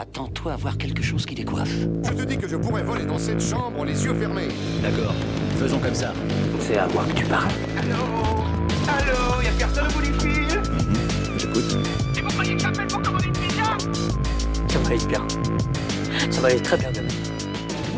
[0.00, 1.74] Attends-toi à voir quelque chose qui décoiffe.
[2.04, 4.46] Je te dis que je pourrais voler dans cette chambre les yeux fermés.
[4.80, 5.12] D'accord,
[5.56, 6.14] faisons comme ça.
[6.60, 7.50] C'est à moi que tu parles.
[7.76, 7.96] Allô
[8.86, 10.62] Allô Y'a personne au bout du fil
[11.36, 11.78] J'écoute.
[12.16, 13.76] Et vous croyez que j'appelle pour commander une pizza
[14.68, 15.26] Ça va aller bien.
[16.30, 17.08] Ça va aller très bien demain.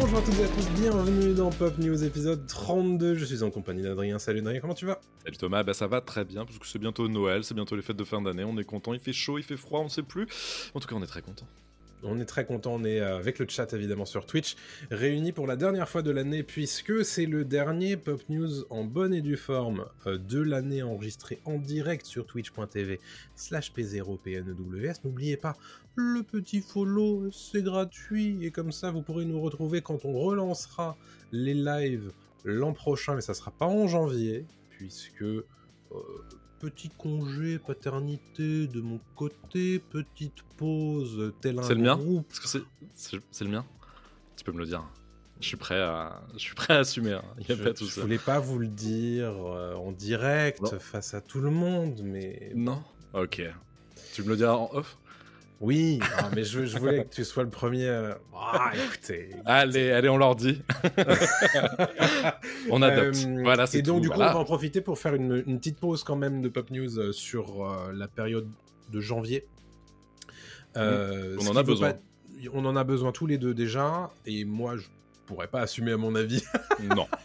[0.01, 3.17] Bonjour à toutes et à tous, bienvenue dans Pop News épisode 32.
[3.17, 4.19] Je suis en compagnie d'Adrien.
[4.19, 5.03] Salut Adrien, comment tu vas?
[5.23, 7.83] Salut Thomas, bah ça va très bien parce que c'est bientôt Noël, c'est bientôt les
[7.83, 10.03] fêtes de fin d'année, on est content, il fait chaud, il fait froid, on sait
[10.03, 10.27] plus.
[10.75, 11.45] En tout cas, on est très content.
[12.03, 14.57] On est très content, on est euh, avec le chat évidemment sur Twitch,
[14.91, 19.13] réunis pour la dernière fois de l'année puisque c'est le dernier Pop News en bonne
[19.13, 23.01] et due forme euh, de l'année enregistré en direct sur twitch.tv
[23.37, 24.95] slash p0pnews.
[25.05, 25.57] N'oubliez pas
[25.97, 30.97] le petit follow, c'est gratuit et comme ça vous pourrez nous retrouver quand on relancera
[31.33, 32.13] les lives
[32.45, 35.23] l'an prochain, mais ça sera pas en janvier puisque...
[35.23, 35.45] euh,
[36.61, 41.99] Petit congé paternité de mon côté, petite pause, tel un C'est le mien
[42.95, 43.65] c'est le mien
[44.37, 44.85] Tu peux me le dire.
[45.41, 47.23] Je suis prêt à, je suis prêt à assumer, hein.
[47.39, 48.03] il y a Je, pas tout je ça.
[48.03, 50.79] voulais pas vous le dire euh, en direct Non.
[50.79, 52.83] face à tout le monde, mais Non
[53.15, 53.43] Ok.
[54.13, 54.99] Tu me le diras en off?
[55.61, 56.01] Oui,
[56.35, 57.89] mais je, je voulais que tu sois le premier.
[57.89, 59.31] à- Ah, écoutez.
[59.45, 60.63] Allez, allez, on leur dit.
[62.71, 63.25] on adopte.
[63.27, 64.31] Euh, voilà, c'est Et donc tout, du coup, voilà.
[64.31, 66.99] on va en profiter pour faire une, une petite pause quand même de Pop News
[66.99, 68.49] euh, sur euh, la période
[68.91, 69.47] de janvier.
[70.77, 71.93] Euh, on en a besoin.
[71.93, 71.99] pas-
[72.55, 74.87] On en a besoin tous les deux déjà, et moi, je
[75.27, 76.43] pourrais pas assumer à mon avis.
[76.97, 77.07] Non.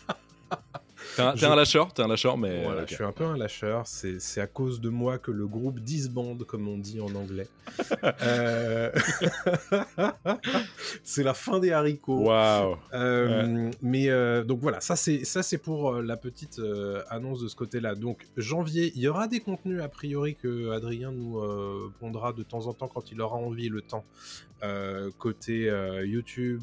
[1.16, 2.63] T'es un, t'es Je- un lâcheur, t'es un lâcheur, mais.
[2.63, 3.83] Voilà, je suis un peu un lâcheur.
[3.85, 7.47] C'est à cause de moi que le groupe disbande, comme on dit en anglais.
[8.22, 8.91] Euh,
[11.03, 12.23] c'est la fin des haricots.
[12.25, 12.77] Waouh.
[12.94, 16.61] Euh, Mais euh, donc voilà, ça c'est ça c'est pour la petite
[17.09, 17.95] annonce de ce côté-là.
[17.95, 21.41] Donc janvier, il y aura des contenus a priori que Adrien nous
[22.00, 24.05] pondra de temps en temps quand il aura envie le temps.
[25.17, 25.72] Côté
[26.05, 26.61] YouTube,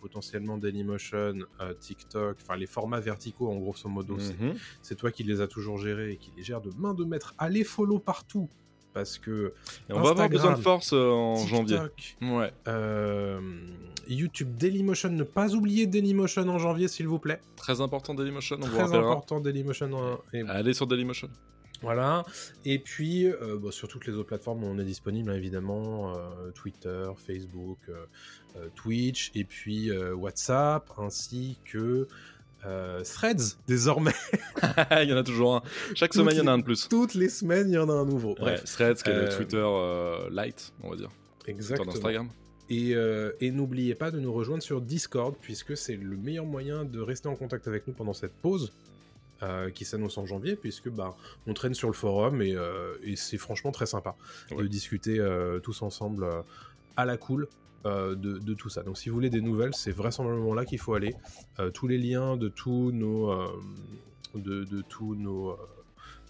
[0.00, 4.18] potentiellement Dailymotion, euh, TikTok, enfin les formats verticaux en grosso modo.
[4.18, 4.54] c'est- Mhm.
[4.82, 7.34] C'est toi qui les as toujours gérés et qui les gères de main de maître.
[7.38, 8.48] Allez follow partout
[8.92, 9.52] parce que
[9.88, 11.78] Et on va avoir besoin de force euh, en janvier.
[12.20, 12.52] Ouais.
[12.68, 13.40] euh,
[14.08, 17.40] YouTube, Dailymotion, ne pas oublier Dailymotion en janvier, s'il vous plaît.
[17.56, 19.92] Très important Dailymotion, on Très important, Dailymotion.
[19.92, 21.28] en- et Allez sur Dailymotion.
[21.82, 22.24] Voilà.
[22.64, 26.50] Et puis, euh, bah, sur toutes les autres plateformes on est disponible, hein, évidemment, euh,
[26.54, 32.08] Twitter, Facebook, euh, Twitch, et puis WhatsApp, ainsi que
[32.62, 34.12] Threads, désormais.
[35.02, 35.62] il y en a toujours un.
[35.94, 36.88] Chaque Toutes semaine, il y en a un de plus.
[36.88, 38.30] Toutes les semaines, il y en a un nouveau.
[38.30, 39.66] Ouais, Bref, Threads, qui est le Twitter
[40.30, 41.10] light, on va dire.
[41.46, 41.92] Exactement.
[41.92, 42.28] d'Instagram.
[42.70, 46.84] Et, euh, et n'oubliez pas de nous rejoindre sur Discord, puisque c'est le meilleur moyen
[46.84, 48.72] de rester en contact avec nous pendant cette pause.
[49.42, 53.16] Euh, qui s'annonce en janvier, puisque bah, on traîne sur le forum et, euh, et
[53.16, 54.14] c'est franchement très sympa
[54.50, 56.28] de discuter euh, tous ensemble
[56.96, 57.48] à la cool
[57.84, 58.82] de, de tout ça.
[58.82, 61.14] Donc si vous voulez des nouvelles, c'est vraisemblablement là qu'il faut aller.
[61.72, 63.32] Tous les liens de tous nos,
[64.34, 65.56] de, de tous nos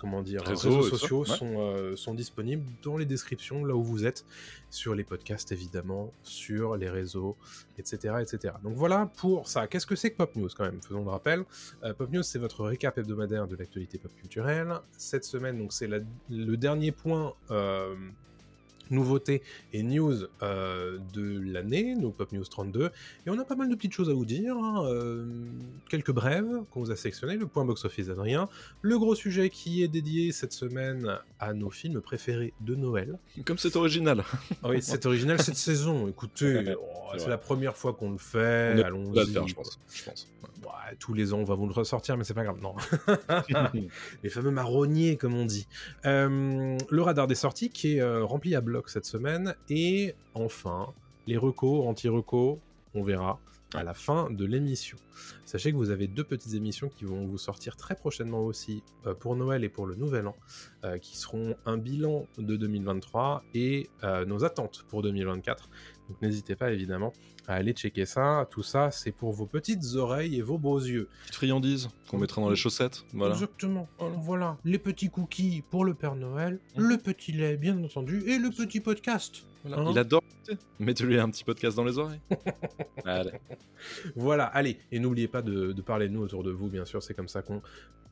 [0.00, 1.36] comment dire, Réseaux réseaux, ça, sociaux ouais.
[1.36, 4.24] sont, euh, sont disponibles dans les descriptions, là où vous êtes,
[4.70, 7.36] sur les podcasts évidemment, sur les réseaux,
[7.78, 8.14] etc.
[8.20, 8.54] etc.
[8.64, 9.66] Donc voilà pour ça.
[9.66, 11.44] Qu'est-ce que c'est que Pop News quand même Faisons le rappel.
[11.84, 14.72] Euh, Pop News, c'est votre récap hebdomadaire de l'actualité pop culturelle.
[14.96, 17.34] Cette semaine, donc c'est le dernier point
[18.90, 19.42] euh, nouveauté
[19.72, 22.90] et news euh, de l'année, donc Pop News 32.
[23.26, 24.56] Et on a pas mal de petites choses à vous dire.
[24.56, 25.26] hein, euh,
[25.88, 28.48] quelques brèves qu'on vous a sélectionnées, le point box-office d'Adrien,
[28.82, 33.18] le gros sujet qui est dédié cette semaine à nos films préférés de Noël.
[33.44, 34.24] Comme c'est original.
[34.62, 36.08] Ah oui, c'est original cette saison.
[36.08, 37.30] Écoutez, oh, C'est vrai.
[37.30, 38.82] la première fois qu'on le fait.
[38.82, 39.32] Allons-y.
[39.48, 39.78] je pense.
[39.92, 40.28] Je pense.
[40.42, 40.48] Ouais,
[40.98, 42.60] tous les ans, on va vous le ressortir, mais c'est pas grave.
[42.60, 42.74] Non.
[44.22, 45.66] les fameux marronniers, comme on dit.
[46.06, 49.54] Euh, le radar des sorties qui est euh, rempli à bloc cette semaine.
[49.68, 50.92] Et enfin,
[51.26, 52.58] les recos, anti-recos,
[52.94, 53.38] on verra
[53.74, 54.96] à la fin de l'émission.
[55.44, 59.14] Sachez que vous avez deux petites émissions qui vont vous sortir très prochainement aussi euh,
[59.14, 60.36] pour Noël et pour le Nouvel An,
[60.84, 65.68] euh, qui seront un bilan de 2023 et euh, nos attentes pour 2024.
[66.10, 67.12] Donc n'hésitez pas évidemment
[67.46, 68.46] à aller checker ça.
[68.50, 71.08] Tout ça, c'est pour vos petites oreilles et vos beaux yeux.
[71.22, 73.04] Petite friandise qu'on mettra dans les chaussettes.
[73.14, 73.34] Voilà.
[73.34, 73.88] Exactement.
[73.98, 76.88] Voilà, les petits cookies pour le Père Noël, Mhm.
[76.88, 79.44] le petit lait, bien entendu, et le petit podcast.
[79.64, 79.82] Voilà.
[79.82, 80.22] Hein Il adore.
[80.80, 82.20] Mettez-lui un petit podcast dans les oreilles.
[83.04, 83.30] Allez.
[84.16, 87.02] Voilà, allez, et n'oubliez pas de, de parler de nous autour de vous, bien sûr,
[87.02, 87.62] c'est comme ça qu'on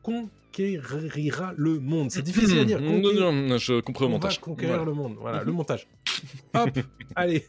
[0.03, 2.11] conquérira le monde.
[2.11, 2.81] C'est difficile à dire.
[2.81, 4.41] Non, conquérir- non, non, je comprends va montage.
[4.41, 4.85] conquérir Voilà.
[4.91, 5.17] le monde.
[5.21, 5.87] Voilà, le montage.
[6.55, 6.71] Hop,
[7.15, 7.47] allez,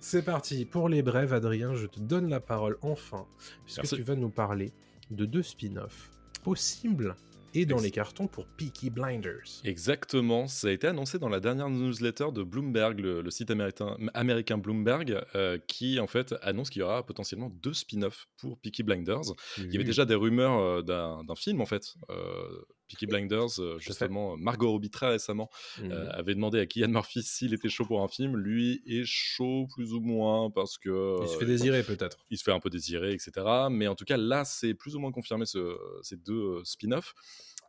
[0.00, 0.64] c'est parti.
[0.64, 3.26] Pour les brèves, Adrien, je te donne la parole enfin,
[3.64, 3.96] puisque Merci.
[3.96, 4.72] tu vas nous parler
[5.10, 6.10] de deux spin-offs
[6.44, 7.16] possibles
[7.54, 9.60] est dans les cartons pour Peaky Blinders.
[9.64, 13.96] Exactement, ça a été annoncé dans la dernière newsletter de Bloomberg, le, le site américain,
[14.14, 18.82] américain Bloomberg, euh, qui en fait annonce qu'il y aura potentiellement deux spin-offs pour Peaky
[18.82, 19.32] Blinders.
[19.58, 21.94] Il y avait déjà des rumeurs euh, d'un d'un film en fait.
[22.10, 25.50] Euh, Peaky Blinders, euh, justement, Margot Robbie très récemment
[25.92, 28.36] euh, avait demandé à Killian Murphy s'il était chaud pour un film.
[28.36, 32.18] Lui est chaud plus ou moins parce que Il se euh, fait désirer peut-être.
[32.30, 33.32] il se fait un peu désirer, etc.
[33.70, 37.14] Mais en tout cas, là, c'est plus ou moins confirmé ce- ces deux euh, spin-offs.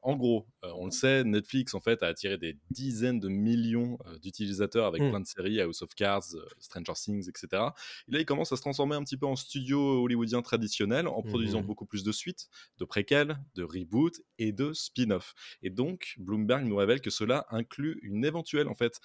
[0.07, 3.98] En gros, euh, on le sait, Netflix en fait a attiré des dizaines de millions
[4.06, 5.09] euh, d'utilisateurs avec Mm.
[5.09, 7.74] plein de séries, House of Cards, euh, Stranger Things, etc.
[8.07, 11.24] Et là, il commence à se transformer un petit peu en studio hollywoodien traditionnel en
[11.24, 11.65] produisant Mhm.
[11.65, 15.33] beaucoup plus de suites, de préquels, de reboots et de spin-offs.
[15.62, 19.01] Et donc, Bloomberg nous révèle que cela inclut une éventuelle en fait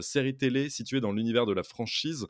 [0.00, 2.26] série télé située dans l'univers de la franchise,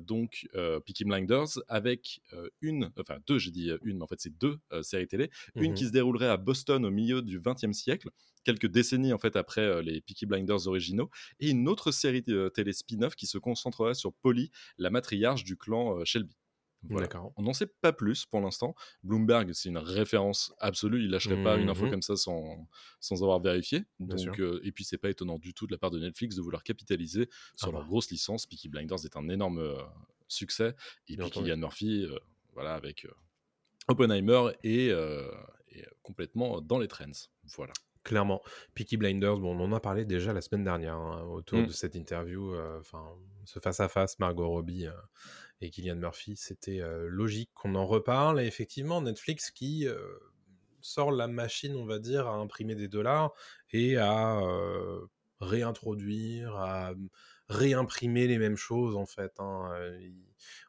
[0.00, 0.46] donc
[0.86, 2.20] Peaky Blinders, avec
[2.60, 5.30] une, enfin deux, j'ai dit une, mais en fait c'est deux séries télé.
[5.58, 5.74] Une Mhm.
[5.74, 8.10] qui se déroulerait à Boston au milieu du XXe siècle,
[8.44, 11.10] quelques décennies en fait après euh, les Peaky Blinders originaux,
[11.40, 15.56] et une autre série euh, télé spin-off qui se concentrerait sur Polly, la matriarche du
[15.56, 16.36] clan euh, Shelby.
[16.90, 17.08] Voilà.
[17.36, 18.74] On n'en sait pas plus pour l'instant.
[19.04, 21.04] Bloomberg, c'est une référence absolue.
[21.04, 21.90] Il lâcherait pas une info Mhm.
[21.92, 22.66] comme ça sans,
[22.98, 23.84] sans avoir vérifié.
[24.00, 26.42] Donc, euh, et puis, c'est pas étonnant du tout de la part de Netflix de
[26.42, 27.86] vouloir capitaliser sur Ah leur bah.
[27.86, 28.46] grosse licence.
[28.46, 29.76] Peaky Blinders est un énorme euh,
[30.26, 30.74] succès.
[31.06, 32.18] Et puis, Murphy, euh,
[32.52, 33.06] voilà, avec
[33.86, 34.90] Oppenheimer et,
[35.80, 37.10] euh, complètement dans les trends.
[37.56, 37.72] Voilà.
[38.04, 38.42] Clairement.
[38.74, 41.66] Peaky Blinders, bon, on en a parlé déjà la semaine dernière hein, autour Mm.
[41.66, 42.52] de cette interview.
[42.54, 43.04] euh, Enfin,
[43.44, 44.92] ce face-à-face, Margot Robbie euh,
[45.60, 48.40] et Killian Murphy, c'était euh, logique qu'on en reparle.
[48.40, 49.96] Et effectivement, Netflix qui euh,
[50.80, 53.30] sort la machine, on va dire, à imprimer des dollars
[53.70, 55.06] et à euh,
[55.40, 56.92] réintroduire, à
[57.48, 59.32] réimprimer les mêmes choses en fait.
[59.38, 59.70] hein.
[59.74, 60.24] Euh, il-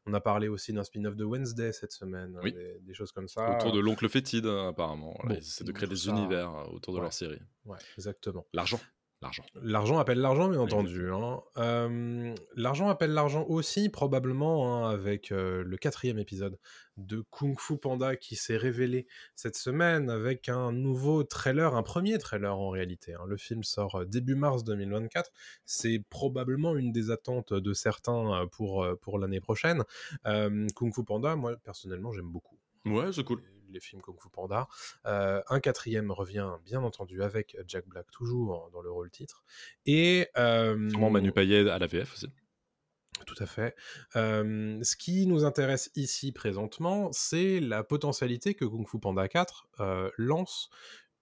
[0.05, 2.53] On a parlé aussi d'un spin-off de Wednesday cette semaine, Oui.
[2.53, 3.57] des, des choses comme ça.
[3.57, 5.13] Autour de l'oncle fétide, hein, apparemment.
[5.19, 7.03] Voilà, Bon, ils essaient de créer des ça- univers euh, autour de ouais.
[7.03, 7.39] leur série.
[7.65, 8.45] Ouais, exactement.
[8.53, 8.79] L'argent.
[9.23, 9.43] L'argent.
[9.61, 11.09] L'argent appelle l'argent, bien entendu.
[11.11, 11.41] hein.
[11.57, 16.59] Euh, l'argent appelle l'argent aussi, probablement, hein, avec euh, le quatrième épisode
[16.97, 22.17] de Kung Fu Panda qui s'est révélé cette semaine avec un nouveau trailer, un premier
[22.19, 23.13] trailer en réalité.
[23.15, 23.23] hein.
[23.27, 25.31] Le film sort euh, début mars 2024.
[25.65, 29.83] C'est probablement une des attentes de certains pour, pour l'année prochaine.
[30.27, 33.41] Euh, Kung Fu Panda, moi, personnellement, j'aime beaucoup Ouais, c'est cool.
[33.73, 34.67] Les films Kung Fu Panda.
[35.05, 39.43] Euh, un quatrième revient, bien entendu, avec Jack Black toujours dans le rôle titre.
[39.85, 42.27] Et euh, Sûrement Manu Payet à la VF aussi.
[43.25, 43.75] tout à fait.
[44.15, 49.67] Euh, ce qui nous intéresse ici présentement, c'est la potentialité que Kung Fu Panda 4
[49.79, 50.69] euh, lance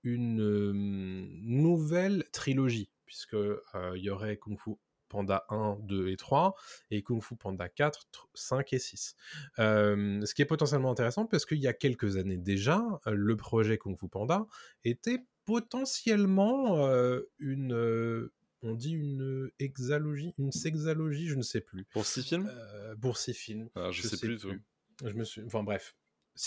[0.04, 3.60] une euh, nouvelle trilogie, puisque euh,
[3.96, 4.72] il y aurait Kung Fu
[5.12, 6.56] Panda 1, 2 et 3,
[6.90, 9.16] et Kung Fu Panda 4, 5 et 6.
[9.60, 13.36] Euh, ce qui est potentiellement intéressant, parce qu'il y a quelques années déjà, euh, le
[13.36, 14.48] projet Kung Fu Panda
[14.86, 18.30] était potentiellement euh, une...
[18.64, 21.86] on dit une hexalogie, une sexalogie, je ne sais plus.
[21.92, 22.50] Pour six films?
[22.50, 23.70] Euh, pour six films.
[23.76, 24.40] Ah, je, sais, plus.
[24.40, 24.54] tout.
[25.04, 25.44] Je me suis...
[25.44, 25.94] Enfin bref.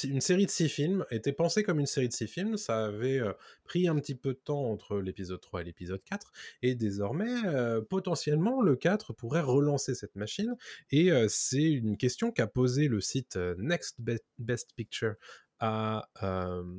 [0.02, 2.56] Une série de six films était pensée comme une série de six films.
[2.56, 3.32] Ça avait euh,
[3.64, 6.32] pris un petit peu de temps entre l'épisode 3 et l'épisode 4.
[6.62, 10.56] Et désormais, euh, potentiellement, le 4 pourrait relancer cette machine.
[10.90, 15.14] Et euh, c'est une question qu'a posée le site Next Be- Best Picture
[15.60, 16.08] à,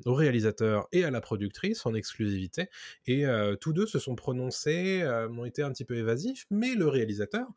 [0.06, 2.68] au réalisateur et à la productrice en exclusivité.
[3.08, 3.26] Et
[3.60, 7.48] tous deux se sont prononcés, ont été un petit peu évasifs, mais le réalisateur,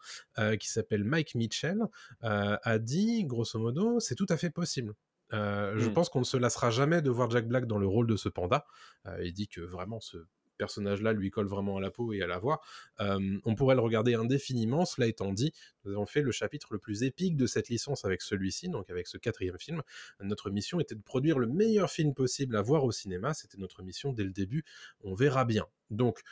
[0.59, 1.81] qui s'appelle Mike Mitchell,
[2.23, 4.95] a dit, grosso modo, c'est tout à fait possible.
[5.33, 5.95] Euh, Je Mm.
[5.95, 8.29] pense qu'on ne se lassera jamais de voir Jack Black dans le rôle de ce
[8.29, 8.67] panda.
[9.07, 10.19] Euh, il dit que vraiment ce
[10.57, 12.61] personnage-là lui colle vraiment à la peau et à la voix.
[13.01, 14.85] Euh, on pourrait le regarder indéfiniment.
[14.85, 15.53] Cela étant dit,
[15.85, 19.07] nous avons fait le chapitre le plus épique de cette licence avec celui-ci, donc avec
[19.07, 19.83] ce quatrième film.
[20.21, 23.35] Notre mission était de produire le meilleur film possible à voir au cinéma.
[23.35, 24.65] C'était notre mission dès le début.
[25.05, 25.67] On verra bien.
[25.91, 26.23] Donc,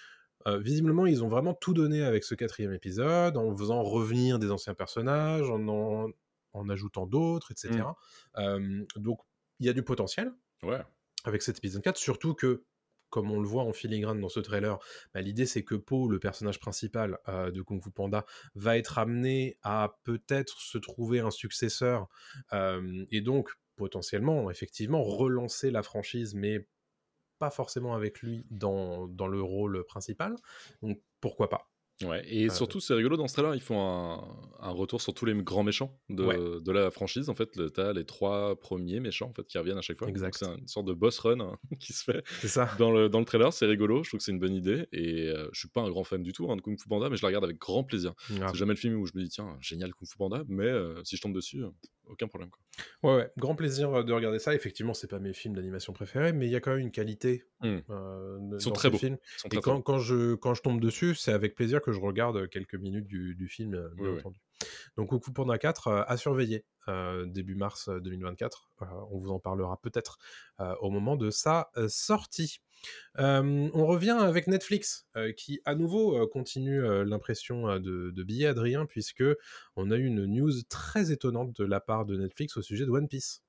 [0.49, 4.51] euh, visiblement, ils ont vraiment tout donné avec ce quatrième épisode, en faisant revenir des
[4.51, 6.09] anciens personnages, en en,
[6.57, 7.85] en ajoutant d'autres, etc.
[8.39, 9.21] Euh, donc,
[9.61, 10.33] il y a du potentiel
[10.63, 10.83] Ouais.
[11.25, 12.65] avec cet épisode 4, surtout que,
[13.11, 14.79] comme on le voit en filigrane dans ce trailer,
[15.15, 18.99] bah, l'idée c'est que Po, le personnage principal euh, de Kung Fu Panda, va être
[18.99, 22.09] amené à peut-être se trouver un successeur,
[22.53, 26.67] euh, et donc potentiellement, effectivement, relancer la franchise, mais
[27.39, 30.35] pas forcément avec lui dans, dans le rôle principal.
[30.83, 31.71] Donc pourquoi pas
[32.05, 34.23] Ouais, et Euh, surtout, c'est rigolo dans ce trailer, ils font un,
[34.61, 36.37] un retour sur tous les grands méchants de, Ouais.
[36.61, 37.31] de la franchise.
[37.31, 40.07] En fait, le- t'as les trois premiers méchants en fait, qui reviennent à chaque fois.
[40.07, 40.37] Donc, Exact.
[40.39, 43.19] C'est une sorte de boss run hein, qui se fait C'est ça dans le, dans
[43.21, 43.51] le trailer.
[43.53, 44.87] C'est rigolo, je trouve que c'est une bonne idée.
[44.93, 47.09] Et euh, je suis pas un grand fan du tout hein, de Kung Fu Panda,
[47.09, 48.13] mais je la regarde avec grand plaisir.
[48.43, 50.67] Ah, C'est jamais le film où je me dis, tiens, génial Kung Fu Panda, mais
[50.67, 51.71] euh, si je tombe dessus, euh,
[52.09, 52.51] aucun problème.
[52.51, 52.61] Quoi.
[53.11, 54.55] Ouais, ouais, grand plaisir de regarder ça.
[54.55, 57.45] Effectivement, c'est pas mes films d'animation préférés, mais il y a quand même une qualité.
[57.63, 57.79] Mmh.
[57.91, 58.99] euh, Ils sont dans très beaux.
[58.99, 59.19] films.
[59.37, 59.83] Sont Et très, quand, beaux.
[59.83, 63.35] quand je, quand je tombe dessus, c'est avec plaisir que je regarde quelques minutes du,
[63.35, 64.33] du film, euh, bien Oui, oui.
[64.97, 68.71] Donc, Kung Fu Panda 4 euh, à surveiller euh, début mars euh, 2024.
[68.83, 70.19] Euh, on vous en parlera peut-être
[70.81, 72.61] au moment de sa sortie.
[73.17, 79.25] On revient avec Netflix, qui à nouveau continue l'impression de, de billets Adrien, puisque
[79.77, 82.91] on a eu une news très étonnante de la part de Netflix au sujet de
[82.91, 83.43] One Piece.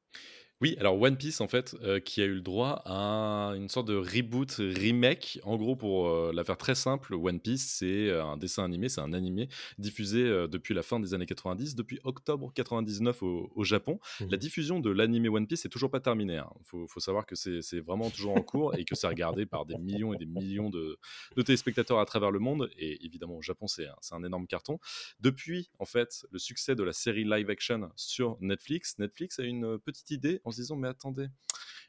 [0.59, 3.87] Oui, alors One Piece, en fait, euh, qui a eu le droit à une sorte
[3.87, 5.39] de reboot, remake.
[5.43, 8.89] En gros, pour euh, la faire très simple, One Piece, c'est euh, un dessin animé,
[8.89, 10.17] c'est un animé diffusé
[10.49, 13.99] depuis la fin des années 90, depuis octobre 99 au, au Japon.
[14.31, 16.41] La diffusion de l'animé One Piece n'est toujours pas terminée.
[16.59, 19.67] Il faut, faut savoir que c'est vraiment toujours en cours et que c'est regardé par
[19.67, 20.97] des millions et des millions de,
[21.35, 22.71] de téléspectateurs à travers le monde.
[22.79, 24.79] Et évidemment, au Japon, c'est un, c'est un énorme carton.
[25.19, 29.77] Depuis, en fait, le succès de la série live action sur Netflix, Netflix a une
[29.77, 31.27] petite idée en se disant, mais attendez,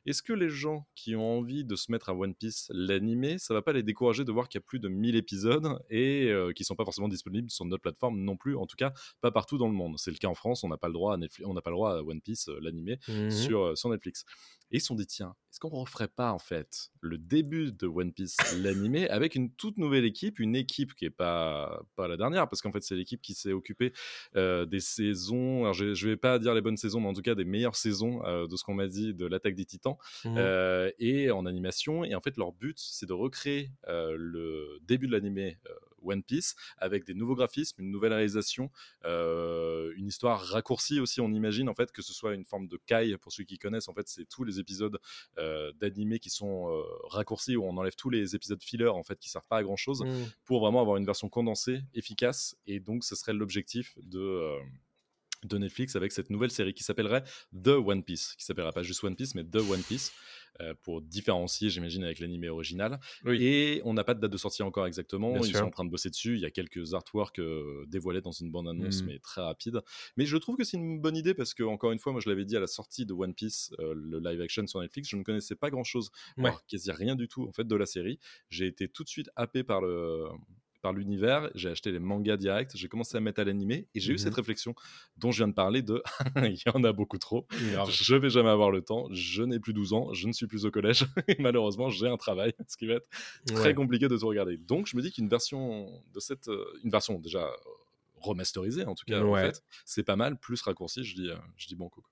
[0.07, 3.53] est-ce que les gens qui ont envie de se mettre à One Piece l'animé, ça
[3.53, 6.53] va pas les décourager de voir qu'il y a plus de 1000 épisodes et euh,
[6.53, 9.59] qui sont pas forcément disponibles sur notre plateforme non plus, en tout cas pas partout
[9.59, 9.97] dans le monde?
[9.99, 11.71] C'est le cas en France, on n'a pas le droit à Netflix, on n'a pas
[11.71, 13.31] le droit à One Piece euh, l'animé Mhm.
[13.31, 14.25] sur, euh, sur Netflix.
[14.71, 17.87] Et ils se sont dit, tiens, est-ce qu'on referait pas en fait le début de
[17.87, 22.17] One Piece l'animé avec une toute nouvelle équipe, une équipe qui est pas, pas la
[22.17, 23.93] dernière, parce qu'en fait c'est l'équipe qui s'est occupée
[24.37, 27.23] euh, des saisons, alors je, je vais pas dire les bonnes saisons, mais en tout
[27.23, 30.35] cas des meilleures saisons euh, de ce qu'on m'a dit de l'attaque des titans, Mhm.
[30.37, 32.05] euh, et en animation.
[32.05, 35.57] Et en fait, leur but, c'est de recréer le début de l'animé
[36.09, 38.71] One Piece avec des nouveaux graphismes, une nouvelle réalisation,
[39.05, 41.21] euh, une histoire raccourcie aussi.
[41.21, 43.89] On imagine en fait que ce soit une forme de kai pour ceux qui connaissent.
[43.89, 44.99] En fait, c'est tous les épisodes
[45.39, 49.19] euh, d'animé qui sont euh, raccourcis où on enlève tous les épisodes filler en fait
[49.19, 50.27] qui servent pas à grand chose Mhm.
[50.45, 52.57] pour vraiment avoir une version condensée, efficace.
[52.67, 54.59] Et donc, ce serait l'objectif de, euh,
[55.45, 57.23] de Netflix avec cette nouvelle série qui s'appellerait
[57.55, 60.13] The One Piece, qui s'appellera pas juste One Piece, mais The One Piece,
[60.61, 62.99] euh, pour différencier, j'imagine, avec l'animé original.
[63.25, 63.39] Oui.
[63.45, 65.31] Et on n'a pas de date de sortie encore exactement.
[65.33, 65.59] Bien Ils sûr.
[65.59, 66.35] sont en train de bosser dessus.
[66.35, 69.07] Il y a quelques artworks euh, dévoilés dans une bande-annonce, Mhm.
[69.09, 69.81] mais très rapide.
[70.17, 72.29] Mais je trouve que c'est une bonne idée parce que, encore une fois, moi je
[72.29, 75.17] l'avais dit à la sortie de One Piece, euh, le live action sur Netflix, je
[75.17, 76.51] ne connaissais pas grand-chose, Ouais.
[76.67, 78.19] quasi rien du tout en fait de la série.
[78.51, 80.25] J'ai été tout de suite happé par le
[80.81, 84.13] par l'univers, j'ai acheté les mangas direct, j'ai commencé à mettre à l'animé et j'ai
[84.13, 84.19] eu Mhm.
[84.19, 84.75] cette réflexion
[85.17, 86.03] dont je viens de parler de
[86.37, 87.89] il y en a beaucoup trop, Grave.
[87.89, 90.65] je vais jamais avoir le temps, je n'ai plus 12 ans, je ne suis plus
[90.67, 93.09] au collège et malheureusement j'ai un travail, ce qui va être
[93.55, 93.75] très Ouais.
[93.75, 94.57] compliqué de tout regarder.
[94.57, 97.53] Donc je me dis qu'une version de cette euh, une version déjà euh,
[98.21, 101.67] remasterisée en tout cas en fait, c'est pas mal plus raccourci, je dis euh, je
[101.69, 102.03] dis bon coup.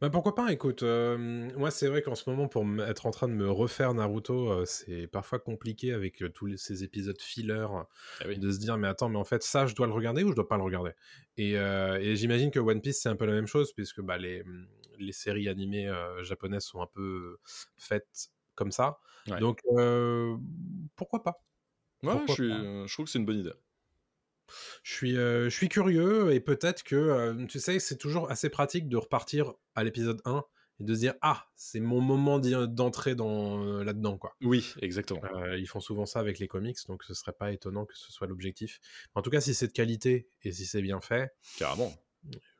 [0.00, 1.16] Bah pourquoi pas, écoute, euh,
[1.56, 4.64] moi c'est vrai qu'en ce moment pour être en train de me refaire Naruto, euh,
[4.64, 7.66] c'est parfois compliqué avec euh, tous les- ces épisodes filler
[8.20, 8.38] Ah oui.
[8.38, 10.34] de se dire mais attends mais en fait ça je dois le regarder ou je
[10.34, 10.92] dois pas le regarder?
[11.36, 14.18] Et, euh, et j'imagine que One Piece c'est un peu la même chose puisque bah,
[14.18, 14.42] les,
[14.98, 17.38] les séries animées euh, japonaises sont un peu
[17.76, 19.42] faites comme ça Ouais.
[19.42, 20.36] donc euh,
[20.96, 21.44] pourquoi pas?
[22.02, 22.64] Ouais, Pourquoi je, suis, pas?
[22.64, 23.52] euh, je trouve que c'est une bonne idée.
[24.82, 28.48] Je suis, euh, je suis curieux et peut-être que, euh, tu sais, c'est toujours assez
[28.50, 30.44] pratique de repartir à l'épisode 1
[30.80, 34.36] et de se dire Ah, c'est mon moment d'entrer dans, euh, là-dedans, quoi.
[34.42, 35.20] Oui, exactement.
[35.36, 38.12] Euh, ils font souvent ça avec les comics, donc ce serait pas étonnant que ce
[38.12, 38.80] soit l'objectif.
[39.14, 41.92] En tout cas, si c'est de qualité et si c'est bien fait, Carrément.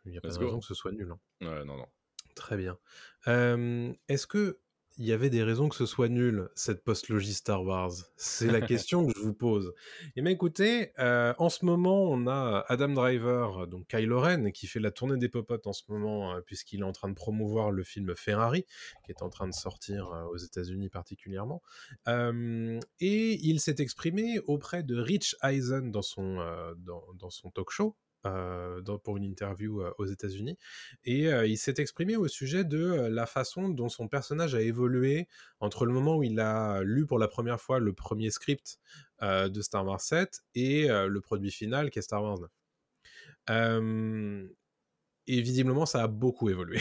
[0.05, 0.47] il n'y a pas Let's de go.
[0.47, 1.11] raison que ce soit nul.
[1.11, 1.19] hein.
[1.47, 1.87] Ouais, non, non.
[2.35, 2.79] Très bien.
[3.27, 4.61] Euh, Est-ce que
[4.99, 8.61] il y avait des raisons que ce soit nul, cette post-logie Star Wars C'est la
[8.67, 9.73] question que je vous pose.
[10.17, 14.67] Eh bien écoutez, euh, en ce moment, on a Adam Driver, donc Kylo Ren, qui
[14.67, 17.71] fait la tournée des popotes en ce moment, euh, puisqu'il est en train de promouvoir
[17.71, 18.65] le film Ferrari,
[19.05, 21.63] qui est en train de sortir euh, aux États-Unis particulièrement.
[22.09, 26.39] Euh, et il s'est exprimé auprès de Rich Eisen dans son,
[26.79, 27.95] dans, dans son talk show.
[28.27, 30.59] Euh, pour une interview euh, aux États-Unis
[31.05, 35.29] et euh, il s'est exprimé au sujet de la façon dont son personnage a évolué
[35.61, 38.81] entre le moment où il a lu pour la première fois le premier script
[39.23, 42.39] de Star Wars 7 et le produit final qui est Star Wars
[43.49, 44.49] 9.
[45.31, 46.81] Et visiblement, ça a beaucoup évolué.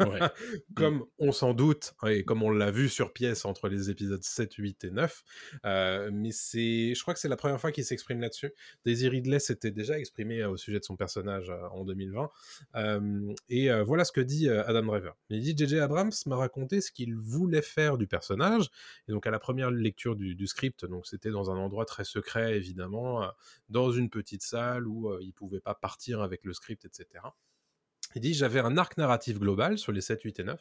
[0.00, 0.20] Ouais.
[0.76, 4.22] comme on s'en doute, hein, et comme on l'a vu sur pièce entre les épisodes
[4.22, 5.24] 7, 8 et 9.
[5.66, 8.52] Euh, mais c'est, je crois que c'est la première fois qu'il s'exprime là-dessus.
[8.86, 12.30] Daisy Ridley s'était déjà exprimé euh, au sujet de son personnage euh, en 2020.
[12.76, 15.16] Euh, et euh, voilà ce que dit Adam Driver.
[15.30, 15.80] Il dit J.J.
[15.80, 18.68] Abrams m'a raconté ce qu'il voulait faire du personnage.
[19.08, 22.04] Et donc à la première lecture du, du script, donc c'était dans un endroit très
[22.04, 23.28] secret évidemment,
[23.68, 27.24] dans une petite salle où il pouvait pas partir avec le script, etc.
[28.14, 30.60] Il dit J'avais un arc narratif global sur les 7, 8 et 9.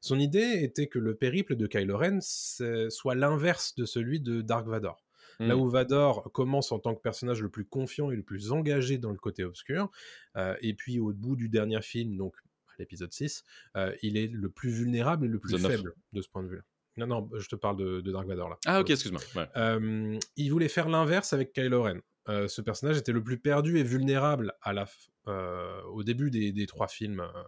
[0.00, 4.66] Son idée était que le périple de Kylo Ren soit l'inverse de celui de Dark
[4.66, 5.04] Vador.
[5.40, 5.60] Là Mm.
[5.60, 9.12] où Vador commence en tant que personnage le plus confiant et le plus engagé dans
[9.12, 9.88] le côté obscur,
[10.36, 12.34] euh, et puis au bout du dernier film, donc
[12.80, 13.44] l'épisode 6,
[13.76, 16.62] euh, il est le plus vulnérable et le plus faible de ce point de vue-là.
[16.96, 18.58] Non, non, je te parle de, de Dark Vador là.
[18.66, 19.20] Ah ok, excuse-moi.
[19.36, 19.48] Ouais.
[19.56, 22.00] Euh, il voulait faire l'inverse avec Kylo Ren.
[22.28, 24.86] Euh, ce personnage était le plus perdu et vulnérable à la
[25.26, 27.42] euh, au début des, des trois films, euh,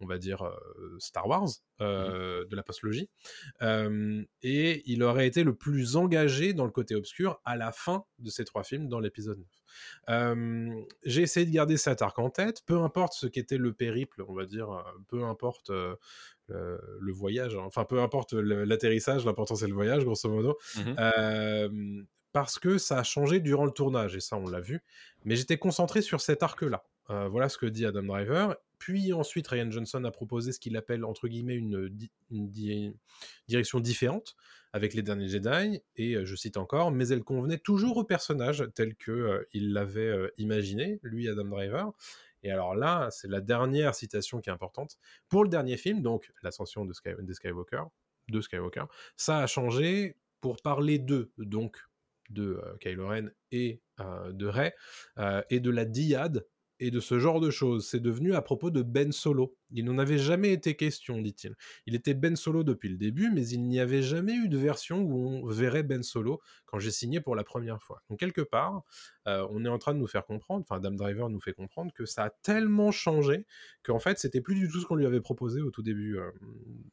[0.00, 0.50] on va dire
[0.98, 1.48] Star Wars,
[1.82, 3.10] euh, de la postlogie.
[3.60, 8.30] Et il aurait été le plus engagé dans le côté obscur à la fin de
[8.30, 9.46] ces trois films, dans l'épisode 9.
[10.08, 14.24] Euh, J'ai essayé de garder cet arc en tête, peu importe ce qu'était le périple,
[14.28, 15.96] on va dire, euh, peu importe euh,
[16.48, 17.62] le, voyage, hein.
[17.64, 20.58] enfin peu importe l'atterrissage, l'important c'est le voyage, grosso modo.
[20.76, 20.96] Mhm.
[20.98, 22.02] Euh,
[22.38, 24.80] parce que ça a changé durant le tournage, et ça on l'a vu.
[25.24, 26.84] Mais j'étais concentré sur cet arc-là.
[27.10, 28.54] Euh, voilà ce que dit Adam Driver.
[28.78, 32.94] Puis ensuite, Ryan Johnson a proposé ce qu'il appelle, entre guillemets, une, di- une di-
[33.48, 34.36] direction différente
[34.72, 38.64] avec les derniers Jedi, et euh, je cite encore, mais elle convenait toujours au personnage
[38.76, 41.90] tel que euh, l'avait euh, imaginé, lui, Adam Driver.
[42.44, 44.96] Et alors là, c'est la dernière citation qui est importante.
[45.28, 47.82] Pour le dernier film, donc l'ascension de Sky- des Skywalker,
[48.28, 48.84] de Skywalker,
[49.16, 51.78] ça a changé pour parler d'eux, donc
[52.28, 54.74] de euh, Kylo Ren et euh, de Rey,
[55.18, 56.46] euh, et de la dyade,
[56.80, 57.88] et de ce genre de choses.
[57.88, 59.56] C'est devenu à propos de Ben Solo.
[59.70, 61.54] Il n'en avait jamais été question, dit-il.
[61.86, 65.00] Il était Ben Solo depuis le début, mais il n'y avait jamais eu de version
[65.00, 68.02] où on verrait Ben Solo quand j'ai signé pour la première fois.
[68.08, 68.82] Donc quelque part,
[69.28, 71.92] euh, on est en train de nous faire comprendre, enfin Adam Driver nous fait comprendre
[71.92, 73.46] que ça a tellement changé
[73.82, 76.30] qu'en fait c'était plus du tout ce qu'on lui avait proposé au tout début, euh,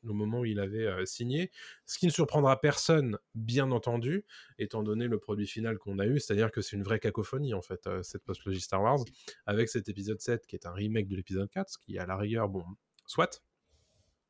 [0.06, 1.52] au moment où il avait euh, signé.
[1.86, 4.26] Ce qui ne surprendra personne, bien entendu,
[4.60, 7.62] étant donné le produit final qu'on a eu, c'est-à-dire que c'est une vraie cacophonie en
[7.62, 9.00] fait, cette postlogie Star Wars,
[9.46, 12.18] avec cet épisode 7 qui est un remake de l'épisode 4, ce qui à la
[12.18, 12.64] rigueur, bon,
[13.06, 13.42] soit.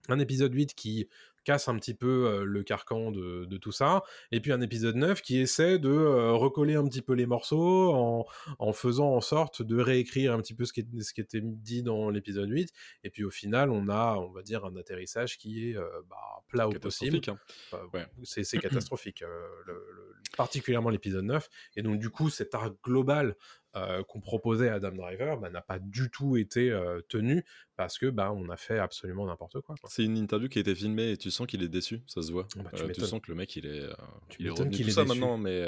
[0.08, 1.10] Un épisode 8 qui
[1.46, 5.22] casse un petit peu le carcan de, de tout ça, et puis un épisode 9
[5.22, 5.90] qui essaie de
[6.32, 8.26] recoller un petit peu les morceaux en,
[8.60, 11.40] en faisant en sorte de réécrire un petit peu ce qui, est- ce qui était
[11.42, 12.70] dit dans l'épisode 8,
[13.04, 15.76] et puis au final on a, on va dire, un atterrissage qui est
[16.10, 17.22] bah, plat au possible.
[17.28, 17.38] Hein.
[17.72, 18.06] Enfin, Ouais.
[18.24, 19.28] c'est catastrophique, le-
[19.74, 21.48] le- particulièrement l'épisode 9.
[21.78, 23.36] Et donc, du coup, cet arc global
[23.76, 27.44] euh, qu'on proposait à Adam Driver bah, n'a pas du tout été euh, tenu
[27.76, 29.76] parce que bah, on a fait absolument n'importe quoi.
[29.80, 29.90] quoi.
[29.92, 32.32] C'est une interview qui a été filmée et tu sens qu'il est déçu, ça se
[32.32, 32.48] voit.
[32.56, 33.88] Bah, tu Euh, tu, sens que le mec il est,
[34.30, 35.20] Tu il est revenu tout est ça déçu.
[35.20, 35.66] maintenant, mais,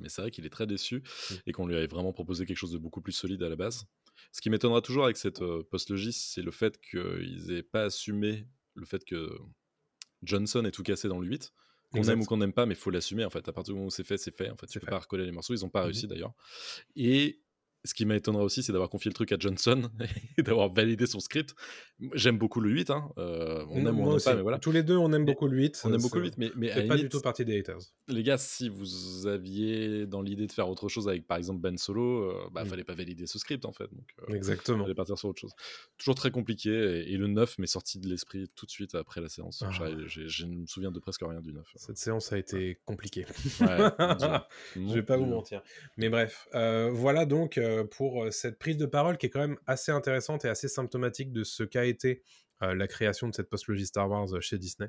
[0.00, 1.34] mais c'est vrai qu'il est très déçu Mm.
[1.46, 3.86] et qu'on lui avait vraiment proposé quelque chose de beaucoup plus solide à la base.
[4.32, 5.40] Ce qui m'étonnera toujours avec cette
[5.70, 9.30] post-logis, c'est le fait qu'ils aient pas assumé le fait que
[10.22, 11.52] Johnson ait tout cassé dans le 8.
[11.92, 13.48] Qu'on aime ou qu'on n'aime pas, mais il faut l'assumer en fait.
[13.48, 14.50] À partir du moment où c'est fait, c'est fait.
[14.50, 14.90] En fait, tu peux fait.
[14.90, 15.54] pas recoller les morceaux.
[15.54, 15.84] Ils ont pas Mhm.
[15.86, 16.34] réussi d'ailleurs.
[16.96, 17.40] Et
[17.86, 19.88] ce qui m'étonnera aussi, c'est d'avoir confié le truc à Johnson
[20.38, 21.54] et d'avoir validé son script.
[22.12, 23.10] J'aime beaucoup le 8, hein.
[23.18, 24.24] euh, on aime ou on aussi.
[24.26, 24.58] pas, mais voilà.
[24.58, 25.80] Tous les deux, on aime beaucoup le 8.
[25.84, 27.78] On aime c'est- beaucoup le 8, mais, mais à pas du tout partie des haters.
[28.08, 31.78] les gars, si vous aviez dans l'idée de faire autre chose avec par exemple Ben
[31.78, 32.68] Solo, euh, bah Mm.
[32.68, 33.88] fallait pas valider ce script en fait.
[33.92, 34.84] Donc, euh, Exactement.
[34.84, 35.52] fallait partir sur autre chose.
[35.98, 39.20] Toujours très compliqué et, et le 9 m'est sorti de l'esprit tout de suite après
[39.20, 39.62] la séance.
[39.66, 39.70] Ah.
[39.70, 41.64] Je ne me souviens de presque rien du 9.
[41.76, 43.24] Cette séance a été compliquée.
[43.60, 43.66] Ouais.
[44.76, 45.62] Je vais pas vous mentir.
[45.96, 49.40] Mais bref, euh, voilà donc euh, pour euh, cette prise de parole qui est quand
[49.40, 52.22] même assez intéressante et assez symptomatique de ce qu'a été
[52.62, 54.88] euh, la création de cette postlogie Star Wars euh, chez Disney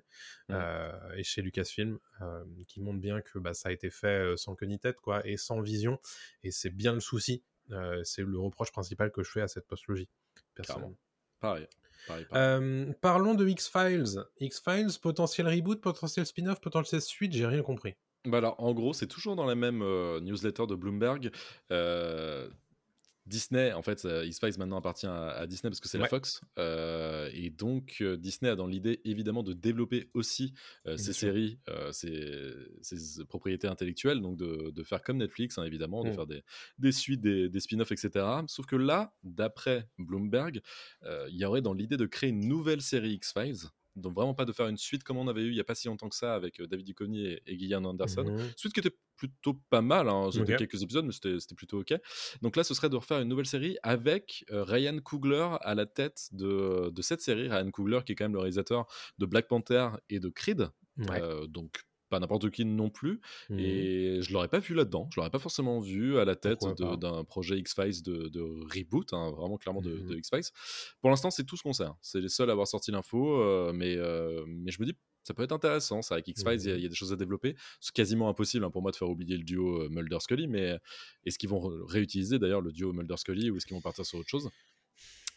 [0.49, 0.53] Mm.
[0.53, 4.37] euh, et chez Lucasfilm, euh, qui montre bien que bah, ça a été fait euh,
[4.37, 5.99] sans queue ni tête, quoi, et sans vision.
[6.43, 7.43] Et c'est bien le souci.
[7.71, 10.07] euh, c'est le reproche principal que je fais à cette postlogie,
[10.55, 10.95] personnellement.
[11.41, 11.67] Pareil.
[12.07, 12.61] pareil, pareil.
[12.61, 14.23] Euh, parlons de X-Files.
[14.39, 17.95] X-Files, potentiel reboot, potentiel spin-off, potentiel suite, j'ai rien compris.
[18.25, 21.31] Bah alors, en gros, c'est toujours dans la même euh, newsletter de Bloomberg.
[23.27, 26.07] Euh, Disney, en fait, euh, X-Files maintenant appartient à, à Disney parce que c'est la.
[26.07, 26.41] Fox.
[26.57, 30.53] Euh, et donc, euh, Disney a dans l'idée, évidemment, de développer aussi
[30.87, 35.63] euh, ses séries, euh, ses, ses propriétés intellectuelles, donc de, de faire comme Netflix, hein,
[35.63, 36.13] évidemment, de Mm.
[36.13, 36.43] faire des,
[36.79, 38.25] des suites, des, des spin-offs, etc.
[38.47, 40.61] Sauf que là, d'après Bloomberg,
[41.03, 43.67] euh, il y aurait dans l'idée de créer une nouvelle série X-Files.
[44.01, 45.75] Donc vraiment pas de faire une suite comme on avait eu il y a pas
[45.75, 48.23] si longtemps que ça avec euh, David Duchovny et, et Gillian Anderson.
[48.25, 48.51] Mhm.
[48.55, 50.29] Suite qui était plutôt pas mal, hein.
[50.31, 51.95] c'était quelques épisodes, mais c'était c'était plutôt ok.
[52.43, 55.85] Donc là, ce serait de refaire une nouvelle série avec euh, Ryan Coogler à la
[55.87, 57.49] tête de, de cette série.
[57.49, 58.85] Ryan Coogler, qui est quand même le réalisateur
[59.17, 61.21] de Black Panther et de Creed, Ouais.
[61.21, 63.19] euh, donc pas n'importe qui non plus.
[63.49, 63.59] Mhm.
[63.59, 66.59] Et je l'aurais pas vu là-dedans, je l'aurais pas forcément vu à la tête
[66.99, 70.43] d'un projet X-Files de, de reboot, hein, vraiment clairement de, de X-Files.
[71.01, 71.83] Pour l'instant, c'est tout ce qu'on sait.
[71.85, 71.97] hein.
[72.01, 74.93] C'est les seuls à avoir sorti l'info, euh, mais, euh, mais je me dis,
[75.23, 76.15] ça peut être intéressant, ça.
[76.15, 76.79] Avec X-Files, il y a- Mhm.
[76.79, 77.55] il y, a des choses à développer.
[77.81, 80.77] C'est quasiment impossible hein, pour moi de faire oublier le duo euh, Mulder-Scully, mais
[81.25, 84.29] est-ce qu'ils vont réutiliser d'ailleurs le duo Mulder-Scully ou est-ce qu'ils vont partir sur autre
[84.29, 84.49] chose?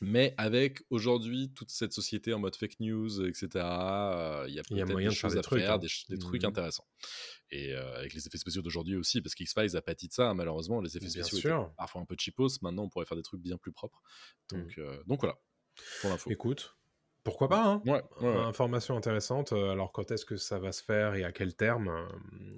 [0.00, 4.62] Mais avec aujourd'hui toute cette société en mode fake news, etc., euh, il y a
[4.70, 5.78] Il y a peut-être des choses à trucs, faire, hein.
[5.78, 6.48] des, trucs Mhm.
[6.48, 6.86] intéressants.
[7.50, 10.80] Et euh, avec les effets spéciaux d'aujourd'hui aussi, parce qu'X-Files a pâti de ça, malheureusement,
[10.80, 11.56] les effets Bien spéciaux sûr.
[11.64, 14.02] étaient parfois un peu cheapos, maintenant on pourrait faire des trucs bien plus propres.
[14.50, 14.80] Donc, Mm.
[14.80, 15.36] euh, donc voilà,
[15.98, 16.30] pour l'info.
[16.30, 16.76] Écoute,
[17.30, 18.36] Pourquoi pas hein Ouais, ouais, ouais.
[18.42, 19.52] Information intéressante.
[19.52, 22.06] euh, Alors quand est-ce que ça va se faire et à quel terme euh,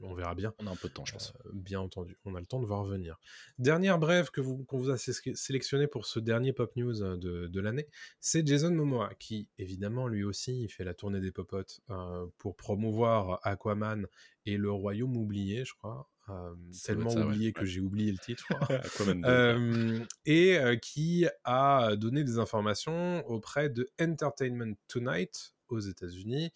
[0.02, 0.52] On verra bien.
[0.58, 1.32] On a un peu de temps, je pense.
[1.46, 3.18] Euh, bien entendu, on a le temps de voir venir.
[3.58, 7.46] Dernière brève que vous, qu'on vous a sé- sélectionné pour ce dernier pop news de,
[7.46, 7.88] de l'année,
[8.20, 12.56] c'est Jason Momoa qui, évidemment, lui aussi, il fait la tournée des popotes euh, pour
[12.56, 14.06] promouvoir Aquaman
[14.46, 16.08] et le Royaume oublié, je crois.
[16.28, 16.54] Euh,
[16.84, 17.22] tellement ouais.
[17.22, 17.66] oublié que Ouais.
[17.66, 18.44] j'ai oublié le titre.
[18.48, 18.76] je crois.
[18.76, 19.28] Aquaman 2.
[19.28, 26.52] Euh, et euh, qui a donné des informations auprès de Entertainment Tonight aux États-Unis,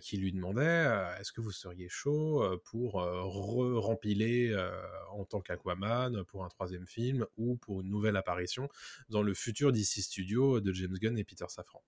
[0.00, 0.88] qui lui demandait
[1.20, 4.70] est-ce que vous seriez chaud pour re-rempiler euh,
[5.12, 8.68] en tant qu'Aquaman pour un troisième film ou pour une nouvelle apparition
[9.08, 11.80] dans le futur DC Studio de James Gunn et Peter Safran.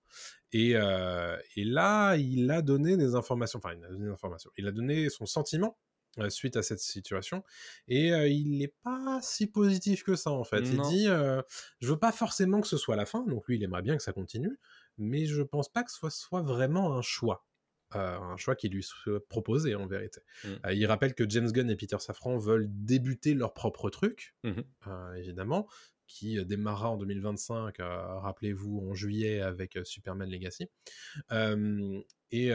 [0.53, 4.65] Et, et là, il a donné des informations, enfin, il a donné des informations, il
[4.65, 5.77] a donné son sentiment
[6.17, 7.43] euh, suite à cette situation
[7.87, 10.61] et euh, il n'est pas si positif que ça en fait.
[10.61, 10.83] Non.
[10.89, 11.41] Il dit euh,
[11.79, 14.03] je veux pas forcément que ce soit la fin, donc lui il aimerait bien que
[14.03, 14.57] ça continue,
[14.97, 17.45] mais je pense pas que ce soit, soit vraiment un choix.
[17.95, 20.21] Euh, un choix qui lui soit proposé en vérité.
[20.43, 20.47] Mm.
[20.67, 24.63] Euh, il rappelle que James Gunn et Peter Safran veulent débuter leur propre truc, Mhm.
[24.87, 25.67] euh, évidemment,
[26.09, 30.67] qui euh, démarrera en 2025, euh, rappelez-vous, en juillet avec euh, Superman Legacy.
[32.31, 32.49] Et, et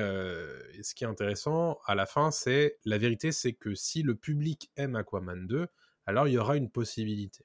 [0.83, 4.71] ce qui est intéressant à la fin, c'est la vérité, c'est que si le public
[4.77, 5.67] aime Aquaman 2,
[6.07, 7.45] alors il y aura une possibilité.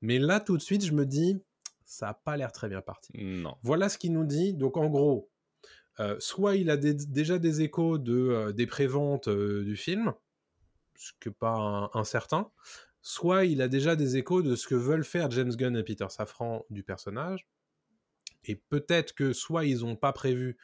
[0.00, 1.40] Mais là, tout de suite, je me dis,
[1.84, 3.12] ça n'a pas l'air très bien parti.
[3.14, 3.56] Non.
[3.62, 4.54] Voilà ce qu'il nous dit.
[4.54, 5.30] Donc en gros,
[6.00, 10.12] euh, soit il a des- déjà des échos de, euh, des préventes euh, du film,
[10.96, 12.50] ce que pas un- incertain,
[13.02, 16.06] soit il a déjà des échos de ce que veulent faire James Gunn et Peter
[16.08, 17.46] Safran du personnage.
[18.44, 20.56] Et peut-être que soit ils n'ont pas prévu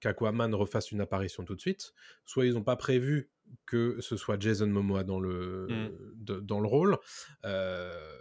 [0.00, 1.92] qu'Aquaman refasse une apparition tout de suite,
[2.24, 3.30] soit ils n'ont pas prévu
[3.64, 6.24] que ce soit Jason Momoa dans le, Mm.
[6.24, 6.98] de- dans le rôle,
[7.44, 8.18] euh,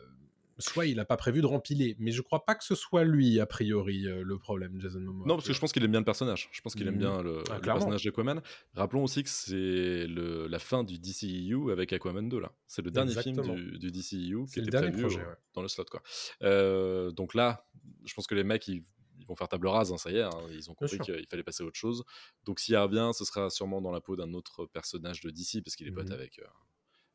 [0.58, 1.96] soit il n'a pas prévu de rempiler.
[2.00, 5.28] Mais je crois pas que ce soit lui, a priori, euh, le problème, Jason Momoa.
[5.28, 6.50] Non, parce que je pense qu'il aime bien le personnage.
[6.52, 7.00] Je pense qu'il aime Mhm.
[7.00, 8.42] bien le, Ah, le personnage d'Aquaman.
[8.74, 12.52] Rappelons aussi que c'est la fin du DCEU avec Aquaman 2, là.
[12.68, 13.56] C'est le dernier Exactement.
[13.56, 15.36] film du, du DCEU qui C'est le était prévu projet, ouais.
[15.54, 16.02] dans le slot, quoi.
[16.44, 17.68] Euh, donc là,
[18.06, 18.84] je pense que les mecs, ils,
[19.20, 20.22] ils vont faire table rase, hein, ça y est.
[20.22, 20.30] hein.
[20.52, 22.04] ils ont compris qu'il fallait passer à autre chose.
[22.46, 25.76] Donc s'il revient, ce sera sûrement dans la peau d'un autre personnage de DC, parce
[25.76, 26.14] qu'il est pote Mhm.
[26.14, 26.46] avec, euh,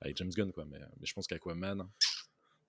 [0.00, 0.64] avec James Gunn, quoi.
[0.64, 1.88] Mais, mais je pense qu'Aquaman,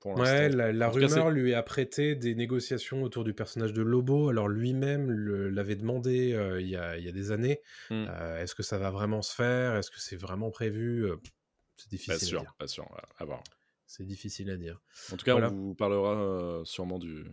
[0.02, 4.30] pour Ouais, la, cas, rumeur lui a prêté des négociations autour du personnage de Lobo.
[4.30, 5.10] Alors lui-même
[5.50, 7.62] l'avait demandé euh, il, y a, il y a des années.
[7.90, 8.06] Hmm.
[8.10, 9.76] Euh, Est-ce que ça va vraiment se faire?
[9.78, 11.06] Est-ce que c'est vraiment prévu?
[11.06, 11.16] Euh,
[11.78, 12.56] C'est difficile Pas à dire.
[12.58, 12.86] pas sûr.
[13.18, 13.44] à voir.
[13.86, 14.80] C'est difficile à dire.
[15.12, 15.52] En tout cas, Voilà.
[15.52, 17.26] on vous parlera euh, sûrement du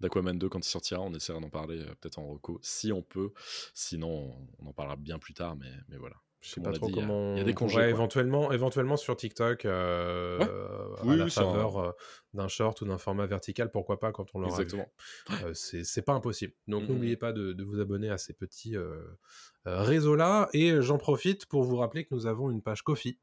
[0.00, 1.00] d'Aquaman 2 quand il sortira.
[1.02, 3.32] On essaiera d'en parler peut-être en reco si on peut.
[3.74, 5.54] Sinon, on, on en parlera bien plus tard.
[5.56, 6.16] Mais, mais voilà.
[6.40, 7.32] Je sais pas trop dit, comment.
[7.34, 7.84] il y a des on congés, quoi.
[7.88, 10.44] éventuellement, éventuellement sur TikTok, euh, Ouais.
[11.00, 11.90] à Oui, la un- faveur euh,
[12.32, 14.52] d'un short ou d'un format vertical, pourquoi pas quand on l'aura.
[14.52, 14.88] Exactement.
[15.44, 16.54] Euh, c'est pas impossible.
[16.68, 16.88] Donc Mhm.
[16.94, 19.02] n'oubliez pas de, de vous abonner à ces petits euh,
[19.64, 20.48] réseaux-là.
[20.52, 23.18] Et j'en profite pour vous rappeler que nous avons une page Kofi.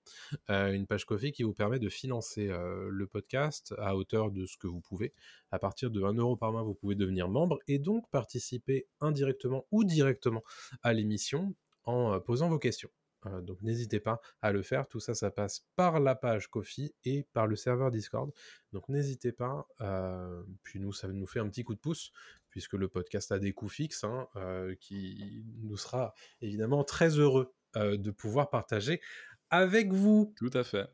[0.50, 4.68] Une page Kofi qui vous permet de financer le podcast à hauteur de ce que
[4.68, 5.14] vous pouvez.
[5.52, 9.66] À partir de 1 euro par mois, vous pouvez devenir membre et donc participer indirectement
[9.72, 10.44] ou directement
[10.84, 12.90] à l'émission en posant vos questions.
[13.26, 14.88] Euh, donc n'hésitez pas à le faire.
[14.88, 18.32] Tout ça, ça passe par la page Kofi et par le serveur Discord.
[18.74, 19.68] Donc n'hésitez pas.
[19.82, 22.12] euh, puis nous, ça nous fait un petit coup de pouce
[22.50, 27.54] puisque le podcast a des coûts fixes, hein, euh, qui nous sera évidemment très heureux
[27.76, 29.02] euh, de pouvoir partager
[29.50, 30.34] avec vous.
[30.38, 30.88] Tout à fait.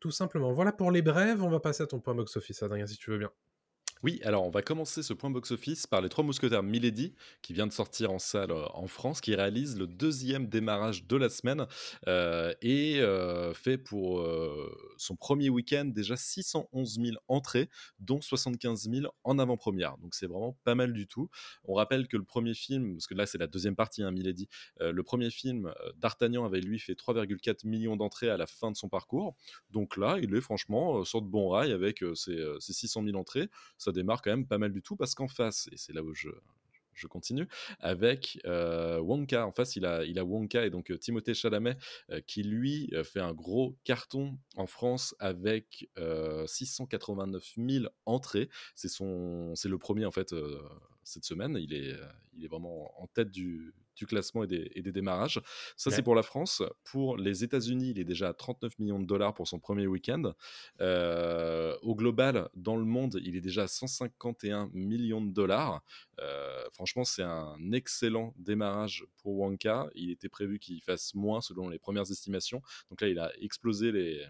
[0.00, 0.52] Tout simplement.
[0.52, 1.42] Voilà pour les brèves.
[1.42, 3.30] On va passer à ton point box-office, Adrien, si tu veux bien.
[4.02, 7.66] Oui, alors on va commencer ce point box-office par Les Trois Mousquetaires Milady, qui vient
[7.66, 11.66] de sortir en salle euh, en France, qui réalise le deuxième démarrage de la semaine
[12.06, 14.24] euh, et euh, fait pour
[14.96, 19.96] son premier week-end déjà 611 000 entrées, dont 75 000 en avant-première.
[19.98, 21.28] Donc c'est vraiment pas mal du tout.
[21.64, 24.48] On rappelle que le premier film, parce que là c'est la deuxième partie, hein, Milady,
[24.80, 28.88] le premier film, D'Artagnan avait lui fait 3,4 millions d'entrées à la fin de son
[28.88, 29.34] parcours.
[29.70, 33.16] Donc là, il est franchement sur de bons rails avec ses, euh, ses 600 000
[33.16, 33.48] entrées
[33.92, 36.28] démarre quand même pas mal du tout parce qu'en face, et c'est là où je,
[37.08, 37.46] continue,
[37.78, 41.76] avec euh, Wonka, en face il a, Wonka et donc euh, Timothée Chalamet
[42.10, 48.48] euh, qui lui fait un gros carton en France avec euh, 689 000 entrées.
[48.74, 50.34] C'est, son, c'est le premier en fait
[51.04, 51.94] cette semaine, il est,
[52.36, 55.40] il est vraiment en tête du, du classement et des, et des démarrages.
[55.76, 55.96] Ça, Ouais.
[55.96, 56.62] c'est pour la France.
[56.84, 60.32] Pour les États-Unis, il est déjà à 39 millions de dollars pour son premier week-end.
[60.80, 65.82] Euh, au global, dans le monde, il est déjà à 151 millions de dollars.
[66.20, 69.88] Euh, franchement, c'est un excellent démarrage pour Wonka.
[69.94, 72.62] Il était prévu qu'il fasse moins selon les premières estimations.
[72.90, 74.24] Donc là, il a explosé les,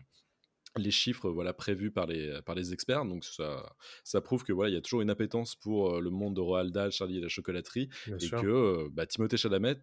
[0.82, 3.04] les chiffres voilà prévus par les par les experts.
[3.04, 6.36] Donc ça ça prouve que voilà il y a toujours une appétence pour le monde
[6.36, 9.76] de Roald Dahl, Charlie et la chocolaterie et que bah, Timothée Chalamet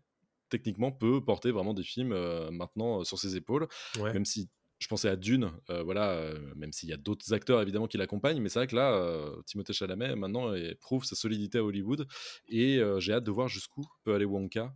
[0.49, 2.15] techniquement peut porter vraiment des films
[2.51, 6.89] maintenant sur ses épaules même si je pensais à Dune, euh, voilà, euh, même s'il
[6.89, 10.15] y a d'autres acteurs évidemment qui l'accompagnent, mais c'est vrai que là, euh, Timothée Chalamet
[10.15, 12.07] maintenant prouve sa solidité à Hollywood
[12.47, 14.73] et j'ai hâte de voir jusqu'où peut aller Wonka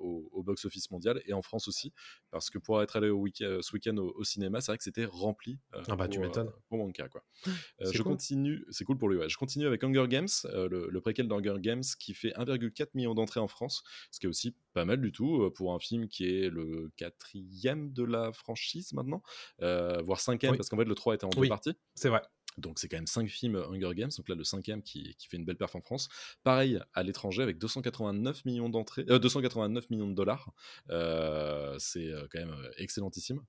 [0.00, 1.92] au, box-office mondial et en France aussi,
[2.30, 5.58] parce que pour être allé au ce week-end au, cinéma, c'est vrai que c'était rempli
[5.72, 7.08] ah bah, pour, tu pour, Wonka.
[7.08, 7.24] Quoi.
[7.80, 9.28] je continue, c'est cool pour lui, ouais.
[9.28, 13.40] je continue avec Hunger Games, le, le préquel d'Hunger Games qui fait 1,4 million d'entrées
[13.40, 16.48] en France, ce qui est aussi pas mal du tout pour un film qui est
[16.48, 19.22] le quatrième de la franchise maintenant,
[19.60, 21.74] voire cinquième, parce qu'en fait le 3 était en deux parties.
[21.94, 22.22] C'est vrai.
[22.58, 25.36] Donc c'est quand même 5 films Hunger Games, donc là le cinquième qui, qui fait
[25.36, 26.08] une belle perf en France.
[26.42, 30.52] Pareil à l'étranger avec 289 millions d'entrées, 289 euh, millions de dollars.
[30.90, 33.42] Euh, c'est quand même excellentissime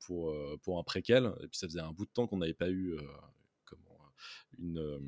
[0.00, 1.32] pour, pour un préquel.
[1.42, 2.96] Et puis ça faisait un bout de temps qu'on n'avait pas eu
[3.66, 3.98] comment,
[4.58, 5.00] une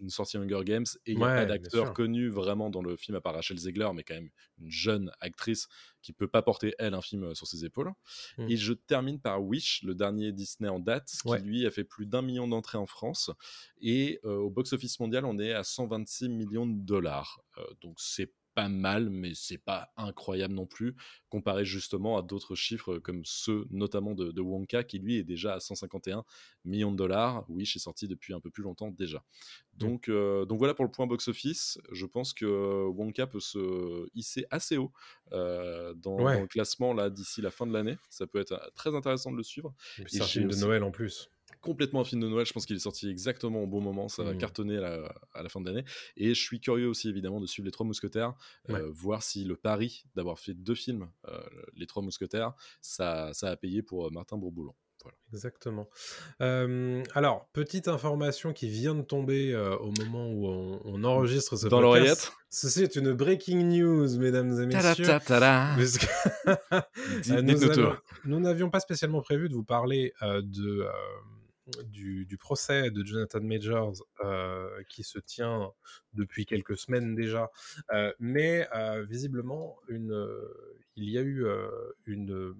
[0.00, 3.16] une sortie Hunger Games et il n'y a pas d'acteur connu vraiment dans le film
[3.16, 5.68] à part Rachel Zegler, mais quand même une jeune actrice
[6.02, 7.92] qui peut pas porter elle un film euh, sur ses épaules.
[8.38, 8.50] Mmh.
[8.50, 12.06] Et je termine par Wish, le dernier Disney en date, qui lui a fait plus
[12.06, 13.30] d'un million d'entrées en France
[13.80, 17.40] et euh, au box-office mondial on est à 126 millions de dollars.
[17.58, 20.94] Euh, donc c'est pas mal, mais c'est pas incroyable non plus,
[21.28, 25.60] comparé justement à d'autres chiffres comme ceux notamment de, Wonka, qui lui est déjà à
[25.60, 26.24] 151
[26.64, 27.44] millions de dollars.
[27.48, 29.18] Wish est sorti depuis un peu plus longtemps déjà.
[29.18, 29.78] Mmh.
[29.78, 31.78] Donc, euh, donc voilà pour le point box-office.
[31.92, 34.92] Je pense que Wonka peut se hisser assez haut
[35.32, 37.96] euh, dans, le classement là d'ici la fin de l'année.
[38.10, 39.74] Ça peut être euh, très intéressant de le suivre.
[40.06, 41.30] C'est un film de Noël en plus
[41.64, 42.46] complètement un film de Noël.
[42.46, 44.08] Je pense qu'il est sorti exactement au bon moment.
[44.08, 44.38] Ça va mmh.
[44.38, 45.84] cartonner à la, fin de l'année.
[46.16, 48.34] Et je suis curieux aussi, évidemment, de suivre Les Trois Mousquetaires,
[48.70, 51.40] euh, voir si le pari d'avoir fait deux films, euh,
[51.74, 54.74] Les Trois Mousquetaires, ça, ça a payé pour euh, Martin Bourboulon.
[55.34, 55.90] Exactement.
[56.40, 62.32] alors, petite information qui vient de tomber au moment où on, enregistre ce Dans l'oreillette
[62.48, 65.04] Ceci est une breaking news, mesdames et messieurs.
[68.24, 70.88] nous n'avions pas spécialement prévu de vous parler de
[71.84, 75.72] du, procès de Jonathan Majors euh, qui se tient
[76.12, 77.50] depuis quelques semaines déjà,
[77.92, 80.28] euh, mais euh, visiblement une,
[80.96, 81.46] il y a eu
[82.06, 82.54] une,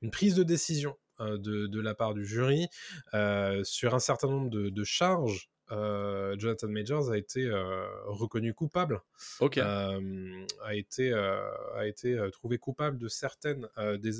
[0.00, 2.68] une, prise de décision de, de, la part du jury.
[3.62, 9.00] Sur un certain nombre de, de charges euh, Jonathan Majors a été euh, reconnu coupable,
[9.40, 14.12] euh, a été, a été trouvé coupable de certaines, des,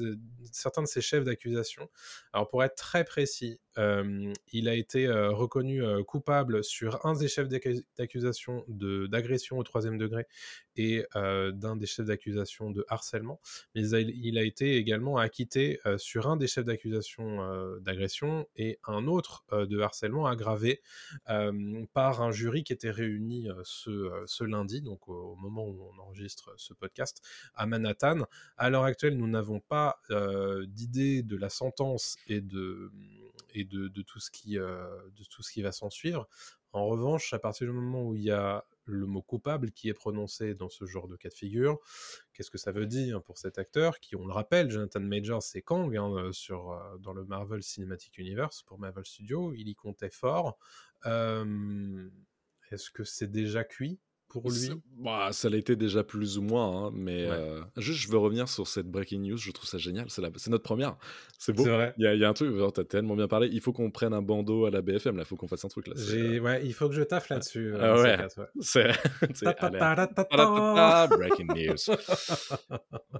[0.51, 1.89] certains de ses chefs d'accusation.
[2.33, 8.65] Alors pour être très précis, il a été reconnu coupable sur un des chefs d'accusation
[8.69, 10.27] d'agression au troisième degré
[10.77, 13.41] et d'un des chefs d'accusation de harcèlement,
[13.75, 17.39] mais il a, été également acquitté sur un des chefs d'accusation
[17.81, 20.83] d'agression et un autre de harcèlement aggravé
[21.93, 26.53] par un jury qui était réuni ce, ce, lundi, donc au, moment où on enregistre
[26.57, 27.23] ce podcast,
[27.55, 28.27] à Manhattan.
[28.57, 30.01] À l'heure actuelle, nous n'avons pas
[30.67, 32.91] d'idée de la sentence et de,
[33.53, 36.29] et de, de, tout ce qui, de tout ce qui va s'en suivre.
[36.73, 39.95] En revanche, à partir du moment où il y a le mot coupable qui est
[39.95, 41.79] prononcé dans ce genre de cas de figure.
[42.33, 45.62] Qu'est-ce que ça veut dire pour cet acteur qui, on le rappelle, Jonathan Majors, c'est
[45.62, 49.53] Kang hein, euh, sur, euh, dans le Marvel Cinematic Universe pour Marvel Studios.
[49.55, 50.59] Il y comptait fort.
[51.05, 53.99] Est-ce que c'est déjà cuit?
[54.40, 54.71] Pour lui?
[54.99, 58.49] bah, Ça l'a été déjà plus ou moins, hein, mais euh, juste je veux revenir
[58.49, 60.97] sur cette breaking news, je trouve ça génial, c'est, notre première,
[61.38, 61.66] c'est beau.
[61.99, 64.64] Il y, a un truc, t'as tellement bien parlé, il faut qu'on prenne un bandeau
[64.64, 65.95] à la BFM, là, il faut qu'on fasse un truc là.
[65.97, 67.75] Euh, ouais, il faut que je taffe là-dessus.
[67.79, 68.16] Ah euh, ouais,
[68.61, 68.90] c'est...
[71.09, 71.97] breaking news.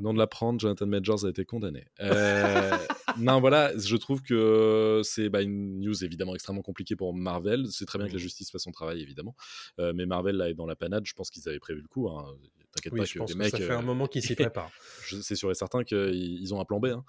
[0.01, 1.85] Nom de l'apprendre, Jonathan Majors a été condamné.
[3.19, 7.85] non, voilà, je trouve que c'est bah, une news évidemment extrêmement compliquée pour Marvel, c'est
[7.85, 8.23] très bien que la mmh.
[8.23, 9.35] justice fasse son travail évidemment,
[9.79, 12.09] mais Marvel là est dans la panade je pense qu'ils avaient prévu le coup.
[12.09, 12.37] Hein.
[12.73, 13.51] T'inquiète pas que les mecs.
[13.51, 14.73] ça fait un euh, moment qu'ils s'y préparent.
[15.21, 16.87] C'est sûr et certain qu'ils ont un plan B.
[16.87, 17.05] Hein.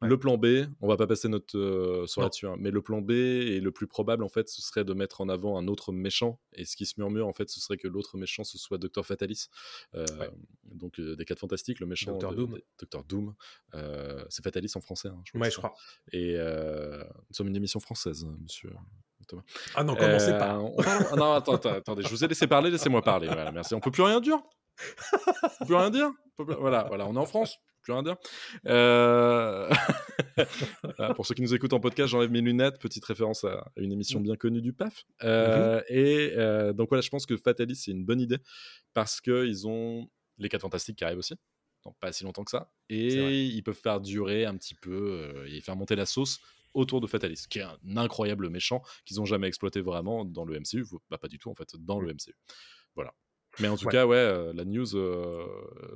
[0.00, 0.46] Le plan B,
[0.80, 3.72] on va pas passer notre euh, sur là-dessus, hein, mais le plan B et le
[3.72, 6.40] plus probable en fait, ce serait de mettre en avant un autre méchant.
[6.52, 9.04] Et ce qui se murmure en fait, ce serait que l'autre méchant ce soit Docteur
[9.04, 9.48] Fatalis,
[9.96, 10.06] euh,
[10.66, 12.60] donc des quatre fantastiques, le méchant Docteur Doom.
[12.78, 13.34] Docteur Doom,
[14.28, 15.08] c'est Fatalis en français.
[15.08, 15.74] Hein, je, crois, je crois.
[16.12, 18.70] Et nous sommes une émission française, monsieur.
[19.74, 20.58] Ah non, commencez pas.
[20.86, 23.26] Ah non, attends, attendez, je vous ai laissé parler, laissez-moi parler.
[23.26, 23.74] Voilà, merci.
[23.74, 24.38] On peut plus rien dire?
[24.38, 26.10] On peut plus rien dire?
[26.38, 27.58] Voilà, voilà, on est en France.
[27.82, 28.16] Plus rien dire.
[28.66, 29.70] Euh,
[31.16, 32.78] pour ceux qui nous écoutent en podcast, j'enlève mes lunettes.
[32.78, 35.04] Petite référence à une émission bien connue du PAF.
[35.24, 35.84] Euh, mhm.
[35.88, 38.38] Et euh, donc voilà, je pense que Fatalis, c'est une bonne idée
[38.94, 41.34] parce qu'ils ont les 4 fantastiques qui arrivent aussi.
[42.00, 42.70] Pas si longtemps que ça.
[42.90, 46.40] Et ils peuvent faire durer un petit peu et faire monter la sauce
[46.78, 50.58] autour de Fatalis, qui est un incroyable méchant qu'ils ont jamais exploité vraiment dans le
[50.58, 52.34] MCU, bah, pas du tout en fait, dans le MCU.
[52.94, 53.12] Voilà.
[53.60, 53.92] Mais en tout Ouais.
[53.92, 55.44] cas, ouais, euh, la news euh,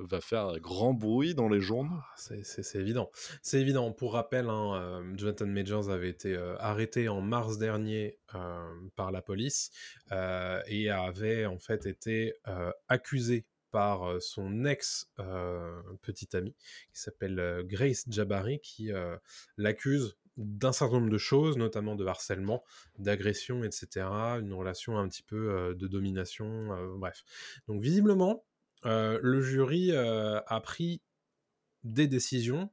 [0.01, 1.95] va faire grand bruit dans les journaux.
[1.95, 3.09] Ah, C'est évident.
[3.41, 3.91] C'est évident.
[3.93, 8.19] Pour rappel, hein, euh, Jonathan Majors avait été arrêté en mars dernier
[8.95, 9.69] par la police
[10.67, 12.33] et avait en fait été
[12.89, 15.09] accusé par son ex
[16.01, 16.55] petite amie
[16.93, 18.91] qui s'appelle Grace Jabari qui
[19.57, 22.63] l'accuse d'un certain nombre de choses, notamment de harcèlement,
[22.97, 24.07] d'agression, etc.
[24.39, 27.23] Une relation un petit peu euh, de domination, euh, bref.
[27.67, 28.43] Donc visiblement,
[28.83, 31.01] le jury a pris
[31.83, 32.69] des décisions,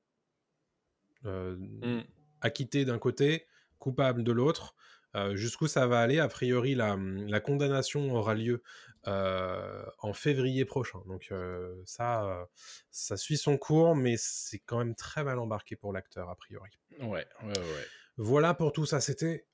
[1.26, 2.04] euh, Mm.
[2.40, 3.46] acquitté d'un côté,
[3.78, 4.74] coupable de l'autre.
[5.16, 6.18] Euh, Jusqu'où ça va aller?
[6.18, 8.62] A priori, la, la condamnation aura lieu
[9.06, 11.00] euh, en février prochain.
[11.06, 12.48] Donc euh, ça,
[12.90, 16.70] ça suit son cours, mais c'est quand même très mal embarqué pour l'acteur, a priori.
[17.00, 17.86] Ouais, ouais, ouais.
[18.16, 19.00] Voilà pour tout ça.
[19.00, 19.46] C'était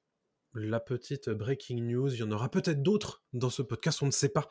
[0.54, 2.12] la petite breaking news.
[2.12, 4.48] Il y en aura peut-être d'autres dans ce podcast, on ne sait pas.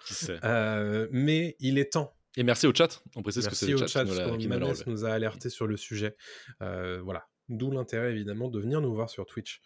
[1.12, 3.04] Mais il est temps Et merci au chat.
[3.16, 4.84] On précise que c'est Merci le au chat, chat, qui nous qui relevé.
[4.88, 6.16] nous a alerté sur le sujet.
[6.62, 7.28] Euh, voilà.
[7.50, 9.62] D'où l'intérêt, évidemment, de venir nous voir sur Twitch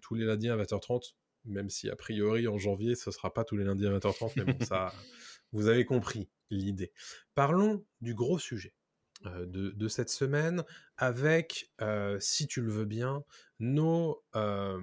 [0.00, 1.14] tous les lundis à 20h30,
[1.44, 4.52] même si, a priori, en janvier, ce sera pas tous les lundis à 20h30, mais
[4.52, 4.92] bon, ça,
[5.52, 6.92] vous avez compris l'idée.
[7.34, 8.74] Parlons du gros sujet
[9.26, 10.64] euh, de, de cette semaine,
[10.96, 13.24] avec, euh, si tu le veux bien,
[13.58, 14.22] nos...
[14.36, 14.80] euh,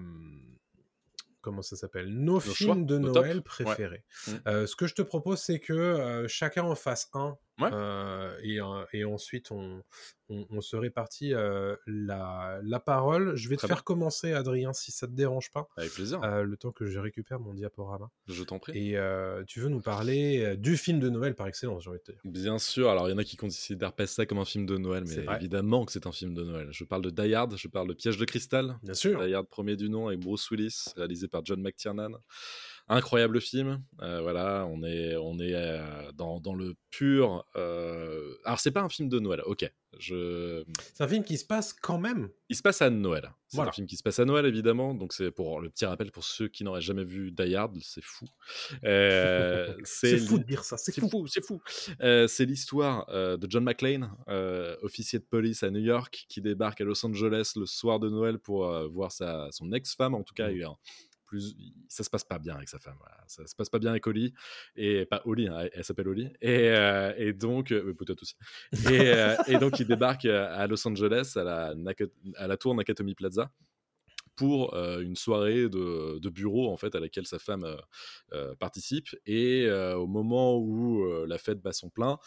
[1.47, 2.09] comment ça s'appelle?
[2.09, 2.97] Nos, films de.
[2.97, 4.03] Noël préférés.
[4.27, 4.31] Mm.
[4.47, 7.37] Euh, ce que je te propose, c'est que euh, chacun en fasse un.
[7.59, 7.69] Ouais.
[7.73, 9.81] euh, et, euh, et ensuite, on,
[10.29, 13.35] on, on se répartit euh, la, la parole.
[13.35, 16.21] Je vais Très te faire commencer, Adrien, si ça te dérange pas, Avec plaisir.
[16.23, 18.09] euh, le temps que je récupère mon diaporama.
[18.27, 18.73] Je t'en prie.
[18.77, 18.97] Et
[19.47, 22.21] tu veux nous parler du film de Noël par excellence, j'ai envie de te dire.
[22.25, 24.77] Bien sûr, alors il y en a qui considèrent pas ça comme un film de
[24.77, 26.67] Noël, mais évidemment que c'est un film de Noël.
[26.71, 29.25] Je parle de Die Hard, je parle de Piège de cristal, Bien sûr.
[29.25, 32.11] Die Hard premier du nom avec Bruce Willis, réalisé par John McTiernan.
[32.89, 37.43] Incroyable film, Euh, voilà, on est, on est euh, dans, dans le pur.
[37.57, 39.69] euh, Alors c'est pas un film de Noël, ok.
[39.99, 40.63] Je...
[40.93, 42.29] C'est un film qui se passe quand même.
[42.49, 43.31] Il se passe à Noël.
[43.47, 43.69] C'est Voilà.
[43.69, 46.23] un film qui se passe à Noël évidemment, donc c'est pour le petit rappel pour
[46.23, 48.25] ceux qui n'auraient jamais vu Die Hard, c'est fou.
[48.83, 51.27] Euh, C'est fou de dire ça, c'est fou.
[51.27, 51.61] c'est fou.
[51.99, 54.11] C'est l'histoire de John McClane,
[54.81, 58.39] officier de police à New York, qui débarque à Los Angeles le soir de Noël
[58.39, 60.13] pour voir sa, son ex-femme.
[60.15, 60.51] En tout cas, Mm.
[60.51, 60.77] il y a un-
[61.27, 61.55] plus,
[61.87, 62.97] ça se passe pas bien avec sa femme.
[63.27, 64.33] Ça se passe pas bien avec Holly
[64.75, 66.31] et pas Holly, hein, elle, elle s'appelle Holly.
[66.41, 68.35] Et, euh, donc euh, peut-être aussi.
[68.91, 73.51] Et, euh, et donc il débarque euh, à Los Angeles à la, tour Nakatomi Plaza
[74.35, 77.65] pour une soirée de, bureau en fait à laquelle sa femme
[78.59, 82.19] participe et au moment où la fête bat son plein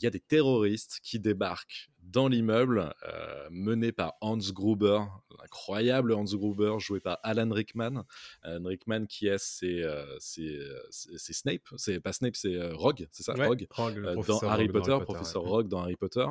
[0.00, 5.00] il y a des terroristes qui débarquent dans l'immeuble euh, mené par Hans Gruber
[5.38, 8.04] l'incroyable Hans Gruber joué par Alan Rickman
[8.42, 12.74] Alan Rickman qui est c'est euh, c'est euh, c'est- Snape c'est pas Snape c'est euh,
[12.74, 15.50] Rogue c'est ça Ouais, Rogue euh, dans professeur Harry Rogue dans Potter, professeur ouais.
[15.50, 16.26] Rogue dans Harry Potter.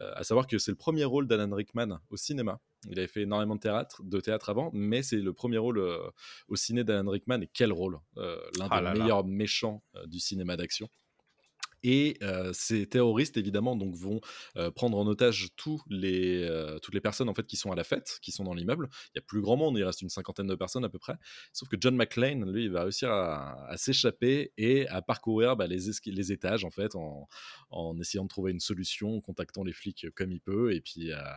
[0.00, 2.60] Euh, à savoir que c'est le premier rôle d'Alan Rickman au cinéma.
[2.90, 5.98] Il avait fait énormément de théâtre, de théâtre avant, mais c'est le premier rôle euh,
[6.48, 7.40] au ciné d'Alan Rickman.
[7.42, 9.00] Et quel rôle Euh, L'un Ah des là là.
[9.00, 10.88] meilleurs méchants euh, du cinéma d'action.
[11.82, 14.20] Et euh, ces terroristes, évidemment, donc, vont
[14.56, 17.74] euh, prendre en otage tous les, euh, toutes les personnes en fait, qui sont à
[17.74, 18.88] la fête, qui sont dans l'immeuble.
[19.14, 21.16] Il y a plus grand monde, il reste une cinquantaine de personnes à peu près.
[21.52, 25.66] Sauf que John McClane, lui, il va réussir à, à s'échapper et à parcourir bah,
[25.66, 27.28] les, étages en fait, en,
[27.70, 31.12] en essayant de trouver une solution, en contactant les flics comme il peut, et puis
[31.12, 31.34] à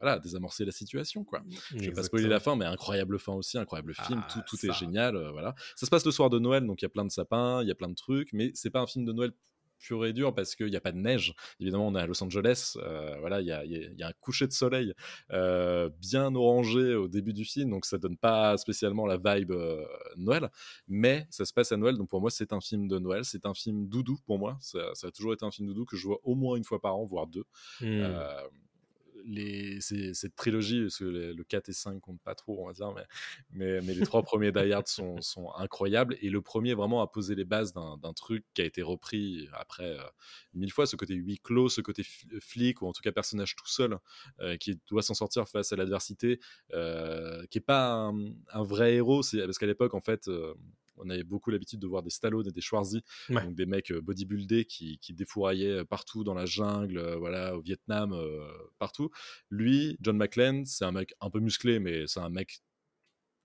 [0.00, 1.24] voilà, désamorcer la situation.
[1.24, 1.42] quoi.
[1.74, 4.72] Je vais pas spoiler la fin, mais incroyable fin aussi, incroyable film, Ah, tout, est
[4.72, 5.16] génial.
[5.16, 5.54] euh, voilà.
[5.74, 7.68] Ça se passe le soir de Noël, donc il y a plein de sapins, il
[7.68, 9.32] y a plein de trucs, mais c'est pas un film de Noël
[9.78, 11.34] pur et dur parce qu'il n'y a pas de neige.
[11.60, 14.02] Évidemment, on est à Los Angeles, euh, voilà, il y a, y a- il y
[14.02, 14.94] a un coucher de soleil
[15.32, 19.84] euh, bien orangé au début du film, donc ça donne pas spécialement la vibe euh,
[20.16, 20.50] Noël,
[20.88, 23.46] mais ça se passe à Noël, donc pour moi c'est un film de Noël, c'est
[23.46, 26.06] un film doudou pour moi, ça, ça a toujours été un film doudou que je
[26.06, 27.44] vois au moins une fois par an, voire deux.
[27.80, 27.86] Hmm.
[29.28, 32.72] Euh, cette trilogie, parce que les- le 4 et 5 comptent pas trop, on va
[32.72, 32.92] dire,
[33.50, 36.16] mais, mais, les trois premiers Die Hard sont, sont incroyables.
[36.20, 39.98] Et le premier, vraiment, a posé les bases d'un truc qui a été repris après
[39.98, 40.02] euh,
[40.54, 43.56] mille fois, ce côté huis clos, ce côté f- flic, ou en tout cas personnage
[43.56, 43.98] tout seul,
[44.40, 46.38] euh, qui doit s'en sortir face à l'adversité,
[46.72, 48.14] euh, qui est pas un,
[48.52, 50.54] un vrai héros, parce qu'à l'époque, en fait, euh,
[50.98, 53.44] on avait beaucoup l'habitude de voir des Stallone et des Schwarzy, Ouais.
[53.44, 57.60] donc des mecs euh, bodybuildés qui, qui défouraillaient partout dans la jungle, euh, voilà, au
[57.60, 58.46] Vietnam, euh,
[58.78, 59.10] partout.
[59.50, 62.60] Lui, John McClane, c'est un mec un peu musclé, mais c'est un mec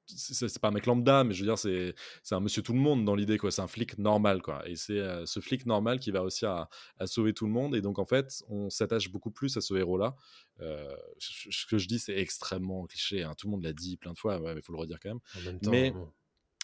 [0.08, 2.80] c'est pas un mec lambda, mais je veux dire, c'est c'est un monsieur tout le
[2.80, 3.50] monde dans l'idée, quoi.
[3.50, 4.68] C'est un flic normal, quoi.
[4.68, 7.76] Et c'est euh, ce flic normal qui va réussir à, à sauver tout le monde.
[7.76, 10.16] Et donc, en fait, on s'attache beaucoup plus à ce héros-là.
[10.60, 13.24] Euh, ce que je dis, c'est extrêmement cliché.
[13.24, 13.36] hein.
[13.38, 15.10] Tout le monde l'a dit plein de fois, ouais, mais il faut le redire quand
[15.10, 15.20] même.
[15.38, 15.94] En même temps, Mais-.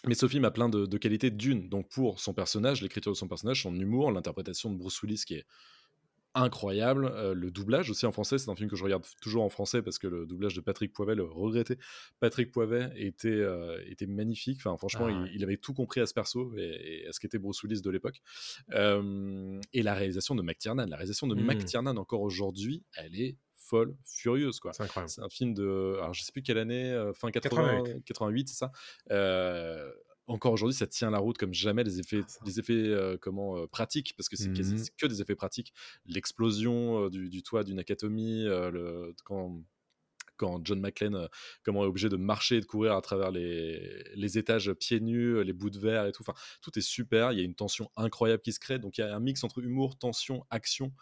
[0.06, 1.68] Mais ce film a plein de, de qualités d'une.
[1.68, 5.34] Donc, pour son personnage, l'écriture de son personnage, son humour, l'interprétation de Bruce Willis qui
[5.34, 5.46] est
[6.34, 7.06] incroyable.
[7.06, 9.82] euh, le doublage aussi en français, c'est un film que je regarde toujours en français
[9.82, 11.78] parce que le doublage de Patrick Poivet, le regretté
[12.20, 14.58] Patrick Poivet, était, euh, était magnifique.
[14.58, 17.38] Enfin, franchement, Ah il, avait tout compris à ce perso et, et à ce qu'était
[17.38, 18.20] Bruce Willis de l'époque.
[18.74, 21.44] Euh, et la réalisation de McTiernan, la réalisation de Mm.
[21.44, 23.36] McTiernan encore aujourd'hui, elle est
[23.68, 24.72] folle, furieuse quoi.
[24.72, 25.10] c'est incroyable.
[25.10, 25.96] C'est un film de.
[25.98, 28.04] Alors, je sais plus quelle année, euh, fin 80, 88.
[28.04, 28.72] 88, c'est ça.
[29.10, 29.90] Euh,
[30.28, 31.82] encore aujourd'hui, ça tient la route comme jamais.
[31.84, 35.22] Les effets, Ah, les effets euh, comment, euh, pratiques, parce que c'est c'est que des
[35.22, 35.72] effets pratiques.
[36.06, 39.62] L'explosion euh, du, du toit d'une euh, le, quand,
[40.36, 41.28] quand John McClane
[41.62, 45.42] comment, est obligé de marcher et de courir à travers les, les étages pieds nus,
[45.42, 46.22] les bouts de verre et tout.
[46.22, 47.32] Enfin, tout est super.
[47.32, 48.78] Il y a une tension incroyable qui se crée.
[48.78, 50.92] Donc, il y a un mix entre humour, tension, action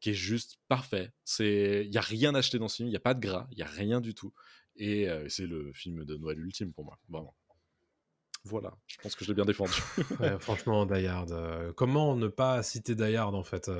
[0.00, 1.12] qui est juste parfait.
[1.24, 3.20] C'est, il y a rien à acheter dans ce film, il y a pas de
[3.20, 4.32] gras, il y a rien du tout.
[4.76, 6.98] Et c'est le film de Noël ultime pour moi.
[8.44, 9.72] Voilà, je pense que je l'ai bien défendu.
[10.40, 13.70] Franchement, euh, comment ne pas citer Die Hard en fait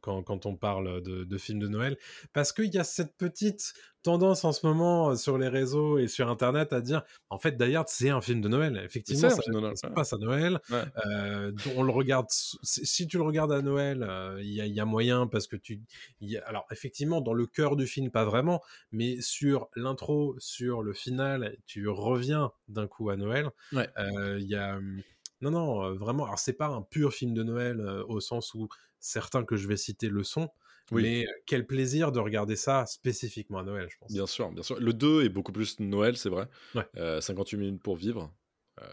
[0.00, 1.98] quand, quand on parle de, de films de Noël?
[2.32, 3.74] Parce qu'il y a cette petite
[4.06, 7.56] tendance en ce moment euh, sur les réseaux et sur Internet à dire en fait
[7.56, 8.80] DieArd c'est un film de Noël.
[8.84, 9.92] Effectivement, ça, Noël, se ouais.
[9.94, 10.58] passe à Noël.
[10.70, 10.82] Ouais.
[11.06, 12.26] Euh, on le regarde.
[12.30, 15.46] Si tu le regardes à Noël, euh, il y, a- il y a moyen parce
[15.46, 15.80] que tu.
[16.20, 20.82] y a- alors effectivement, dans le cœur du film, pas vraiment, mais sur l'intro, sur
[20.82, 23.50] le final, tu reviens d'un coup à Noël.
[23.72, 23.88] Ouais.
[23.98, 24.76] Euh, Il y a.
[24.76, 25.02] hum,
[25.42, 26.24] Non, non, euh, vraiment.
[26.24, 28.68] Alors, c'est pas un pur film de Noël euh, au sens où
[29.00, 30.48] certains que je vais citer le sont,
[30.92, 31.02] Oui.
[31.02, 34.12] mais quel plaisir de regarder ça spécifiquement à Noël, je pense.
[34.12, 34.78] Bien sûr, bien sûr.
[34.78, 36.48] Le 2 est beaucoup plus Noël, c'est vrai.
[36.74, 36.84] Ouais.
[36.96, 38.32] Euh, 58 minutes pour vivre.
[38.80, 38.86] Euh,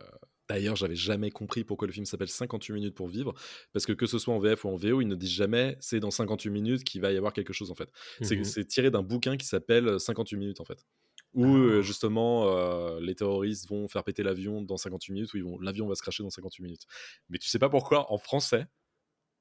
[0.49, 3.33] D'ailleurs, j'avais jamais compris pourquoi le film s'appelle 58 minutes pour vivre,
[3.71, 6.01] parce que que ce soit en VF ou en VO, ils ne disent jamais c'est
[6.01, 7.89] dans 58 minutes qu'il va y avoir quelque chose en fait.
[8.21, 8.43] C'est Mhm.
[8.43, 10.85] c'est tiré d'un bouquin qui s'appelle 58 minutes en fait.
[11.33, 11.47] Où Ah.
[11.57, 15.95] euh, justement euh, les terroristes vont faire péter l'avion dans 58 minutes, où l'avion va
[15.95, 16.85] se cracher dans 58 minutes.
[17.29, 18.65] Mais tu sais pas pourquoi en français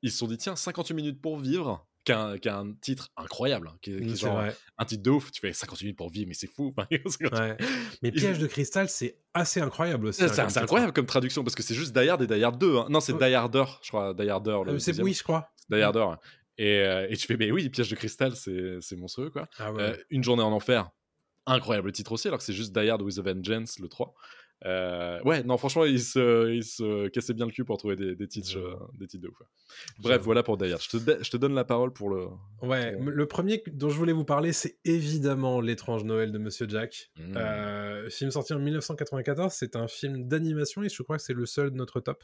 [0.02, 3.96] ils se sont dit tiens 58 minutes pour vivre, qu'un qu'un titre incroyable, hein, qui
[4.00, 4.42] qui genre
[4.78, 5.30] un titre de ouf.
[5.30, 6.74] Tu fais 58 minutes pour vivre, mais c'est fou.
[6.76, 7.56] Enfin, 58 Ouais.
[8.02, 10.20] Mais Piège de cristal, c'est assez incroyable aussi.
[10.28, 10.62] c'est hein, titre.
[10.62, 12.76] incroyable comme traduction parce que c'est juste Die Hard et Die Hard 2.
[12.78, 12.86] hein.
[12.90, 13.28] Non, c'est Ouais.
[13.28, 14.14] Die Harder, je crois.
[14.14, 14.58] Die Harder.
[14.66, 15.48] Le Euh, c'est oui, je crois.
[15.70, 16.06] Die Harder.
[16.58, 19.48] Et, euh, et tu fais, mais oui, Piège de cristal, c'est c'est monstrueux, quoi.
[19.58, 19.70] Ah.
[19.78, 20.90] Euh, Une journée en enfer.
[21.46, 24.14] Incroyable titre aussi, alors que c'est juste Die Hard with a Vengeance, le 3.
[24.64, 28.14] Euh, ouais, non, franchement, il se, il se cassait bien le cul pour trouver des,
[28.14, 29.38] des titres, euh, des titres de ouf.
[29.98, 30.80] Bref, voilà pour Hard.
[30.80, 32.26] Je te, da- je te donne la parole pour le.
[32.62, 36.66] Ouais, pour- le premier dont je voulais vous parler, c'est évidemment L'étrange Noël de Monsieur
[36.68, 37.10] Jack.
[37.16, 37.36] Mm.
[37.36, 41.46] Euh, film sorti en 1994, c'est un film d'animation et je crois que c'est le
[41.46, 42.22] seul de notre top.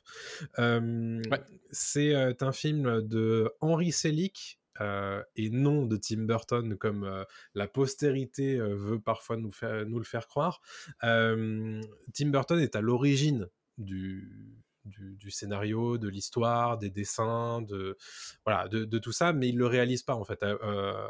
[0.59, 1.41] Euh, Ouais.
[1.71, 7.25] C'est un film de Henry Selick euh, et non de Tim Burton comme euh,
[7.55, 10.61] la postérité euh, veut parfois nous, faire, nous le faire croire.
[11.03, 11.81] Tim
[12.27, 17.97] Burton est à l'origine du, du, du scénario, de l'histoire, des dessins, de,
[18.45, 20.43] voilà, de, de tout ça, mais il le réalise pas en fait.
[20.43, 20.57] À,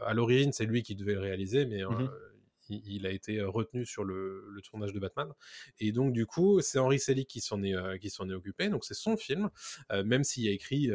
[0.07, 2.11] à l'origine, c'est lui qui devait le réaliser, mais Mhm.
[2.69, 5.33] Il, il a été retenu sur le, le tournage de Batman.
[5.79, 8.69] Et donc du coup, c'est Henry Selick qui s'en est qui s'en est occupé.
[8.69, 9.51] Donc c'est son film,
[10.05, 10.91] même s'il y a écrit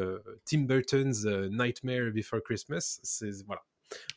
[0.46, 3.00] Tim Burton's Nightmare Before Christmas.
[3.04, 3.62] C'est voilà.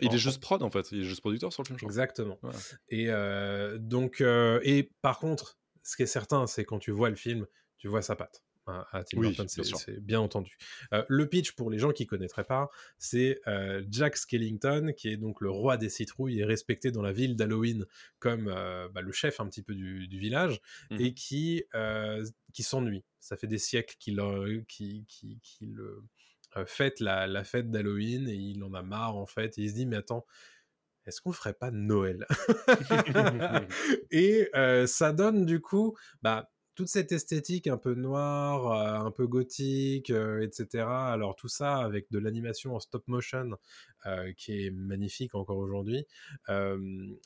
[0.01, 0.91] Il est juste prod, en fait.
[0.93, 1.91] Il est juste producteur sur le film, je crois.
[1.91, 2.39] Exactement.
[2.43, 2.59] Voilà.
[2.89, 7.11] Et euh, donc, euh, et par contre, ce qui est certain, c'est quand tu vois
[7.11, 7.47] le film,
[7.77, 8.43] tu vois sa patte.
[8.67, 10.57] Hein, à Tim Oui, Burton, c'est bien entendu.
[10.93, 15.17] Euh, le pitch, pour les gens qui connaîtraient pas, c'est euh, Jack Skellington, qui est
[15.17, 17.87] donc le roi des citrouilles et respecté dans la ville d'Halloween
[18.19, 20.61] comme euh, bah, le chef un petit peu du, du village,
[20.91, 21.01] Mhm.
[21.01, 23.05] et qui, euh, qui s'ennuie.
[23.21, 24.21] Ça fait des siècles qu'il
[26.67, 29.59] fête la, la fête d'Halloween et il en a marre en fait.
[29.59, 30.25] Et il se dit, mais attends,
[31.07, 32.27] est-ce qu'on ferait pas Noël?
[34.11, 39.11] Et euh, ça donne du coup bah, toute cette esthétique un peu noire, euh, un
[39.11, 40.85] peu gothique, euh, etc.
[40.87, 43.57] Alors tout ça avec de l'animation en stop motion
[44.05, 46.07] euh, qui est magnifique encore aujourd'hui,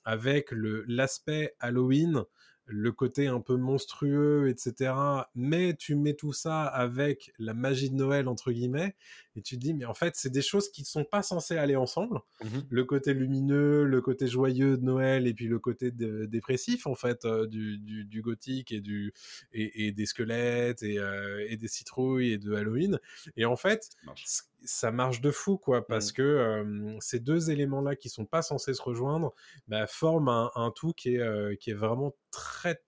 [0.04, 2.22] avec le l'aspect Halloween,
[2.66, 4.94] le côté un peu monstrueux, etc.
[5.34, 8.94] Mais tu mets tout ça avec la magie de Noël entre guillemets,
[9.40, 11.56] et tu te dis mais en fait c'est des choses qui ne sont pas censées
[11.56, 12.66] aller ensemble Mhm.
[12.70, 16.94] le côté lumineux, le côté joyeux de Noël et puis le côté dé- dépressif en
[16.94, 19.12] fait euh, du, du, du gothique et du
[19.52, 22.98] et, et des squelettes et, euh, et des citrouilles et de Halloween
[23.36, 24.24] et en fait Ça marche.
[24.26, 26.14] c- ça marche de fou quoi parce Mhm.
[26.16, 29.34] que euh, ces deux éléments là qui sont pas censés se rejoindre
[29.68, 32.82] bah, forment un, un tout qui est qui est vraiment très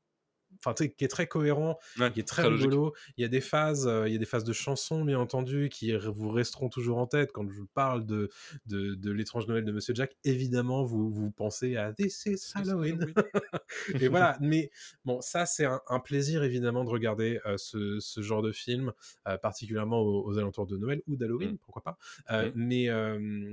[0.65, 2.67] enfin, qui est très cohérent, Ouais, qui est très, très logique.
[2.71, 2.95] rigolo.
[3.17, 5.69] Il y a des phases, euh, il y a des phases de chansons, bien entendu,
[5.69, 7.33] qui vous resteront toujours en tête.
[7.33, 8.31] Quand je parle de,
[8.67, 13.13] de, de l'étrange Noël de Monsieur Jack, évidemment, vous, vous pensez à This is Halloween.
[14.01, 14.71] Et voilà, mais
[15.05, 18.93] bon, ça, c'est un, un plaisir, évidemment, de regarder euh, ce, ce genre de film,
[19.29, 21.59] euh, particulièrement aux, aux alentours de Noël ou d'Halloween, Mm.
[21.59, 21.99] pourquoi pas.
[22.31, 22.53] Euh, Mm.
[22.55, 22.89] Mais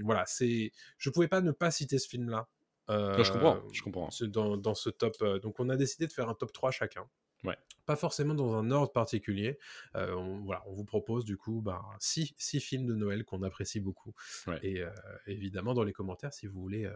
[0.03, 2.47] voilà, c'est, je pouvais pas ne pas citer ce film-là.
[2.90, 4.10] Je comprends, Euh, je comprends.
[4.28, 5.16] Dans, dans ce top.
[5.22, 7.06] euh, donc, on a décidé de faire un top 3 chacun.
[7.46, 7.56] Ouais.
[7.86, 9.58] Pas forcément dans un ordre particulier.
[9.96, 13.44] Euh, on, voilà, on vous propose du coup bah, six, six films de Noël qu'on
[13.44, 14.14] apprécie beaucoup.
[14.48, 14.60] Ouais.
[14.62, 14.90] Et euh,
[15.28, 16.96] évidemment, dans les commentaires, si vous voulez euh,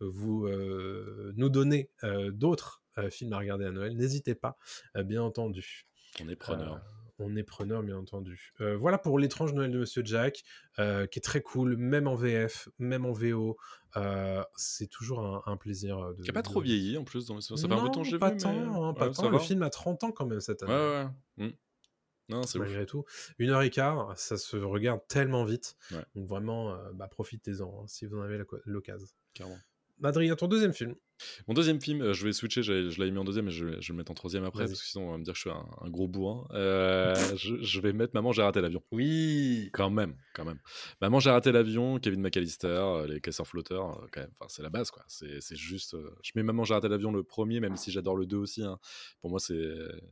[0.00, 0.48] vous
[1.36, 1.90] nous donner
[2.32, 4.56] d'autres films à regarder à Noël, n'hésitez pas,
[4.96, 5.86] bien entendu.
[6.22, 6.80] On est preneur.
[7.18, 8.52] On est preneur, bien entendu.
[8.60, 10.42] Euh, voilà pour l'étrange Noël de Monsieur Jack,
[10.80, 13.56] euh, qui est très cool, même en VF, même en VO.
[13.96, 16.14] Euh, c'est toujours un, un plaisir.
[16.14, 17.40] De, Qui a pas de- trop vieilli en plus dans les...
[17.42, 18.38] Ça fait un peu de temps que j'ai pas vu.
[18.38, 18.58] tant, mais...
[18.66, 19.22] hein, pas ouais, tant.
[19.22, 20.72] ça Le film a 30 ans quand même cette année.
[20.72, 21.06] ouais.
[21.38, 21.46] ouais.
[21.48, 21.52] Mm.
[22.30, 22.64] Non, c'est ouf.
[22.64, 23.04] malgré tout.
[23.38, 25.76] Une heure et quart, ça se regarde tellement vite.
[25.92, 26.04] Ouais.
[26.16, 29.06] Donc vraiment, bah, profitez-en hein, si vous en avez l'occasion.
[30.02, 30.94] Adrien, ton deuxième film.
[31.48, 33.72] Mon deuxième film, euh, je vais switcher, je l'avais mis en deuxième, mais je vais,
[33.80, 35.38] je vais le mettre en troisième après, parce que sinon on va me dire que
[35.38, 36.46] je suis un, un gros bourrin.
[36.52, 38.82] Euh, je, je vais mettre Maman, j'ai raté l'avion.
[38.92, 39.70] Oui.
[39.72, 40.58] Quand même, quand même.
[41.00, 44.30] Maman, j'ai raté l'avion, Kevin McAllister, euh, les casseurs flotteurs, quand même.
[44.38, 45.04] Enfin, c'est la base, quoi.
[45.08, 45.96] C'est juste.
[46.22, 48.62] Je mets Maman, j'ai raté l'avion le premier, même si j'adore le 2 aussi.
[48.62, 48.78] hein.
[49.20, 49.54] Pour moi, c'est.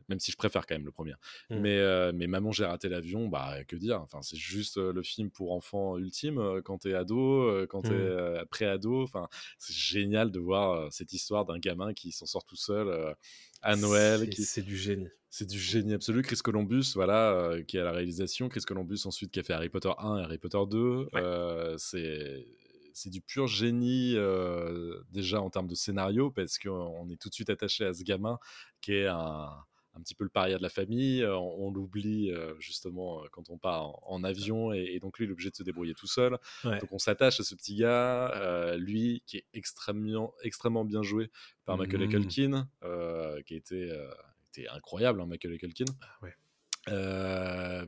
[0.09, 1.15] Même si je préfère quand même le premier.
[1.51, 1.59] Mm.
[1.61, 4.01] Mais, euh, mais Maman, j'ai raté l'avion, bah, que dire.
[4.01, 8.45] Enfin, c'est juste le film pour enfants ultime quand t'es ado, quand t'es Mm.
[8.51, 9.03] pré-ado.
[9.03, 13.13] Enfin, c'est génial de voir cette histoire d'un gamin qui s'en sort tout seul euh,
[13.61, 15.09] à Noël, C'est- qui, C'est du génie.
[15.31, 16.23] c'est du génie absolu.
[16.23, 18.49] Chris Columbus, voilà, euh, qui est à la réalisation.
[18.49, 21.09] Chris Columbus, ensuite, qui a fait Harry Potter 1 et Harry Potter 2.
[21.15, 22.47] Euh, c'est.
[22.95, 27.35] C'est du pur génie euh, déjà en termes de scénario parce qu'on est tout de
[27.35, 28.39] suite attaché à ce gamin
[28.83, 29.49] qui est un,
[29.95, 31.25] un petit peu le paria de la famille.
[31.25, 35.29] On, on l'oublie justement quand on part en, en avion et, et donc lui il
[35.29, 36.37] est obligé de se débrouiller tout seul.
[36.65, 36.81] Ouais.
[36.81, 41.31] Donc on s'attache à ce petit gars, euh, lui qui est extrêmement, extrêmement bien joué
[41.65, 41.79] par.
[41.93, 44.11] Culkin, euh, qui était, euh,
[44.49, 45.85] était incroyable, hein, Macaulay Culkin.
[46.01, 47.87] Ah ouais.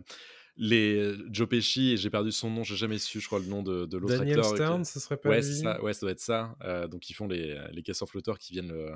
[0.56, 3.46] Euh, les Joe Pesci, et j'ai perdu son nom, j'ai jamais su, je crois, le
[3.46, 4.50] nom de, de l'autre Daniel acteur.
[4.52, 5.54] qui- Stern, ce serait pas Ouais, lui?
[5.54, 6.56] ça, ouais, ça doit être ça.
[6.62, 8.92] Euh, donc, ils font les, les casseurs flotteurs qui viennent le-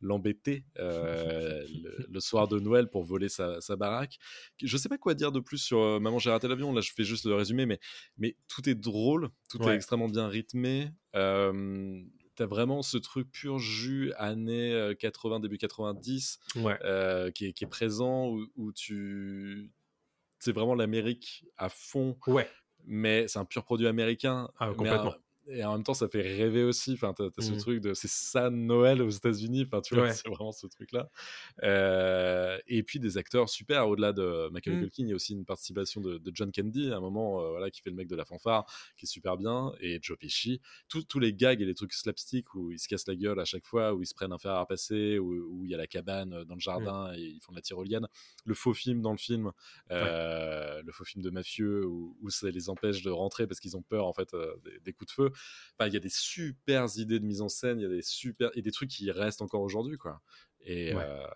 [0.00, 4.18] l'embêter euh, le, le soir de Noël pour voler sa, sa baraque.
[4.62, 6.72] Je sais pas quoi dire de plus sur euh, Maman, j'ai raté l'avion.
[6.72, 7.78] Là, je fais juste le résumé, mais,
[8.18, 10.90] mais tout est drôle, tout est extrêmement bien rythmé.
[11.14, 12.02] Euh,
[12.34, 16.76] T'as vraiment ce truc pur jus années euh, 80, début 90 Ouais.
[16.84, 19.70] euh, qui, est, qui est présent où, où tu.
[20.46, 22.48] C'est vraiment l'Amérique à fond Ouais.
[22.84, 24.48] mais c'est un pur produit américain.
[24.60, 25.16] Ah, complètement.
[25.48, 26.92] Et en même temps, ça fait rêver aussi.
[26.94, 27.58] Enfin, t'as, t'as ce Mhm.
[27.58, 29.64] truc de c'est ça Noël aux États-Unis.
[29.66, 30.14] Enfin, tu vois, Ouais.
[30.14, 31.10] c'est vraiment ce truc-là.
[31.62, 33.88] Euh, et puis des acteurs super.
[33.88, 34.82] Au-delà de Macaulay Mhm.
[34.82, 37.50] Culkin, il y a aussi une participation de, de John Candy à un moment, euh,
[37.50, 38.64] voilà, qui fait le mec de la fanfare,
[38.96, 39.72] qui est super bien.
[39.80, 40.60] Et Joe Pesci.
[40.88, 43.44] Tous- tous les gags et les trucs slapstick où ils se cassent la gueule à
[43.44, 45.26] chaque fois, où ils se prennent un fer à repasser, où
[45.56, 47.62] où il y a la cabane euh, dans le jardin et ils font de la
[47.62, 48.06] tyrolienne.
[48.44, 49.52] Le faux film dans le film,
[49.90, 53.76] euh, le faux film de mafieux où, où ça les empêche de rentrer parce qu'ils
[53.76, 54.34] ont peur en fait
[54.64, 55.30] des, des coups de feu.
[55.78, 58.02] Enfin, il y a des super idées de mise en scène, il y a des
[58.02, 60.22] super et des trucs qui restent encore aujourd'hui quoi.
[60.60, 61.06] Et Ouais.
[61.06, 61.26] euh,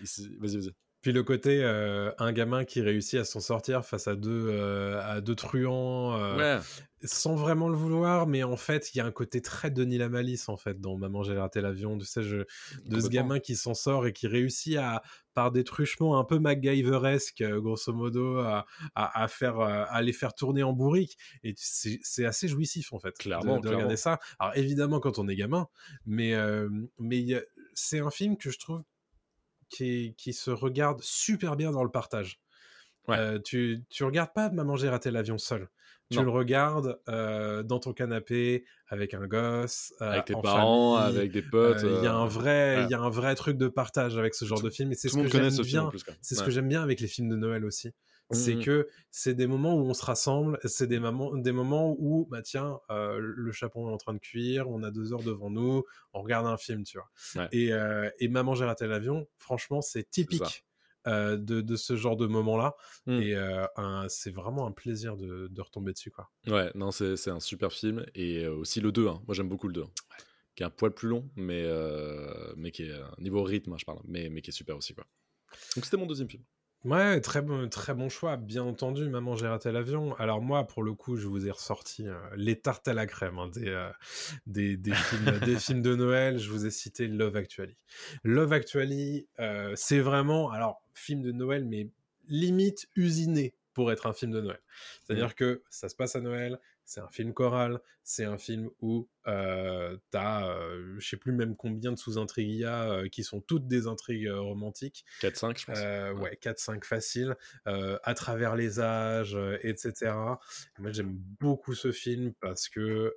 [0.00, 0.04] et
[0.38, 0.74] vas-y vas-y.
[1.04, 4.98] Puis le côté euh, un gamin qui réussit à s'en sortir face à deux euh,
[5.02, 6.62] à deux truands euh, Ouais.
[7.02, 10.08] sans vraiment le vouloir, mais en fait il y a un côté très Denis la
[10.08, 12.38] malice en fait dans Maman j'ai raté l'avion, tu sais, je,
[12.86, 15.02] de ce gamin qui s'en sort et qui réussit à
[15.34, 20.14] par des truchements un peu MacGyveresque euh, grosso modo à, à, à faire à les
[20.14, 23.96] faire tourner en bourrique et c'est assez jouissif en fait Clairement, de, regarder clairement.
[23.96, 24.20] ça.
[24.38, 25.68] Alors évidemment quand on est gamin,
[26.06, 26.32] mais
[26.98, 27.26] mais
[27.74, 28.82] c'est un film que je trouve
[29.74, 32.40] qui, se regarde super bien dans le partage.
[33.08, 33.18] Ouais.
[33.18, 35.68] Euh, tu, tu regardes pas Maman j'ai raté l'avion seul.
[36.10, 36.24] Tu Non.
[36.24, 41.18] le regardes euh, dans ton canapé avec un gosse, euh, Avec tes en parents, famille.
[41.18, 41.82] avec des potes.
[41.82, 42.90] Il y a un vrai, il ouais.
[42.90, 45.16] y a un vrai truc de partage avec ce genre de film et c'est ce
[45.16, 45.90] que j'aime bien.
[46.20, 46.46] C'est ce Ouais.
[46.46, 47.90] que j'aime bien avec les films de Noël aussi.
[48.30, 48.64] C'est Mhm.
[48.64, 52.40] que c'est des moments où on se rassemble, c'est des moments, des moments où, bah
[52.42, 55.84] tiens, euh, le chapon est en train de cuire, on a deux heures devant nous,
[56.14, 57.10] on regarde un film, tu vois.
[57.42, 57.48] Ouais.
[57.52, 60.64] Et, euh, et Maman j'ai raté l'avion, franchement, c'est typique
[61.06, 62.74] euh, de, de ce genre de moment-là.
[63.04, 63.12] Mm.
[63.20, 63.66] Et euh,
[64.08, 66.30] c'est vraiment un plaisir de, de retomber dessus, quoi.
[66.46, 68.06] Ouais, non, c'est un super film.
[68.14, 69.22] Et aussi le 2, hein.
[69.26, 69.82] moi j'aime beaucoup le 2.
[69.82, 69.90] hein.
[70.56, 73.84] Qui est un poil plus long, mais, euh, mais qui est niveau rythme, hein, je
[73.84, 74.94] parle, mais, mais qui est super aussi.
[74.94, 75.04] Quoi.
[75.76, 76.42] Donc c'était mon deuxième film.
[76.84, 79.08] Ouais, très bon, très bon choix, bien entendu.
[79.08, 80.14] Maman, j'ai raté l'avion.
[80.16, 83.38] Alors moi, pour le coup, je vous ai ressorti euh, les tartes à la crème
[83.38, 83.88] hein, des, euh,
[84.46, 86.38] des, des films, des films de Noël.
[86.38, 87.76] Je vous ai cité Love Actually.
[88.22, 91.88] Love Actually, euh, c'est vraiment, alors film de Noël, mais
[92.28, 94.60] limite usiné pour être un film de Noël.
[95.02, 99.08] C'est-à-dire que ça se passe à Noël, c'est un film choral, c'est un film où
[99.26, 103.24] euh, t'as, euh, je sais plus même combien de sous-intrigues il y a, euh, qui
[103.24, 105.04] sont toutes des intrigues romantiques.
[105.20, 105.78] 4-5, je pense.
[106.20, 110.38] Ouais, 4-5 faciles, euh, à travers les âges, etc.
[110.78, 113.14] Et moi, j'aime beaucoup ce film parce que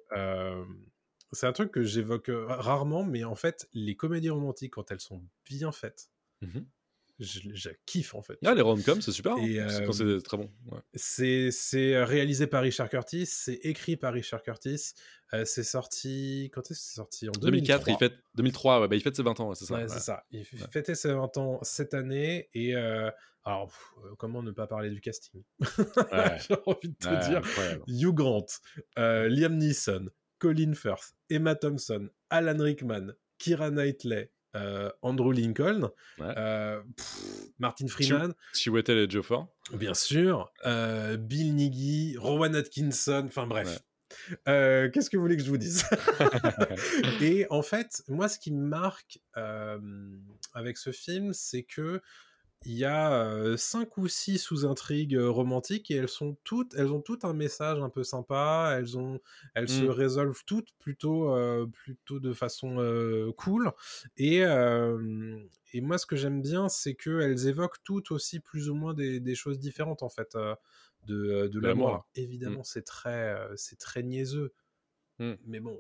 [1.34, 5.24] c'est un truc que j'évoque rarement, mais en fait, les comédies romantiques, quand elles sont
[5.46, 6.10] bien faites,
[6.42, 6.68] Mhm.
[7.20, 8.38] Je, je kiffe en fait.
[8.46, 9.34] Ah, les rom-coms, c'est super.
[9.34, 9.42] hein.
[9.42, 10.52] Et, euh, c'est très bon.
[10.72, 10.80] ouais.
[10.94, 14.94] C'est c'est réalisé par Richard Curtis, c'est écrit par Richard Curtis,
[15.34, 16.52] euh, c'est sorti.
[16.54, 17.30] Quand est-ce que c'est sorti?
[17.30, 17.94] En 2004, 2003.
[17.94, 19.76] il fête 2003, ouais, bah, il fête ses 20 ans, ouais, c'est ça.
[19.76, 20.24] Ouais, c'est ça.
[20.32, 23.10] Il fêtait ses 20 ans cette année et euh,
[23.44, 25.42] alors pff, euh, comment ne pas parler du casting?
[25.62, 27.84] J'ai envie de te dire incroyable.
[27.88, 28.46] Hugh Grant,
[29.00, 30.10] euh, Liam Neeson,
[30.40, 36.34] Colin Firth, Emma Thompson, Alan Rickman, Kira Knightley, euh, Andrew Lincoln, Ouais.
[36.38, 37.18] euh, pff,
[37.60, 39.38] Martin Freeman, Chiwetel et Geoffrey.
[39.74, 43.80] bien sûr, euh, Bill Nighy, Rowan Atkinson, enfin bref.
[44.46, 45.84] Qu'est-ce que vous voulez que je vous dise?
[47.22, 49.20] Et en fait, moi, ce qui me marque
[50.54, 52.02] avec ce film, c'est que
[52.66, 57.24] il y a cinq ou six sous-intrigues romantiques et elles sont toutes, elles ont toutes
[57.24, 58.76] un message un peu sympa.
[58.78, 59.20] Elles ont,
[59.54, 59.90] elles se Mm.
[59.90, 63.72] résolvent toutes plutôt, euh, plutôt de façon euh, cool.
[64.18, 65.40] Et euh,
[65.74, 68.94] et moi, ce que j'aime bien, c'est que elles évoquent toutes aussi plus ou moins
[68.94, 70.36] des, des choses différentes en fait
[71.06, 71.88] de, de l'amour.
[71.90, 74.54] Alors, Évidemment, c'est très, c'est très niaiseux.
[75.20, 75.34] Mm.
[75.46, 75.80] Mais bon,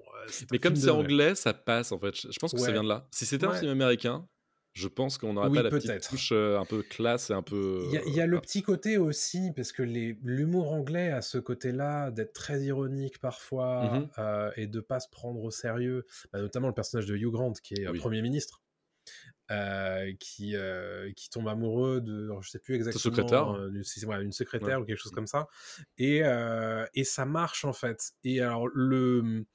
[0.52, 2.16] Mais comme film c'est anglais, ça passe en fait.
[2.16, 3.08] Je pense que ça vient de là.
[3.12, 4.28] Si c'était un film américain,
[4.78, 7.42] je pense qu'on n'aurait Oui, pas la petite touche euh, un peu classe et un
[7.42, 7.56] peu.
[7.80, 11.22] Il y a, y a le euh, petit côté aussi, parce que l'humour anglais a
[11.22, 14.10] ce côté-là d'être très ironique parfois Mhm.
[14.18, 17.54] euh, et de pas se prendre au sérieux, Bah, notamment le personnage de Hugh Grant
[17.54, 18.00] qui est euh, Oui.
[18.00, 18.62] Premier ministre.
[19.52, 23.52] euh, qui, euh, qui tombe amoureux de, je sais plus exactement, secrétaire.
[23.56, 25.48] euh, c'est- ouais, une secrétaire ou quelque chose comme ça,
[25.98, 28.12] et, euh, et ça marche en fait.
[28.26, 29.46] Et alors le,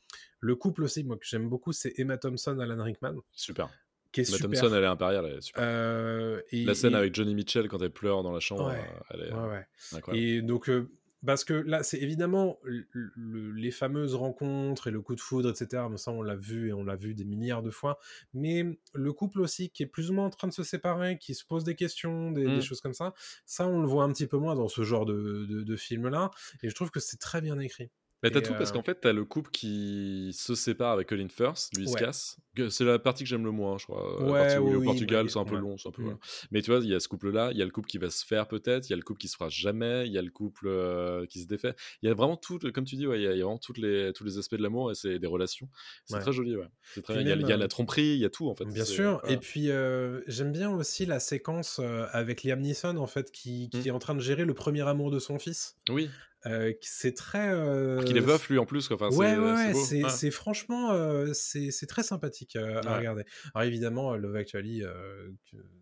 [0.41, 3.69] le couple aussi, moi que j'aime beaucoup, c'est Emma Thompson, Alan Rickman, Super.
[4.13, 4.51] Qui est Emma super.
[4.61, 5.63] Thompson, elle est impériale, elle est super.
[5.67, 8.79] Euh, et- la scène et- avec Johnny Mitchell quand elle pleure dans la chambre, Ouais.
[8.79, 10.25] euh, elle est ouais, incroyable.
[10.27, 10.91] Et donc, euh,
[11.25, 15.51] parce que là, c'est évidemment le- le- les fameuses rencontres et le coup de foudre,
[15.51, 15.85] etc.
[15.89, 17.99] Mais ça, on l'a vu et on l'a vu des milliards de fois.
[18.35, 21.35] Mais le couple aussi, qui est plus ou moins en train de se séparer, qui
[21.35, 22.63] se pose des questions, des, des Mm.
[22.63, 23.15] choses comme ça,
[23.47, 26.33] ça, on le voit un petit peu moins dans ce genre de, de, de film-là.
[26.65, 27.89] Et je trouve que c'est très bien écrit.
[28.23, 31.29] Mais t'as tout parce euh, qu'en fait, t'as le couple qui se sépare avec Colin
[31.29, 32.37] Firth, lui il se casse.
[32.71, 34.17] C'est la partie que j'aime le moins, je crois.
[34.21, 35.61] La Ouais, partie où il est oui, au oui, Portugal, bah, c'est un peu ouais.
[35.61, 36.03] long, un peu.
[36.03, 36.05] Mm.
[36.05, 36.19] voilà.
[36.53, 38.11] Mais tu vois, il y a ce couple-là, il y a le couple qui va
[38.11, 40.23] se faire peut-être, il y a le couple qui se fera jamais, il y a
[40.23, 41.75] le couple euh, qui se défait.
[42.03, 43.59] Il y a vraiment tout, comme tu dis, il y a, il y a vraiment
[43.59, 45.69] toutes les, tous les aspects de l'amour et c'est des relations.
[46.05, 46.69] C'est très joli, ouais.
[47.03, 47.15] Très.
[47.23, 48.55] Il y a- même, il y, a euh, la tromperie, il y a tout en
[48.55, 48.67] fait.
[48.67, 49.19] Bien sûr.
[49.23, 49.35] voilà.
[49.35, 51.81] Et puis, euh, j'aime bien aussi la séquence
[52.13, 55.11] avec Liam Neeson, en fait, qui, qui est en train de gérer le premier amour
[55.11, 55.77] de son fils.
[55.89, 56.09] Oui,
[56.47, 57.51] Euh, c'est très.
[57.53, 58.89] euh, qu'il est veuf lui en plus.
[58.89, 58.97] quoi.
[58.97, 59.35] Enfin, ouais,
[59.75, 63.25] c'est- ouais, c'est ouais, franchement, euh, c'est très sympathique euh, à regarder.
[63.55, 65.31] Alors évidemment, euh, Love Actually, euh,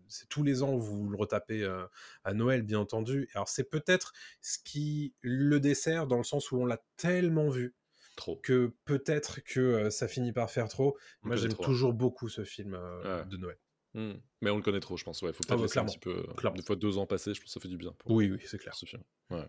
[0.07, 1.83] c'est tous les ans vous le retapez euh,
[2.23, 3.27] à Noël, bien entendu.
[3.33, 7.73] Alors c'est peut-être ce qui le dessert dans le sens où on l'a tellement vu
[8.15, 8.35] Trop.
[8.37, 10.95] que peut-être que euh, ça finit par faire trop.
[11.23, 13.25] On Moi, j'aime toujours beaucoup ce film euh, Ouais.
[13.29, 13.57] de Noël.
[13.93, 14.13] Hmm.
[14.41, 15.21] Mais on le connaît trop, je pense.
[15.21, 16.11] Ouais, faut Ah peut-être ouais, laisser un petit peu.
[16.29, 16.55] euh, clairement.
[16.55, 17.91] Des fois, deux ans passés, je pense que ça fait du bien.
[17.97, 18.73] Pour, Oui, oui, c'est clair.
[18.75, 19.01] ce film.
[19.31, 19.45] Ouais.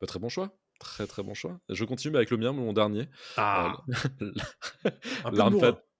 [0.00, 0.50] Bah, très bon choix.
[0.78, 1.60] Très très bon choix.
[1.68, 3.08] Je continue avec le mien, mon dernier.
[3.36, 3.76] Ah,
[4.22, 4.32] Euh,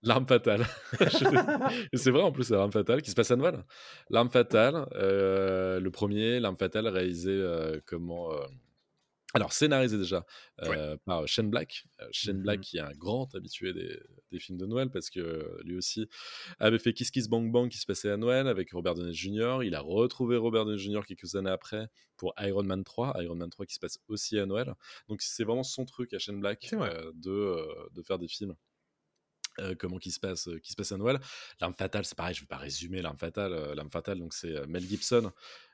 [0.02, 0.64] L'arme fatale.
[1.92, 3.64] C'est vrai en plus, c'est l'arme fatale qui se passe à Noël.
[4.08, 8.36] L'arme fatale, euh, le premier, l'arme fatale réalisé euh, comment euh,
[9.34, 10.24] alors scénarisé déjà
[10.62, 11.84] euh, par Shane Black.
[12.00, 12.42] Euh, Shane.
[12.42, 14.00] Black qui est un grand habitué des,
[14.32, 16.08] des films de Noël parce que lui aussi
[16.58, 19.58] avait fait Kiss Kiss Bang Bang qui se passait à Noël avec Robert Downey Jr.
[19.62, 21.02] Il a retrouvé Robert Downey Jr.
[21.06, 24.46] quelques années après pour Iron Man 3, Iron Man 3 qui se passe aussi à
[24.46, 24.74] Noël.
[25.08, 28.54] Donc c'est vraiment son truc à Shane Black euh, de, euh, de faire des films
[29.60, 31.20] euh, comment qui se passe euh, qui se passe à Noël
[31.60, 34.66] l'arme fatale c'est pareil je vais pas résumer l'arme fatale euh, l'arme fatale donc c'est
[34.66, 35.30] Mel Gibson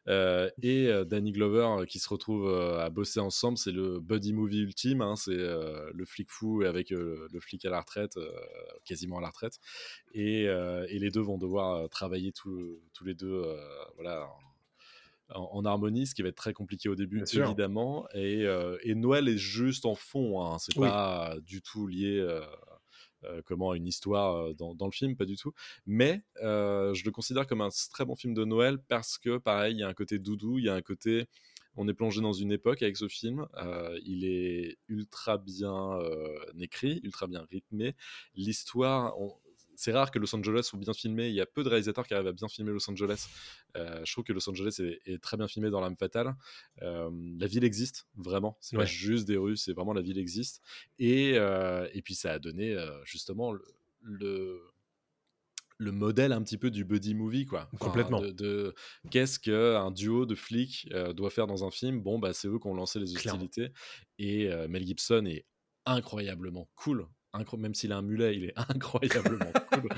[0.08, 5.00] euh, et Danny Glover qui se retrouvent à bosser ensemble c'est le buddy movie ultime
[5.00, 8.18] hein, c'est euh, le flic fou avec le flic à la retraite
[8.84, 9.58] quasiment à la retraite
[10.12, 13.42] et, et les deux vont devoir travailler tous tous les deux
[13.96, 14.28] voilà
[15.30, 18.06] en, en harmonie, ce qui va être très compliqué au début, Bien évidemment.
[18.14, 18.44] Et,
[18.82, 20.86] et Noël est juste en fond, hein, c'est Oui.
[20.86, 22.24] pas du tout lié
[23.44, 25.52] comment une histoire euh, dans, le film, pas du tout.
[25.86, 29.74] Mais euh, je le considère comme un très bon film de Noël parce que, pareil,
[29.74, 31.26] il y a un côté doudou, il y a un côté.
[31.76, 33.46] On est plongé dans une époque avec ce film.
[33.58, 37.94] Euh, il est ultra bien euh, écrit, ultra bien rythmé.
[38.34, 39.14] L'histoire,
[39.76, 41.28] c'est rare que Los Angeles soit bien filmé.
[41.28, 43.28] Il y a peu de réalisateurs qui arrivent à bien filmer Los Angeles.
[43.76, 46.34] Euh, je trouve que Los Angeles est, est très bien filmé dans l'âme fatale.
[46.82, 48.56] Euh, la ville existe vraiment.
[48.60, 48.82] C'est Ouais.
[48.82, 50.62] pas juste des rues, c'est vraiment la ville existe.
[50.98, 53.62] Et, euh, et puis ça a donné justement le,
[54.00, 54.60] le
[55.78, 58.20] le modèle un petit peu du buddy movie quoi Enfin, Complètement.
[58.22, 58.74] de, de-
[59.10, 62.58] qu'est-ce qu'un duo de flics euh, doit faire dans un film bon bah c'est eux
[62.58, 63.42] qui ont lancé les Clairement.
[63.44, 63.74] hostilités
[64.18, 65.44] et euh, Mel Gibson est
[65.84, 67.06] incroyablement cool
[67.58, 69.88] même s'il a un mulet il est incroyablement cool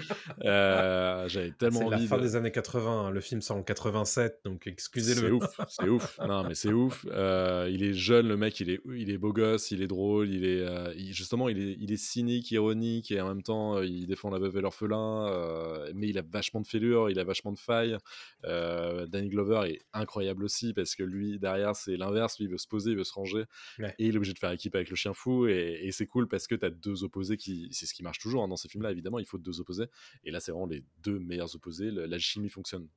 [0.44, 2.22] Euh, j'avais tellement C'est la envie fin de...
[2.22, 3.06] des années 80.
[3.06, 3.10] hein.
[3.10, 5.32] Le film sort en 87, donc C'est excusez-le.
[5.34, 6.18] ouf, c'est ouf.
[6.26, 7.06] Non, mais c'est ouf.
[7.10, 10.28] Euh, il est jeune, le mec, il est, il est beau gosse, il est drôle,
[10.30, 13.82] il est, euh, il- justement, il est, il est cynique, ironique, et en même temps,
[13.82, 15.88] il défend la veuve et l'orphelin.
[15.94, 17.96] mais il a vachement de fêlures, il a vachement de failles.
[18.44, 22.38] Danny Glover est incroyable aussi parce que lui, derrière, c'est l'inverse.
[22.38, 23.44] Lui, il veut se poser, il veut se ranger,
[23.78, 23.94] Ouais.
[23.98, 25.46] et il est obligé de faire équipe avec le chien fou.
[25.46, 28.18] Et, et c'est cool parce que tu as deux opposés qui, c'est ce qui marche
[28.18, 28.90] toujours hein, dans ces films-là.
[28.90, 29.86] Évidemment, il faut deux opposés.
[30.24, 31.90] Et là, c'est vraiment les deux meilleurs opposés.
[31.90, 32.88] La chimie fonctionne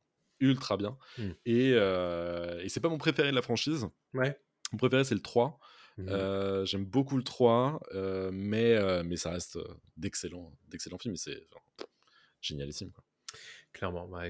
[0.41, 0.97] ultra bien.
[1.17, 1.29] Mm.
[1.45, 3.87] Et, euh, et c'est pas mon préféré de la franchise.
[4.13, 4.37] Ouais.
[4.71, 5.59] Mon préféré, c'est le 3.
[5.97, 6.07] Mhm.
[6.09, 9.59] Euh, J'aime beaucoup le 3, euh, mais, mais ça reste
[9.97, 11.15] d'excellents d'excellents films.
[11.15, 11.85] C'est enfin,
[12.41, 12.91] génialissime.
[12.91, 13.03] Quoi.
[13.73, 14.23] Clairement, bah,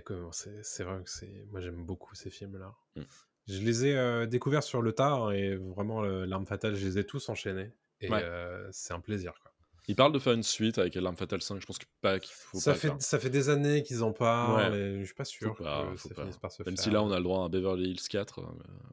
[0.62, 1.46] c'est vrai que c'est.
[1.50, 2.76] Moi, j'aime beaucoup ces films-là.
[2.96, 3.02] Mm.
[3.48, 7.30] Je les ai découverts sur le tard et vraiment, l'arme fatale, je les ai tous
[7.30, 7.72] enchaînés.
[8.02, 8.24] Et Ouais.
[8.72, 9.34] c'est un plaisir.
[9.42, 9.51] Quoi.
[9.88, 11.60] Il parle de faire une suite avec L'Arme Fatale 5.
[11.60, 13.02] Je pense que pas qu'il faut Ça pas fait, faire.
[13.02, 14.78] ça fait des années qu'ils en parlent Ouais.
[14.80, 16.22] et je suis pas sûr Faut pas, que faut ça pas.
[16.22, 16.84] finisse par se Même faire.
[16.84, 18.44] si là, on a le droit à un Beverly Hills 4, euh,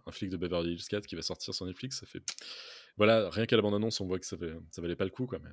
[0.07, 2.01] un flic de Beverly Hills 4 qui va sortir sur Netflix.
[2.01, 2.23] Ça fait.
[2.97, 5.27] Voilà, rien qu'à la bande-annonce, on voit que ça, fait, ça valait pas le coup.
[5.27, 5.51] Quoi, mais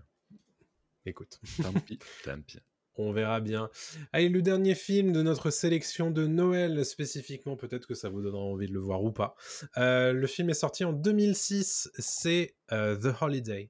[1.05, 2.59] Écoute, tant pis, tant pis.
[2.95, 3.69] on verra bien.
[4.13, 8.41] Allez, le dernier film de notre sélection de Noël spécifiquement, peut-être que ça vous donnera
[8.41, 9.35] envie de le voir ou pas.
[9.77, 13.69] Euh, le film est sorti en 2006, c'est euh, The Holiday.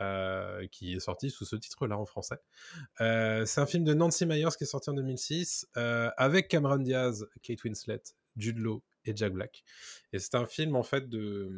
[0.00, 2.38] Euh, qui est sorti sous ce titre-là en français.
[3.00, 6.78] Euh, c'est un film de Nancy Myers qui est sorti en 2006 euh, avec Cameron
[6.78, 8.02] Diaz, Kate Winslet,
[8.36, 9.62] Jude Law et Jack Black.
[10.12, 11.50] Et c'est un film en fait de,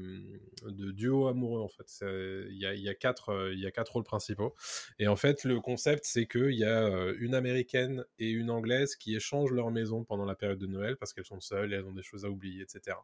[0.93, 1.87] duo amoureux en fait.
[2.03, 4.55] Euh, il y a quatre rôles principaux.
[4.99, 6.89] Et en fait le concept c'est qu'il y a
[7.19, 11.13] une américaine et une anglaise qui échangent leur maison pendant la période de Noël parce
[11.13, 12.97] qu'elles sont seules et elles ont des choses à oublier, etc.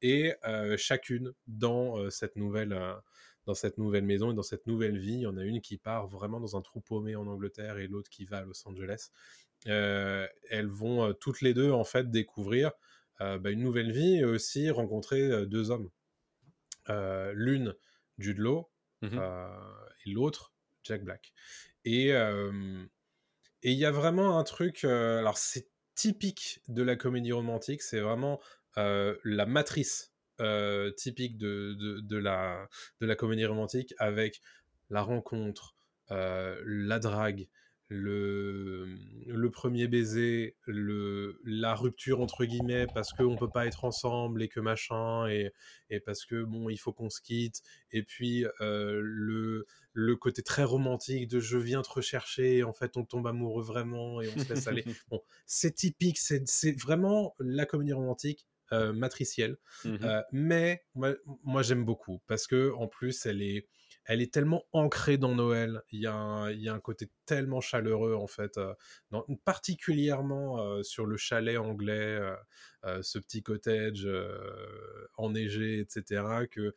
[0.00, 0.34] Et
[0.76, 2.76] chacune dans cette nouvelle
[3.46, 5.76] dans cette nouvelle maison et dans cette nouvelle vie, il y en a une qui
[5.76, 9.10] part vraiment dans un trou paumé en Angleterre et l'autre qui va à Los Angeles.
[9.68, 12.72] Euh, elles vont euh, toutes les deux en fait découvrir
[13.20, 15.90] euh, bah, une nouvelle vie et aussi rencontrer deux hommes.
[16.88, 17.74] L'une,
[18.18, 18.68] Jude Law,
[19.04, 19.48] euh,
[20.04, 21.32] et l'autre, Jack Black.
[21.84, 22.08] Et
[23.64, 28.00] et il y a vraiment un truc, alors c'est typique de la comédie romantique, c'est
[28.00, 28.40] vraiment
[28.76, 30.11] la matrice
[30.42, 32.68] euh, typique de, de, de la,
[33.00, 34.40] de la comédie romantique avec
[34.90, 35.74] la rencontre,
[36.10, 37.48] euh, la drague,
[37.92, 38.86] le,
[39.26, 44.48] le premier baiser, le, la rupture entre guillemets parce qu'on peut pas être ensemble et
[44.48, 45.52] que machin et,
[45.90, 50.42] et parce que bon il faut qu'on se quitte et puis euh, le, le côté
[50.42, 54.28] très romantique de je viens te rechercher et en fait on tombe amoureux vraiment et
[54.34, 54.84] on se laisse aller.
[55.10, 60.12] Bon c'est typique c'est vraiment la comédie romantique euh, matricielle Mhm.
[60.12, 61.14] euh, mais moi,
[61.44, 63.68] moi, j'aime beaucoup parce que en plus elle est
[64.04, 67.10] elle est tellement ancrée dans Noël il y a un, il y a un côté
[67.26, 68.74] tellement chaleureux en fait euh,
[69.10, 72.18] dans- particulièrement sur le chalet anglais
[73.02, 74.08] ce petit cottage
[75.16, 76.74] enneigé etc que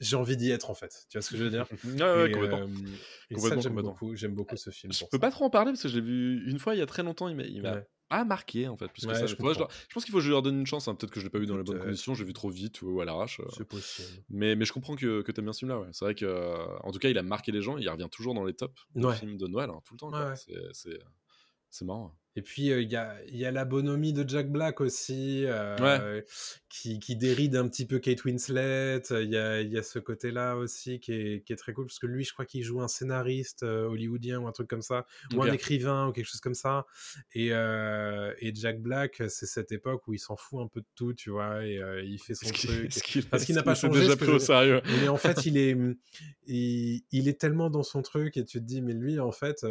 [0.00, 1.68] j'ai envie d'y être en fait tu vois ce que je veux dire?
[1.84, 2.60] Ouais, ouais, et, complètement.
[2.60, 2.96] euh,
[3.30, 5.18] et ça j'aime beaucoup j'aime beaucoup ce film Je peux ça.
[5.18, 7.02] pas trop en parler parce que je l'ai vu une fois il y a très
[7.02, 7.28] longtemps.
[7.28, 7.86] Il m'a il m'a Ouais.
[8.18, 8.88] Pas marqué en fait.
[8.88, 9.22] Plus que Ouais, ça.
[9.26, 9.58] je je, comprends.
[9.58, 10.88] leur- je pense qu'il faut que je leur donne une chance.
[10.88, 10.94] hein.
[10.94, 12.14] Peut-être que je l'ai pas vu dans les bonnes conditions.
[12.14, 13.40] J'ai vu trop vite ou à l'arrache.
[13.40, 13.44] euh.
[13.56, 15.80] c'est possible Mais, mais je comprends que, que t'aimes bien ce film-là.
[15.80, 15.88] Ouais.
[15.92, 17.76] C'est vrai que, euh, en tout cas, il a marqué les gens.
[17.78, 19.16] Il revient toujours dans les tops de Ouais.
[19.16, 20.10] films de Noël hein, tout le temps.
[20.34, 22.14] C'est- marrant.
[22.34, 26.22] Et puis, euh, il y, a, y a la bonhomie de Jack Black aussi, euh,
[26.70, 29.02] qui, qui déride un petit peu Kate Winslet.
[29.10, 31.86] Il y a, il y a ce côté-là aussi qui est, qui est très cool,
[31.86, 35.04] parce que lui, je crois qu'il joue un scénariste hollywoodien ou un truc comme ça,
[35.34, 36.86] ou un écrivain ou quelque chose comme ça.
[37.34, 41.12] Et, et Jack Black, c'est cette époque où il s'en fout un peu de tout,
[41.12, 42.90] tu vois, et il fait son truc.
[43.30, 44.80] Parce qu'il n'a pas changé, déjà pris au sérieux?
[45.00, 45.76] Mais en fait, il est,
[46.46, 49.66] il, il est tellement dans son truc et tu te dis, mais lui, en fait,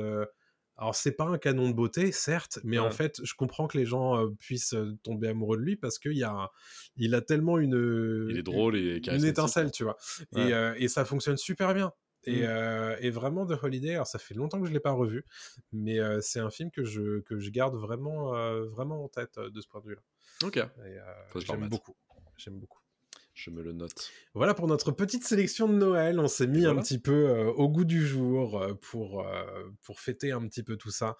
[0.81, 3.85] alors c'est pas un canon de beauté, certes, mais en fait, je comprends que les
[3.85, 6.49] gens euh, puissent tomber amoureux de lui parce qu'il a,
[6.97, 9.95] il a tellement une, Il est drôle et une étincelle, tu vois?
[10.33, 10.49] Ouais.
[10.49, 11.93] Et, euh, et ça fonctionne super bien.
[12.23, 12.45] Et, Mm.
[12.49, 15.25] euh, et vraiment, The Holiday, alors ça fait longtemps que je l'ai pas revu,
[15.71, 19.39] mais euh, c'est un film que je, que je garde vraiment, euh, vraiment en tête
[19.39, 20.01] de ce point de vue-là.
[20.43, 20.59] Ok,
[21.45, 21.95] J'aime beaucoup.
[22.37, 22.80] J'aime beaucoup.
[23.33, 24.11] Je me le note.
[24.33, 26.19] Voilà pour notre petite sélection de Noël.
[26.19, 29.99] On s'est mis un petit peu euh, au goût du jour euh, pour, euh, pour
[29.99, 31.17] fêter un petit peu tout ça.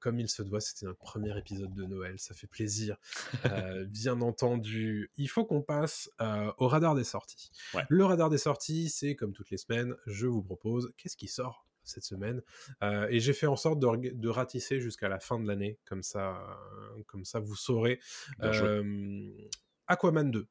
[0.00, 2.18] Comme il se doit, c'était notre premier épisode de Noël.
[2.18, 2.96] Ça fait plaisir.
[3.88, 6.10] Bien entendu, il faut qu'on passe
[6.58, 7.50] au radar des sorties.
[7.74, 7.82] Ouais.
[7.88, 11.66] Le radar des sorties, c'est comme toutes les semaines, je vous propose qu'est-ce qui sort
[11.84, 12.42] cette semaine
[12.82, 16.36] Euh, et j'ai fait en sorte de, ratisser jusqu'à la fin de l'année comme ça
[16.36, 17.98] euh, comme ça vous saurez
[18.42, 19.30] euh,
[19.86, 20.46] Aquaman 2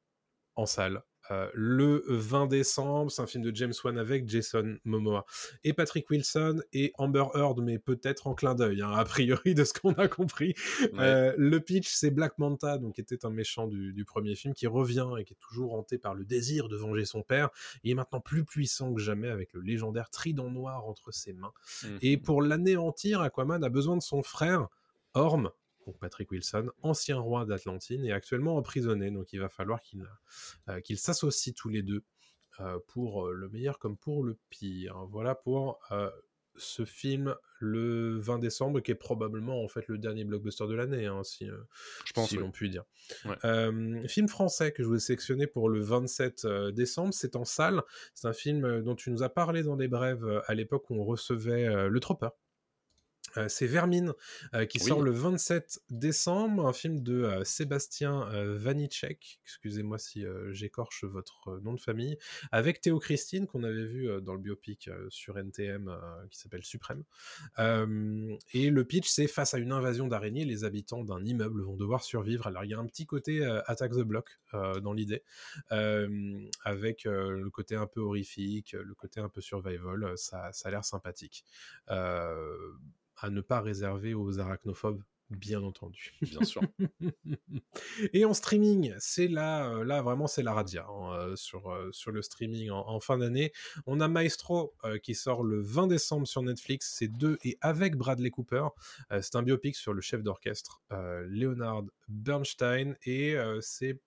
[0.59, 1.01] en salle.
[1.31, 5.25] euh, le 20 décembre, c'est un film de James Wan avec Jason Momoa
[5.63, 9.63] et Patrick Wilson et Amber Heard, mais peut-être en clin d'œil, hein, a priori de
[9.63, 10.55] ce qu'on a compris.
[10.81, 10.89] Ouais.
[10.99, 14.55] Euh, le pitch, c'est Black Manta, donc qui était un méchant du, du premier film,
[14.55, 17.49] qui revient et qui est toujours hanté par le désir de venger son père.
[17.83, 21.53] Il est maintenant plus puissant que jamais avec le légendaire trident noir entre ses mains.
[21.83, 21.99] Mhm.
[22.01, 24.67] Et pour l'anéantir, Aquaman a besoin de son frère,
[25.13, 25.51] Orm,
[25.85, 29.11] donc Patrick Wilson, ancien roi d'Atlantine et actuellement emprisonné.
[29.11, 30.05] Donc il va falloir qu'ils
[30.69, 32.03] euh, s'associent tous les deux
[32.59, 35.05] euh, pour euh, le meilleur comme pour le pire.
[35.09, 36.09] Voilà pour euh,
[36.59, 41.05] ce film le 20 décembre, qui est probablement en fait le dernier blockbuster de l'année,
[41.07, 41.47] hein, si,
[42.05, 42.29] je pense.
[42.29, 42.43] si oui.
[42.43, 42.83] l'on peut dire.
[43.25, 43.35] Ouais.
[43.45, 47.45] Euh, film français que je vous ai sélectionné pour le 27 euh, décembre, c'est en
[47.45, 47.81] salle.
[48.13, 51.03] C'est un film dont tu nous as parlé dans les brèves à l'époque où on
[51.03, 52.29] recevait euh, le Tropper.
[53.37, 54.13] Euh, c'est Vermine
[54.53, 54.87] euh, qui Oui.
[54.87, 61.73] sort le 27 décembre, un film de euh, Sébastien Vanitschek, excusez-moi si j'écorche votre nom
[61.73, 62.17] de famille,
[62.51, 65.95] avec Théo Christine qu'on avait vu dans le biopic sur NTM
[66.29, 67.03] qui s'appelle Suprême.
[67.57, 72.03] Et le pitch, c'est face à une invasion d'araignées, les habitants d'un immeuble vont devoir
[72.03, 72.47] survivre.
[72.47, 75.23] Alors il y a un petit côté Attack the Block dans l'idée,
[75.69, 80.85] avec le côté un peu horrifique, le côté un peu survival, ça, ça a l'air
[80.85, 81.45] sympathique.
[81.89, 82.73] Euh,
[83.21, 86.13] à ne pas réserver aux arachnophobes, bien entendu.
[86.21, 86.61] Bien sûr.
[88.13, 91.89] Et en streaming, c'est là, euh, là vraiment c'est la radia hein, euh, sur, euh,
[91.91, 93.51] sur le streaming en, en fin d'année.
[93.85, 97.95] On a Maestro euh, qui sort le 20 décembre sur Netflix, c'est deux et avec
[97.95, 98.67] Bradley Cooper.
[99.11, 103.99] Euh, c'est un biopic sur le chef d'orchestre euh, Leonard Bernstein et c'est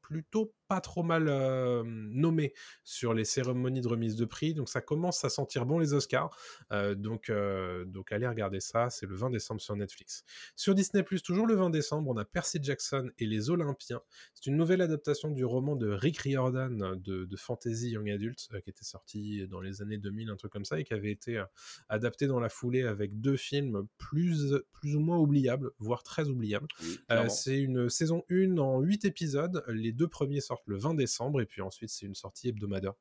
[0.00, 4.80] plutôt pas trop mal euh, nommé sur les cérémonies de remise de prix, donc ça
[4.80, 6.34] commence à sentir bon les Oscars.
[6.72, 10.24] Euh, donc, euh, donc allez regarder ça, c'est le 20 décembre sur Netflix.
[10.56, 14.00] Sur Disney+, toujours le 20 décembre, on a Percy Jackson et les Olympiens.
[14.32, 18.70] C'est une nouvelle adaptation du roman de Rick Riordan de, de fantasy young adult qui
[18.70, 21.44] était sorti dans les années 2000, un truc comme ça, et qui avait été
[21.90, 26.68] adapté dans la foulée avec deux films plus, plus ou moins oubliables, voire très oubliables.
[26.80, 29.62] Oui, c'est une saison 1 en 8 épisodes.
[29.68, 32.94] Les deux premiers le 20 décembre et puis ensuite c'est une sortie hebdomadaire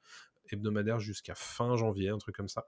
[0.53, 2.67] hebdomadaire jusqu'à fin janvier, un truc comme ça.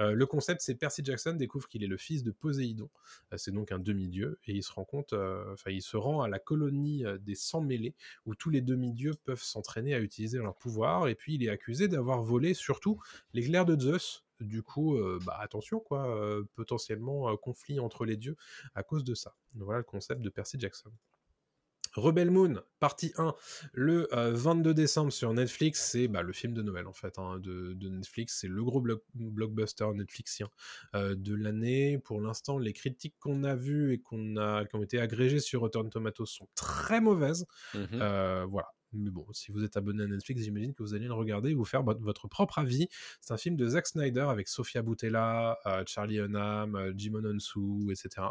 [0.00, 2.90] Euh, le concept, c'est Percy Jackson découvre qu'il est le fils de Poséidon.
[3.32, 6.28] Euh, c'est donc un demi-dieu et il se rend compte, euh, enfin, se rend à
[6.28, 7.94] la colonie des sans mêlés
[8.26, 11.08] où tous les demi-dieux peuvent s'entraîner à utiliser leur pouvoir.
[11.08, 13.00] Et puis il est accusé d'avoir volé surtout
[13.32, 14.24] l'éclair de Zeus.
[14.40, 16.18] Du coup, bah attention quoi,
[16.54, 18.36] potentiellement conflit entre les dieux
[18.74, 19.36] à cause de ça.
[19.54, 20.90] Voilà le concept de Percy Jackson.
[21.94, 23.34] Rebel Moon, partie 1,
[23.72, 27.38] le euh, 22 décembre sur Netflix, c'est bah, le film de Noël en fait hein,
[27.38, 30.48] de, de Netflix, c'est le gros block- blockbuster Netflixien
[30.94, 31.98] euh, de l'année.
[31.98, 35.60] Pour l'instant, les critiques qu'on a vues et qu'on a, qui ont été agrégées sur
[35.60, 37.46] Rotten Tomatoes sont très mauvaises.
[37.74, 37.88] Mhm.
[37.94, 38.68] Euh, voilà.
[38.94, 41.54] Mais bon, si vous êtes abonné à Netflix, j'imagine que vous allez le regarder et
[41.54, 42.88] vous faire votre- propre avis.
[43.20, 47.90] C'est un film de Zack Snyder avec Sofia Boutella, euh, Charlie Hunnam, euh, Jimon Onsu,
[47.92, 48.28] etc.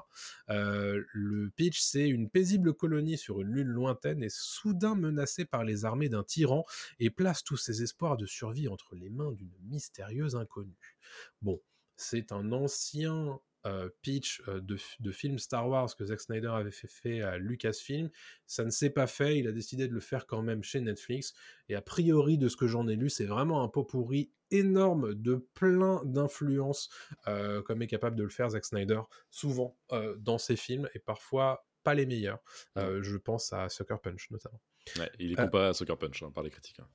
[0.49, 5.64] Euh, le pitch, c'est une paisible colonie sur une lune lointaine est soudain menacée par
[5.64, 6.66] les armées d'un tyran
[6.99, 10.97] et place tous ses espoirs de survie entre les mains d'une mystérieuse inconnue.
[11.41, 11.61] Bon,
[11.95, 16.72] c'est un ancien euh, pitch euh, de, de film Star Wars que Zack Snyder avait
[16.72, 18.09] fait, fait à Lucasfilm.
[18.45, 21.34] Ça ne s'est pas fait, il a décidé de le faire quand même chez Netflix.
[21.70, 25.16] Et a priori, de ce que j'en ai lu, c'est vraiment un pot pourri énorme
[25.16, 26.89] de plein d'influences,
[27.28, 29.01] euh, comme est capable de le faire Zack Snyder,
[29.32, 32.39] souvent euh, dans ses films, et parfois pas les meilleurs.
[32.76, 34.61] Je pense à Sucker Punch notamment.
[34.97, 36.80] Ouais, il est comparé à Sucker Punch hein, par les critiques.
[36.80, 36.88] hein.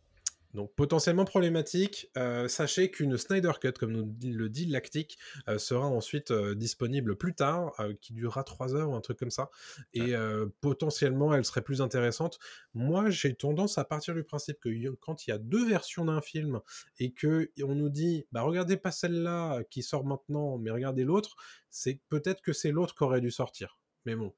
[0.59, 2.11] Donc potentiellement problématique.
[2.17, 7.15] Euh, sachez qu'une Snyder Cut, comme nous le dit Lactic, euh, sera ensuite euh, disponible
[7.15, 9.51] plus tard, qui durera 3 heures ou un truc comme ça.
[9.95, 12.41] Et euh, potentiellement, elle serait plus intéressante.
[12.75, 16.21] Moi, j'ai tendance à partir du principe que quand il y a deux versions d'un
[16.21, 16.59] film
[16.99, 21.37] et que on nous dit, bah regardez pas celle-là qui sort maintenant, mais regardez l'autre,
[21.71, 23.79] c'est peut-être que c'est l'autre qui aurait dû sortir.
[24.07, 24.35] Mais bon,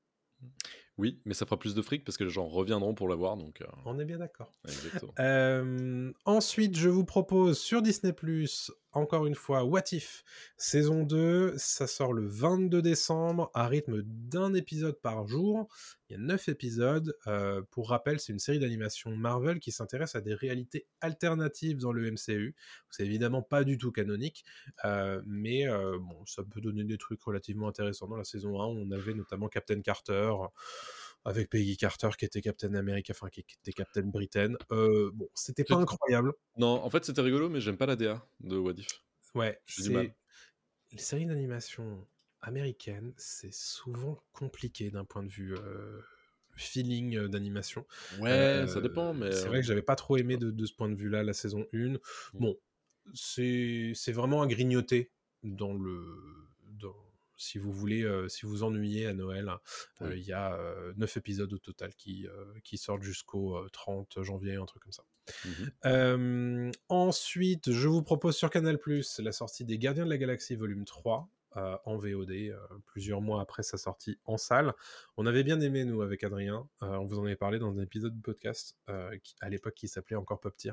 [1.00, 3.38] Oui, mais ça fera plus de fric parce que les gens reviendront pour la voir,
[3.38, 4.52] donc euh, on est bien d'accord.
[4.68, 5.14] exactement.
[5.18, 8.12] Euh, en ensuite, je vous propose sur Disney⁇
[8.92, 10.24] encore une fois, What If,
[10.56, 15.68] saison 2, ça sort le 22 décembre à rythme d'un épisode par jour.
[16.08, 17.16] Il y a 9 épisodes.
[17.28, 21.92] Euh, pour rappel, c'est une série d'animation Marvel qui s'intéresse à des réalités alternatives dans
[21.92, 22.56] le MCU.
[22.90, 24.44] C'est évidemment pas du tout canonique,
[25.24, 28.08] mais bon, ça peut donner des trucs relativement intéressants.
[28.08, 30.32] Dans la saison 1, on avait notamment Captain Carter
[31.24, 34.54] avec Peggy Carter qui était Captain America, enfin qui était Captain Britain.
[34.72, 36.32] Euh, bon, c'était pas incroyable.
[36.56, 39.02] Non, en fait c'était rigolo, mais j'aime pas la DA de Wadif.
[39.34, 40.14] Ouais, c'est
[40.92, 42.04] les séries d'animation
[42.42, 46.00] américaines, c'est souvent compliqué d'un point de vue euh,
[46.56, 47.86] feeling euh, d'animation.
[48.18, 50.88] Ouais, ça dépend, mais c'est vrai que j'avais pas trop aimé de, de ce point
[50.88, 51.78] de vue-là la saison 1.
[51.78, 51.98] Mmh.
[52.34, 52.56] Bon,
[53.14, 55.12] c'est vraiment à grignoter
[55.42, 56.02] dans le
[57.40, 59.50] si vous voulez, euh, si vous ennuyez à Noël,
[60.02, 60.58] euh, il y a
[60.96, 62.26] 9 épisodes au total qui,
[62.62, 65.04] qui sortent jusqu'au 30 janvier, un truc comme ça.
[65.44, 68.78] Mmh ensuite, je vous propose sur Canal
[69.18, 71.28] la sortie des Gardiens de la Galaxie volume 3.
[71.54, 74.74] en VOD, plusieurs mois après sa sortie en salle.
[75.16, 76.68] On avait bien aimé, nous, avec Adrien.
[76.80, 80.40] on vous en avait parlé dans un épisode de podcast, à l'époque qui s'appelait encore
[80.40, 80.72] Pop Tier.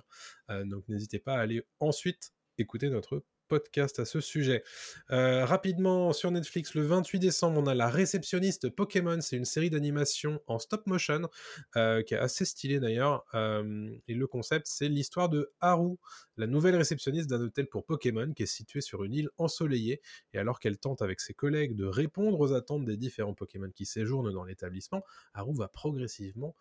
[0.49, 4.63] donc n'hésitez pas à aller ensuite écouter notre podcast à ce sujet.
[5.11, 9.19] Euh, rapidement, sur Netflix, le 28 décembre, on a La réceptionniste Pokémon.
[9.21, 11.29] C'est une série d'animation en stop motion
[11.75, 13.25] euh, qui est assez stylée d'ailleurs.
[13.33, 15.95] Euh, et le concept, c'est l'histoire de Haru,
[16.37, 20.01] la nouvelle réceptionniste d'un hôtel pour Pokémon qui est situé sur une île ensoleillée.
[20.33, 23.85] Et alors qu'elle tente avec ses collègues de répondre aux attentes des différents Pokémon qui
[23.85, 26.55] séjournent dans l'établissement, Haru va progressivement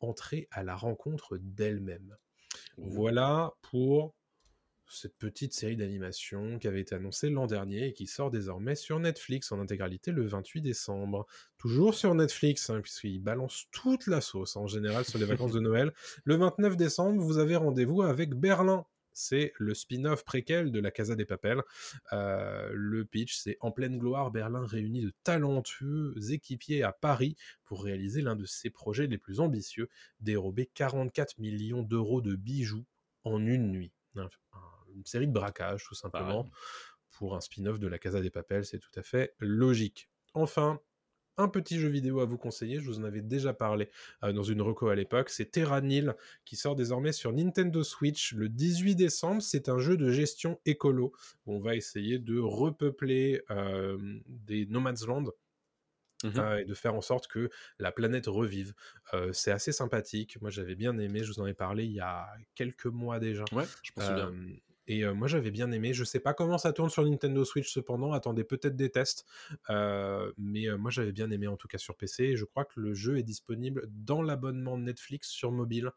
[0.00, 2.16] entrer à la rencontre d'elle-même.
[2.76, 4.14] Voilà pour
[4.88, 9.00] cette petite série d'animation qui avait été annoncée l'an dernier et qui sort désormais sur
[9.00, 11.26] Netflix en intégralité le 28 décembre.
[11.58, 15.60] Toujours sur Netflix, hein, puisqu'ils balancent toute la sauce en général sur les vacances de
[15.66, 15.92] Noël.
[16.24, 18.84] Le 29 décembre, vous avez rendez-vous avec Berlin.
[19.12, 21.62] C'est le spin-off préquel de la Casa des Papels.
[22.12, 27.34] Euh, le pitch, c'est en pleine gloire, Berlin réunit de talentueux équipiers à Paris
[27.64, 29.88] pour réaliser l'un de ses projets les plus ambitieux,
[30.20, 32.84] dérober 44 millions d'euros de bijoux
[33.24, 33.92] en une nuit
[34.96, 36.48] une série de braquages, tout simplement.
[37.12, 40.10] Pour un spin-off de la Casa des Papels, c'est tout à fait logique.
[40.34, 40.80] Enfin,
[41.38, 43.90] un petit jeu vidéo à vous conseiller, je vous en avais déjà parlé
[44.22, 48.32] euh, dans une reco à l'époque, c'est Terra Nil qui sort désormais sur Nintendo Switch
[48.32, 49.42] le 18 décembre.
[49.42, 51.12] C'est un jeu de gestion écolo.
[51.46, 55.24] on va essayer de repeupler euh, des Nomad's Land.
[56.24, 58.72] Mmh euh, et de faire en sorte que la planète revive.
[59.32, 60.40] c'est assez sympathique.
[60.40, 61.22] Moi, j'avais bien aimé.
[61.22, 63.44] Je vous en ai parlé il y a quelques mois déjà.
[63.52, 64.32] Ouais, je pense bien.
[64.88, 65.92] Et moi, j'avais bien aimé.
[65.92, 68.12] Je sais pas comment ça tourne sur Nintendo Switch cependant.
[68.12, 69.26] Attendez peut-être des tests.
[69.68, 72.24] mais moi, j'avais bien aimé en tout cas sur PC.
[72.24, 75.90] Et je crois que le jeu est disponible dans l'abonnement Netflix sur mobile.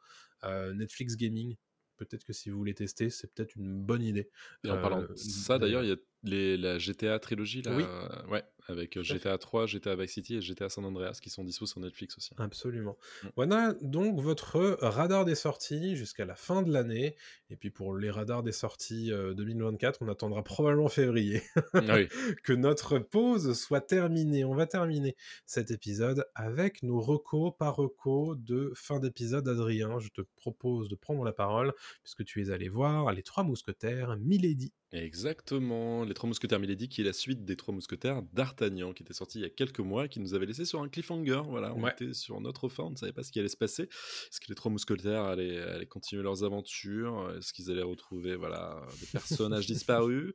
[0.44, 1.56] Netflix Gaming.
[1.98, 4.30] Peut-être que si vous voulez tester, c'est peut-être une bonne idée.
[4.64, 7.84] Et en parlant de ça, d'ailleurs, il y a les, la GTA trilogie, là, oui.
[8.32, 11.80] ouais, avec GTA 3, GTA Vice City et GTA San Andreas qui sont dissous sur
[11.80, 12.34] Netflix aussi.
[12.38, 12.98] Absolument.
[13.24, 13.28] Mm.
[13.36, 17.16] Voilà donc votre radar des sorties jusqu'à la fin de l'année.
[17.50, 21.42] Et puis pour les radars des sorties 2024, on attendra probablement février
[22.44, 24.46] que notre pause soit terminée.
[24.46, 25.16] On va terminer
[25.46, 29.48] cet épisode avec nos recos par recos de fin d'épisode.
[29.48, 33.44] Adrien, je te propose de prendre la parole puisque tu es allé voir Les Trois
[33.44, 38.92] Mousquetaires, Milady Exactement, Les Trois Mousquetaires Milady, qui est la suite des Trois Mousquetaires d'Artagnan,
[38.92, 40.90] qui était sorti il y a quelques mois et qui nous avait laissé sur un
[40.90, 41.44] cliffhanger.
[41.48, 43.84] Voilà, on était sur notre fin, on ne savait pas ce qui allait se passer.
[43.84, 47.32] Est-ce que les Trois Mousquetaires allaient, continuer leurs aventures?
[47.38, 50.34] Est-ce qu'ils allaient retrouver voilà, des personnages disparus?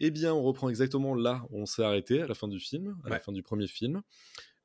[0.00, 2.96] Eh bien, on reprend exactement là où on s'est arrêté à la fin du film,
[3.04, 4.02] à la fin du premier film.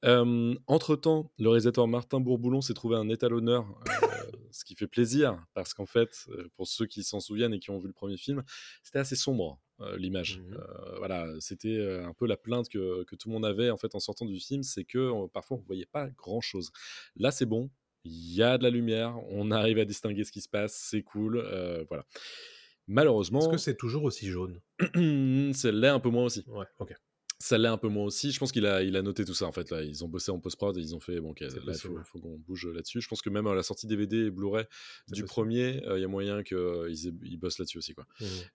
[0.03, 5.73] Entre-temps, le réalisateur Martin Bourboulon s'est trouvé un étalonneur, euh, ce qui fait plaisir, parce
[5.73, 8.43] qu'en fait, euh, pour ceux qui s'en souviennent et qui ont vu le premier film,
[8.83, 9.59] c'était assez sombre.
[9.79, 10.39] Euh, l'image.
[10.39, 10.57] Mmh
[10.97, 13.99] voilà, c'était un peu la plainte que, que, tout le monde avait en fait en
[13.99, 16.71] sortant du film, c'est que parfois on voyait pas grand chose.
[17.15, 17.69] Là, c'est bon,
[18.03, 21.03] il y a de la lumière, on arrive à distinguer ce qui se passe, c'est
[21.03, 21.37] cool,
[21.89, 22.05] voilà.
[22.87, 23.39] Malheureusement.
[23.41, 24.61] Est-ce que c'est toujours aussi jaune?
[25.53, 26.43] C'est l'est un peu moins aussi.
[26.47, 26.95] Ouais, ok
[27.39, 28.31] ça l'est un peu moins aussi.
[28.31, 29.69] Je pense qu'il a, il a noté tout ça en fait.
[29.69, 32.67] Là, ils ont bossé en post-prod et ils ont fait bon, il faut, qu'on bouge
[32.67, 32.99] là-dessus.
[32.99, 34.65] Je pense que même à la sortie DVD et Blu-ray
[35.09, 37.93] du premier, euh, il y a moyen qu'ils euh, ils bossent là-dessus aussi.
[37.93, 38.05] Quoi.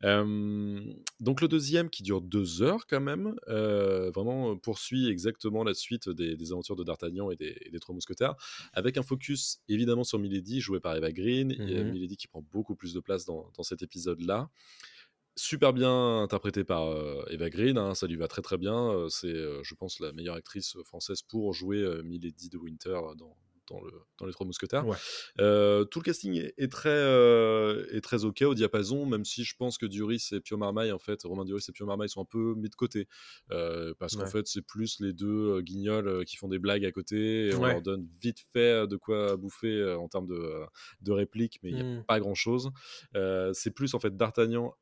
[0.03, 0.95] Mmh.
[1.21, 6.09] donc le deuxième qui dure deux heures quand même, euh, vraiment poursuit exactement la suite
[6.09, 8.35] des, aventures de D'Artagnan et des, Trois Mousquetaires,
[8.73, 11.55] avec un focus évidemment sur Milady, joué par Eva Green.
[11.59, 14.51] Il y a mmh Milady qui prend beaucoup plus de place dans, dans cet épisode-là
[15.37, 16.95] super bien interprété par
[17.31, 19.07] Eva Green, hein, ça lui va très très bien.
[19.09, 23.37] c'est, je pense, la meilleure actrice française pour jouer Milady de Winter dans,
[23.73, 24.87] dans, le, dans les Trois Mousquetaires.
[24.87, 24.97] Ouais.
[25.41, 29.45] Euh, tout le casting est, est très, euh, est très ok au diapason, même si
[29.45, 32.21] je pense que Duris et Pio Marmaille, en fait, Romain Duris et Pio Marmaille sont
[32.23, 33.09] un peu mis de côté.
[33.51, 37.49] Euh, parce qu'en fait, c'est plus les deux guignols qui font des blagues à côté,
[37.49, 37.73] et on Ouais.
[37.73, 40.63] leur donne vite fait de quoi bouffer en termes de,
[41.01, 42.05] de répliques, mais il n'y a Mm.
[42.05, 42.71] pas grand chose.
[43.53, 44.75] c'est plus en fait D'Artagnan,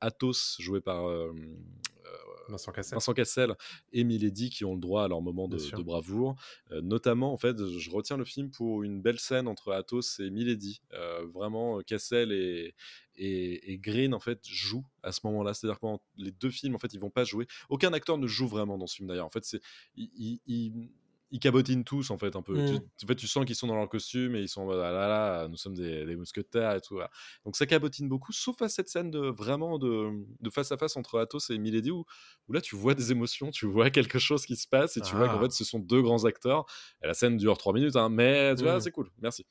[0.00, 1.04] Athos, joué par
[2.48, 2.96] Vincent Cassel.
[2.96, 3.54] Vincent Cassel
[3.92, 6.34] et Milady qui ont le droit à leur moment de, bravoure.
[6.70, 10.30] Euh, notamment, en fait, je retiens le film pour une belle scène entre Athos et
[10.30, 10.80] Milady.
[10.92, 12.74] Euh, vraiment, Cassel et,
[13.16, 15.54] et, et Green, en fait, jouent à ce moment-là.
[15.54, 15.86] C'est-à-dire que
[16.16, 17.46] les deux films, en fait, ils vont pas jouer.
[17.68, 19.26] Aucun acteur ne joue vraiment dans ce film, d'ailleurs.
[19.26, 19.60] En fait, c'est...
[21.30, 22.54] Ils, cabotinent tous en fait un peu.
[22.64, 25.08] Tu, en fait, tu sens qu'ils sont dans leur costume et ils sont ah là
[25.08, 26.94] là, nous sommes des, des mousquetaires et tout.
[26.94, 27.10] voilà.
[27.44, 30.10] Donc ça cabotine beaucoup, sauf à cette scène de vraiment de,
[30.40, 32.04] de face à face entre Athos et Milady où,
[32.48, 35.16] où là tu vois des émotions, tu vois quelque chose qui se passe et tu
[35.16, 35.40] vois qu'en Ah.
[35.40, 36.64] fait ce sont deux grands acteurs.
[37.02, 38.80] Et la scène dure trois minutes, hein, mais tu vois, Mm.
[38.80, 39.46] c'est cool, merci.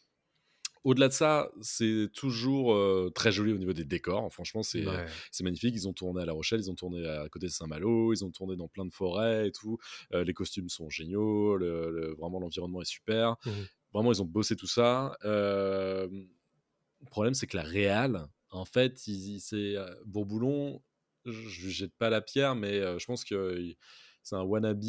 [0.83, 4.31] Au-delà de ça, c'est toujours euh, très joli au niveau des décors.
[4.31, 5.05] Franchement, c'est Ouais.
[5.31, 5.73] c'est magnifique.
[5.75, 8.31] Ils ont tourné à La Rochelle, ils ont tourné à côté de Saint-Malo, ils ont
[8.31, 9.77] tourné dans plein de forêts et tout.
[10.13, 13.35] Euh, les costumes sont géniaux, le- le- vraiment l'environnement est super.
[13.45, 13.53] Mhm.
[13.93, 15.17] Vraiment, ils ont bossé tout ça.
[15.25, 19.75] Euh, le problème, c'est que la réal, en fait, il, il- c'est
[20.05, 20.81] Bourboulon.
[21.25, 23.77] Je lui jette pas la pierre, mais je pense que il-
[24.23, 24.81] c'est un wannabe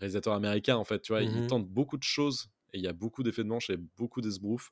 [0.00, 0.76] réalisateur américain.
[0.76, 1.46] En fait, tu vois, il Mhm.
[1.46, 2.48] tente beaucoup de choses.
[2.72, 4.70] Et il y a beaucoup d'effets de manche et beaucoup d'esbroufs,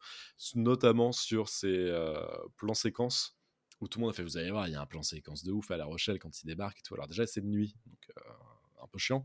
[0.55, 2.17] notamment sur ses euh,
[2.57, 3.39] plans séquences
[3.81, 5.45] où tout le monde a fait Vous allez voir, il y a un plan séquence
[5.45, 6.95] de ouf à La Rochelle quand il débarque et tout.
[6.95, 9.23] Alors, déjà, c'est de nuit, donc euh, un peu chiant.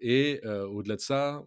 [0.00, 1.44] Et euh, au-delà de ça,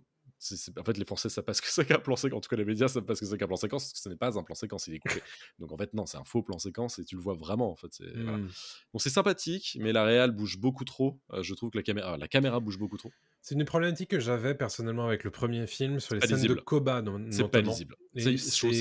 [0.78, 2.38] en fait, les Français savent pas ce que c'est qu'un plan séquence.
[2.38, 4.00] En tout cas, les médias savent pas ce que c'est qu'un plan séquence, parce que
[4.00, 5.22] ce n'est pas un plan séquence, il est coupé.
[5.60, 7.72] Donc, en fait, non, c'est un faux plan séquence et tu le vois vraiment.
[7.72, 8.16] En fait, c'est.
[8.16, 8.50] Mm.
[8.98, 11.20] C'est sympathique, mais la réal bouge beaucoup trop.
[11.32, 13.12] Euh, je trouve que la caméra, la caméra bouge beaucoup trop.
[13.42, 16.54] C'est une problématique que j'avais personnellement avec le premier film sur les scènes de.
[16.54, 17.96] Koba, C'est pas lisible.
[18.16, 18.34] C'est-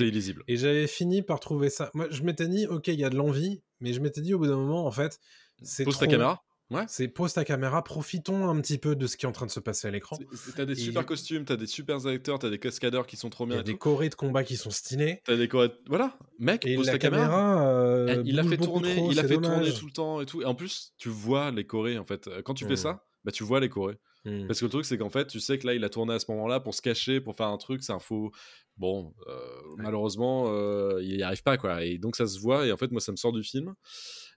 [0.06, 0.44] illisible.
[0.48, 1.90] Et j'avais fini par trouver ça.
[1.94, 4.38] Moi, je m'étais dit, ok, il y a de l'envie, mais je m'étais dit au
[4.38, 5.18] bout d'un moment, en fait,
[5.62, 6.42] c'est Pose ta trop- caméra.
[6.70, 6.84] Ouais.
[6.86, 9.50] C'est pose ta caméra, profitons un petit peu de ce qui est en train de
[9.50, 10.16] se passer à l'écran.
[10.54, 13.44] T'as des Et- super costumes, t'as des super acteurs, t'as des cascadeurs qui sont trop
[13.44, 13.58] bien.
[13.58, 13.78] et des tout.
[13.78, 15.20] chorés de combat qui sont stylés.
[15.24, 17.72] T'as des choré- Voilà, mec, Et pose la ta caméra, caméra.
[17.72, 20.26] euh, Eh, il a fait tourner, trop, il a fait tourner tout le temps et
[20.26, 20.42] tout.
[20.42, 22.30] Et en plus, tu vois les chorés en fait.
[22.44, 23.96] Quand tu fais ça, bah tu vois les chorés.
[24.24, 24.46] Mm.
[24.46, 26.18] Parce que le truc, c'est qu'en fait, tu sais que là, il a tourné à
[26.18, 28.30] ce moment-là pour se cacher, pour faire un truc, c'est un faux.
[28.76, 29.34] Bon, euh,
[29.76, 31.84] malheureusement, euh, il n'y arrive pas, quoi.
[31.84, 33.74] Et donc, ça se voit, et en fait, moi, ça me sort du film.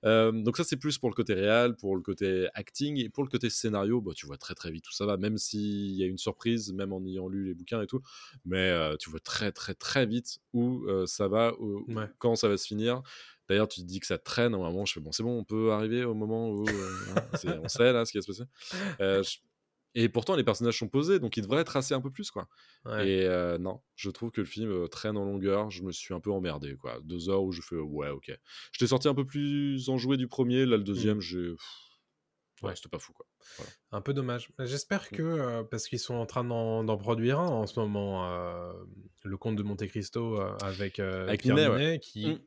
[0.03, 3.23] Euh, donc, ça, c'est plus pour le côté réel, pour le côté acting, et pour
[3.23, 6.03] le côté scénario, bah, tu vois très, très vite où ça va, même s'il y
[6.03, 8.01] a une surprise, même en ayant lu les bouquins et tout.
[8.45, 12.07] Mais tu vois très, très, très vite où ça va, où- Ouais.
[12.19, 13.01] quand ça va se finir.
[13.49, 14.53] D'ailleurs, tu te dis que ça traîne.
[14.53, 16.89] À un moment, je fais bon, c'est bon, on peut arriver au moment où euh,
[17.15, 18.43] hein, on sait là ce qui va se passer.
[19.01, 19.38] Euh, je-
[19.96, 22.48] Et pourtant, les personnages sont posés, donc ils devraient tracer un peu plus, quoi.
[22.86, 23.08] Ouais.
[23.08, 25.70] Et euh, non, je trouve que le film euh, traîne en longueur.
[25.70, 27.00] Je me suis un peu emmerdé, quoi.
[27.04, 28.32] Deux heures où je fais ouais, ok.
[28.72, 30.66] Je t'ai sorti un peu plus enjoué du premier.
[30.66, 31.52] Là, le deuxième, j'ai.
[31.52, 31.60] pff,
[32.62, 32.76] Ouais, Ouais.
[32.78, 33.26] c'était pas fou, quoi.
[33.91, 34.50] Un peu dommage.
[34.60, 35.16] J'espère Mm.
[35.16, 38.72] que, euh, parce qu'ils sont en train d'en produire un en ce moment, euh,
[39.24, 42.00] le comte de Monte Cristo euh, avec, Avec ouais.
[42.02, 42.39] Qui Mm.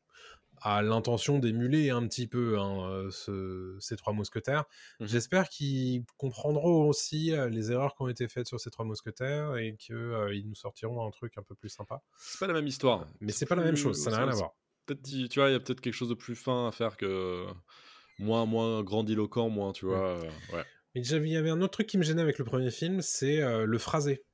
[0.62, 4.64] A l'intention d'émuler un petit peu hein, euh, ce- ces trois mousquetaires.
[5.00, 5.06] Mhm.
[5.08, 9.56] J'espère qu'ils comprendront aussi euh, les erreurs qui ont été faites sur ces trois mousquetaires
[9.56, 12.02] et qu'ils nous sortiront un truc un peu plus sympa.
[12.18, 13.06] C'est pas la même histoire.
[13.20, 14.52] Mais c'est pas la même chose, ça n'a rien à voir.
[14.86, 17.44] Peut-être, tu vois, il y a peut-être quelque chose de plus fin à faire que
[18.18, 20.16] moins, moins grandiloquent, moins, tu vois.
[20.18, 20.64] euh, ouais.
[20.94, 23.02] Mais j'avais- il y avait un autre truc qui me gênait avec le premier film,
[23.02, 24.24] c'est euh, le phrasé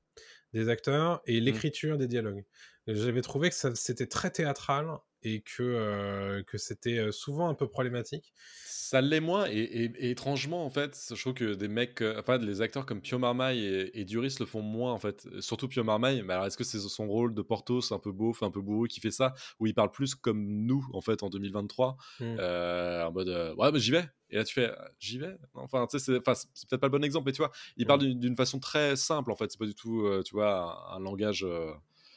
[0.53, 1.45] des acteurs et Mmh.
[1.45, 2.45] l'écriture des dialogues.
[2.87, 4.87] J'avais trouvé que c'était très théâtral
[5.23, 8.33] et que, euh, que c'était souvent un peu problématique.
[8.65, 12.37] Ça l'est moins, et, et- et étrangement, en fait, je trouve que des mecs, enfin,
[12.39, 15.27] les acteurs comme Pio Marmaille et, et Duris le font moins, en fait.
[15.41, 18.43] Surtout Pio Marmaille, mais alors est-ce que c'est son rôle de Portos, un peu beauf,
[18.43, 21.31] un peu bourru, qui fait ça, où il parle plus comme nous, en fait, en
[21.31, 22.37] 2023, Mm.
[22.39, 24.05] euh, en mode, euh, ouais, mais j'y vais.
[24.29, 25.37] Et là, tu fais, euh, j'y vais?
[25.55, 26.21] Enfin, tu sais, c'est
[26.69, 29.31] peut-être pas le bon exemple, mais tu vois, il parle d'une- d'une façon très simple,
[29.31, 29.51] en fait.
[29.51, 31.45] C'est pas du tout, euh, tu vois, un, un langage.
[31.45, 31.73] euh,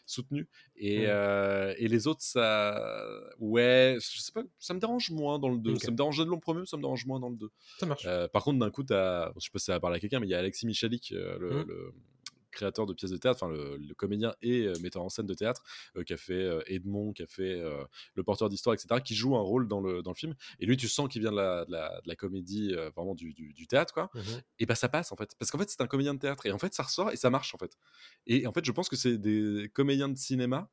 [0.06, 0.47] soutenu.
[0.76, 2.80] Et, euh, et les autres ça
[3.39, 5.82] ouais je sais pas ça me dérange moins dans le 2 Ok.
[5.82, 8.05] ça me dérangeait de long premier ça me dérange moins dans le 2 Ça marche.
[8.05, 10.20] euh, par contre, d'un coup, t'as, je sais pas si ça va parler à quelqu'un,
[10.20, 11.93] mais il y a Alexis Michalik, euh, le, le
[12.55, 15.33] créateur de pièces de théâtre, enfin le, le comédien et euh, metteur en scène de
[15.36, 15.61] théâtre,
[15.95, 17.61] euh, qui a fait euh, Edmond, qui a fait
[18.15, 20.33] Le Porteur d'Histoire, etc., qui joue un rôle dans le, dans le film.
[20.59, 23.33] Et lui, tu sens qu'il vient de la, de la, de la comédie, vraiment du,
[23.33, 24.09] du, du théâtre, quoi.
[24.15, 24.23] Mhm.
[24.59, 25.36] Et bah ça passe, en fait.
[25.37, 26.45] Parce qu'en fait, c'est un comédien de théâtre.
[26.45, 27.77] Et en fait, ça ressort et ça marche, en fait.
[28.25, 30.69] Et en fait, je pense que c'est des comédiens de cinéma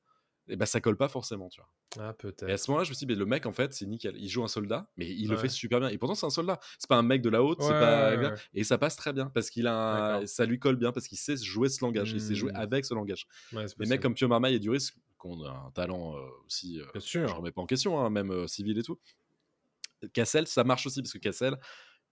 [0.53, 1.71] et ben ça colle pas forcément, tu vois.
[1.99, 2.15] Ah,
[2.47, 4.15] Et à ce moment-là, je me suis dit, mais le mec, en fait, c'est nickel.
[4.17, 5.41] Il joue un soldat, mais il le Ouais.
[5.43, 5.89] fait super bien.
[5.89, 6.61] Et pourtant, c'est un soldat.
[6.79, 8.11] C'est pas un mec de la haute, c'est Ouais, pas.
[8.17, 8.35] ouais, ouais.
[8.55, 11.19] Et ça passe très bien parce qu'il a un- ça lui colle bien parce qu'il
[11.19, 12.13] sait jouer ce langage.
[12.13, 12.57] Il sait jouer Hmm.
[12.57, 13.27] avec ce langage.
[13.53, 16.85] Ouais, Les mecs comme Pio Marmaille et Duris, qui ont un talent euh, aussi, euh,
[16.93, 17.37] Bien je sûr.
[17.37, 18.99] remets pas en question, hein, même euh, civil et tout.
[20.13, 21.57] Cassel, ça marche aussi parce que Cassel,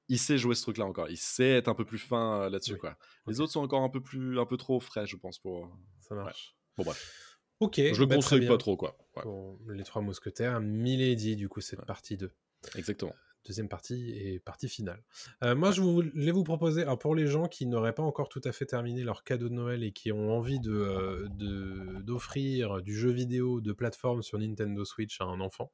[0.08, 1.08] il sait jouer ce truc-là encore.
[1.08, 2.78] Il sait être un peu plus fin euh, là-dessus, Oui.
[2.78, 2.96] quoi.
[3.26, 5.38] Les autres sont encore un peu plus, un peu trop frais, je pense.
[5.38, 5.68] Pour.
[6.00, 6.54] Ça marche.
[6.76, 7.29] Bon bref,
[7.60, 7.76] Ok.
[7.76, 8.48] je le bah, conseille bien.
[8.48, 8.96] pas trop, quoi.
[9.16, 11.84] Ouais, Pour les trois mousquetaires, Milady, du coup, cette Ouais.
[11.86, 12.30] partie 2.
[12.76, 13.14] exactement.
[13.46, 15.02] Deuxième partie et partie finale.
[15.42, 18.42] Euh, moi, je voulais vous proposer, alors pour les gens qui n'auraient pas encore tout
[18.44, 22.82] à fait terminé leur cadeau de Noël et qui ont envie de, euh, de- d'offrir
[22.82, 25.72] du jeu vidéo de plateforme sur Nintendo Switch à un enfant,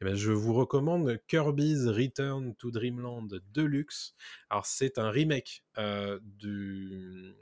[0.00, 4.14] eh ben, je vous recommande Kirby's Return to Dreamland Deluxe.
[4.48, 7.34] Alors, c'est un remake euh, du,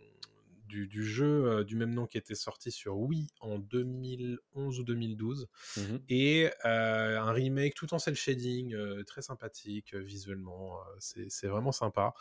[0.68, 4.84] du, du jeu euh, du même nom qui était sorti sur Wii en 2011 ou
[4.84, 6.08] 2012 Mhm.
[6.08, 11.72] et euh, un remake tout en cel shading, euh, très sympathique visuellement, c'est c'est vraiment
[11.72, 12.14] sympa.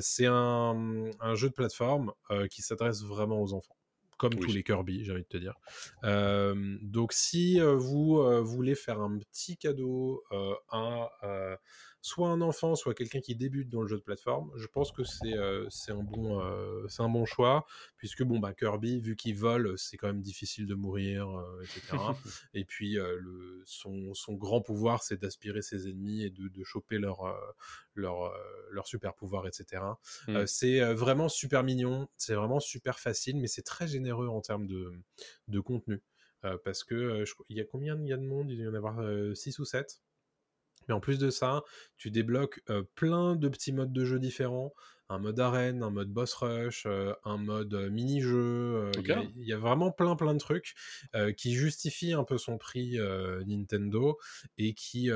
[0.00, 2.12] C'est un, un jeu de plateforme
[2.50, 3.76] qui s'adresse vraiment aux enfants.
[4.18, 4.38] Comme Oui.
[4.38, 5.54] tous les Kirby, j'ai envie de te dire.
[6.04, 11.10] Euh, donc, si vous euh, voulez faire un petit cadeau euh, à
[12.06, 15.02] soit un enfant, soit quelqu'un qui débute dans le jeu de plateforme, je pense que
[15.02, 17.66] c'est euh, un, bon, euh, un bon choix,
[17.96, 21.96] puisque bon, bah, Kirby, vu qu'il vole, c'est quand même difficile de mourir, euh, etc.
[22.54, 26.98] Et puis, le, son, son grand pouvoir, c'est d'aspirer ses ennemis et de, de choper
[26.98, 27.24] leur,
[27.96, 28.32] leur,
[28.70, 29.82] leur super pouvoir, etc.
[30.28, 30.46] Mm.
[30.46, 34.92] C'est vraiment super mignon, c'est vraiment super facile, mais c'est très généreux en termes de,
[35.48, 36.00] de contenu.
[36.64, 38.48] Parce que il y a combien il y a de monde?
[38.48, 39.02] Il doit y en avoir
[39.34, 40.00] 6 ou 7.
[40.88, 41.62] Mais en plus de ça,
[41.96, 44.72] tu débloques euh, plein de petits modes de jeu différents.
[45.08, 48.90] Un mode arène, un mode boss rush, euh, un mode mini-jeu.
[48.98, 50.74] Il y a- y, vraiment plein plein de trucs
[51.36, 52.98] qui justifient un peu son prix
[53.46, 54.18] Nintendo
[54.58, 55.10] et qui,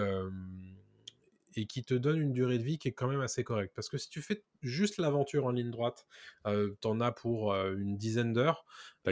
[1.57, 3.75] et qui te donne une durée de vie qui est quand même assez correcte.
[3.75, 6.07] Parce que si tu fais juste l'aventure en ligne droite,
[6.47, 8.65] euh, t'en as pour euh, une dizaine d'heures.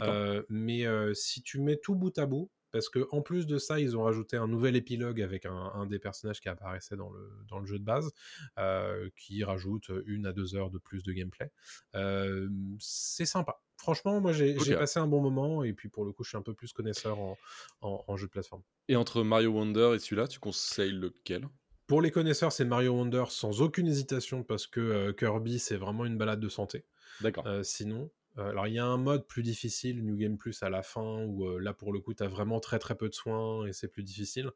[0.08, 3.80] Euh, mais si tu mets tout bout à bout, parce que en plus de ça,
[3.80, 7.30] ils ont rajouté un nouvel épilogue avec un, un des personnages qui apparaissait dans le,
[7.48, 8.10] dans le jeu de base,
[8.58, 11.50] euh, qui rajoute une à deux heures de plus de gameplay.
[11.94, 13.60] Euh, c'est sympa.
[13.76, 16.42] Franchement, moi j'ai passé un bon moment et puis pour le coup, je suis un
[16.42, 17.38] peu plus connaisseur en,
[17.80, 18.62] en- en jeu de plateforme.
[18.88, 21.48] Et entre Mario Wonder et celui-là, tu conseilles lequel?
[21.86, 26.04] Pour les connaisseurs, c'est Mario Wonder sans aucune hésitation parce que euh, Kirby, c'est vraiment
[26.04, 26.84] une balade de santé.
[27.20, 27.46] D'accord.
[27.46, 30.82] Euh, sinon, alors il y a un mode plus difficile, New Game Plus à la
[30.82, 33.66] fin, où euh, là pour le coup tu as vraiment très très peu de soins
[33.66, 34.50] et c'est plus difficile.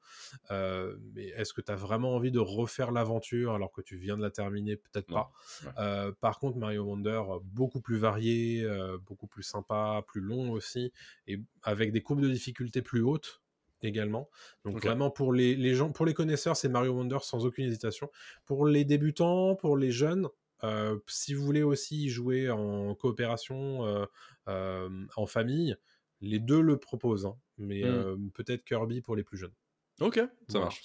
[0.50, 4.16] Euh, mais est-ce que tu as vraiment envie de refaire l'aventure alors que tu viens
[4.16, 4.76] de la terminer?
[4.76, 5.32] Peut-être pas.
[5.64, 5.70] Ouais.
[5.78, 10.52] Euh, par contre, Mario Wonder, euh, beaucoup plus varié, euh, beaucoup plus sympa, plus long
[10.52, 10.92] aussi,
[11.26, 13.42] et avec des courbes de difficulté plus hautes
[13.82, 14.28] également.
[14.64, 18.10] Donc vraiment pour les, les gens, pour les connaisseurs, c'est Mario Wonder sans aucune hésitation.
[18.44, 20.28] Pour les débutants, pour les jeunes,
[20.64, 24.06] euh, si vous voulez aussi jouer en coopération,
[24.46, 25.76] en famille,
[26.20, 27.38] les deux le proposent, hein.
[27.58, 28.04] mais Mm.
[28.04, 29.54] euh, peut-être Kirby pour les plus jeunes.
[30.00, 30.60] Ok, ça Voilà.
[30.60, 30.82] marche.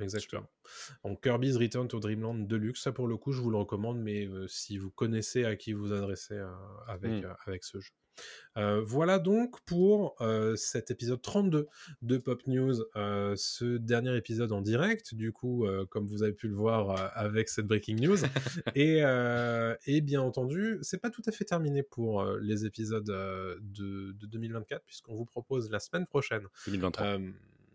[0.00, 0.48] Exactement.
[1.04, 4.26] Donc Kirby's Return to Dreamland Deluxe, ça pour le coup, je vous le recommande, mais
[4.26, 6.50] euh, si vous connaissez à qui vous adressez euh,
[6.88, 7.24] avec, Mm.
[7.26, 7.90] euh, avec ce jeu.
[8.84, 10.16] Voilà donc pour
[10.54, 11.66] cet épisode 32
[12.00, 16.54] de Pop News, ce dernier épisode en direct, du coup, comme vous avez pu le
[16.54, 18.18] voir avec cette breaking news.
[18.76, 18.98] et,
[19.86, 24.84] et bien entendu, c'est pas tout à fait terminé pour les épisodes de, de 2024,
[24.84, 27.18] puisqu'on vous propose la semaine prochaine 2023.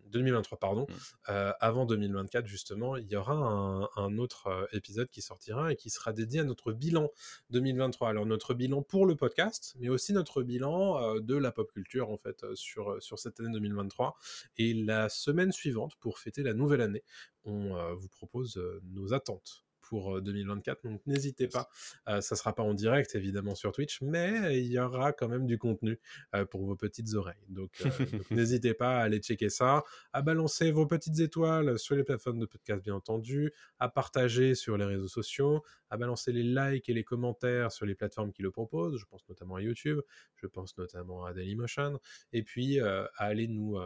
[0.10, 0.88] Euh, 2023, pardon.
[0.90, 0.94] Mm.
[1.30, 5.76] Euh, avant 2024, justement, il y aura un, un autre euh, épisode qui sortira et
[5.76, 7.10] qui sera dédié à notre bilan
[7.52, 8.10] 2023.
[8.10, 12.10] Alors, notre bilan pour le podcast, mais aussi notre bilan euh, de la pop culture,
[12.10, 14.15] en fait, sur, sur cette année 2023.
[14.57, 17.03] Et la semaine suivante, pour fêter la nouvelle année,
[17.45, 20.83] on vous propose nos attentes pour euh, 2024.
[20.83, 21.67] Donc n'hésitez pas,
[22.07, 25.45] Euh, ça sera pas en direct évidemment sur Twitch, mais il y aura quand même
[25.45, 25.99] du contenu
[26.35, 27.45] euh, pour vos petites oreilles.
[27.49, 27.71] Donc,
[28.13, 29.83] donc n'hésitez pas à aller checker ça,
[30.13, 34.77] à balancer vos petites étoiles sur les plateformes de podcast bien entendu, à partager sur
[34.77, 38.51] les réseaux sociaux, à balancer les likes et les commentaires sur les plateformes qui le
[38.51, 38.97] proposent.
[38.97, 39.99] Je pense notamment à YouTube,
[40.35, 41.99] je pense notamment à Dailymotion,
[42.31, 43.77] et puis à aller nous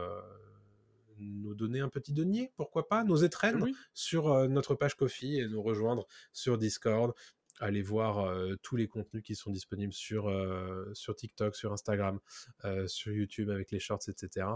[1.18, 3.74] nous donner un petit denier, pourquoi pas, nos étrennes Oui.
[3.94, 7.14] sur euh, notre page Kofi et nous rejoindre sur Discord.
[7.60, 12.18] Allez voir euh, tous les contenus qui sont disponibles sur, euh, sur TikTok, sur Instagram,
[12.64, 14.46] euh, sur YouTube avec les shorts, etc.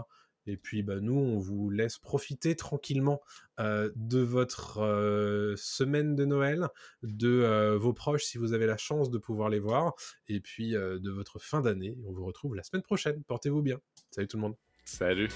[0.45, 3.21] Et puis bah, nous, on vous laisse profiter tranquillement
[3.59, 6.69] de votre semaine de Noël,
[7.03, 9.93] de vos proches si vous avez la chance de pouvoir les voir,
[10.27, 11.97] et puis de votre fin d'année.
[12.07, 13.21] On vous retrouve la semaine prochaine.
[13.25, 13.79] Portez-vous bien.
[14.09, 14.55] Salut tout le monde.
[14.85, 15.29] Salut.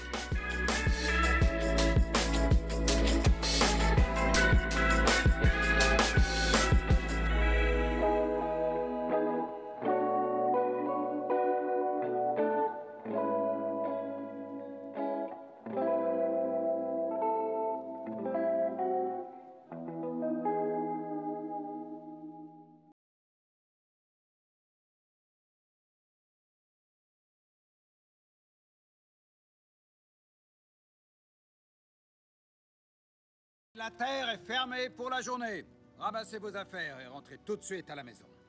[33.84, 35.62] La terre est fermée pour la journée.
[35.98, 38.24] Ramassez vos affaires et rentrez tout de suite à la maison.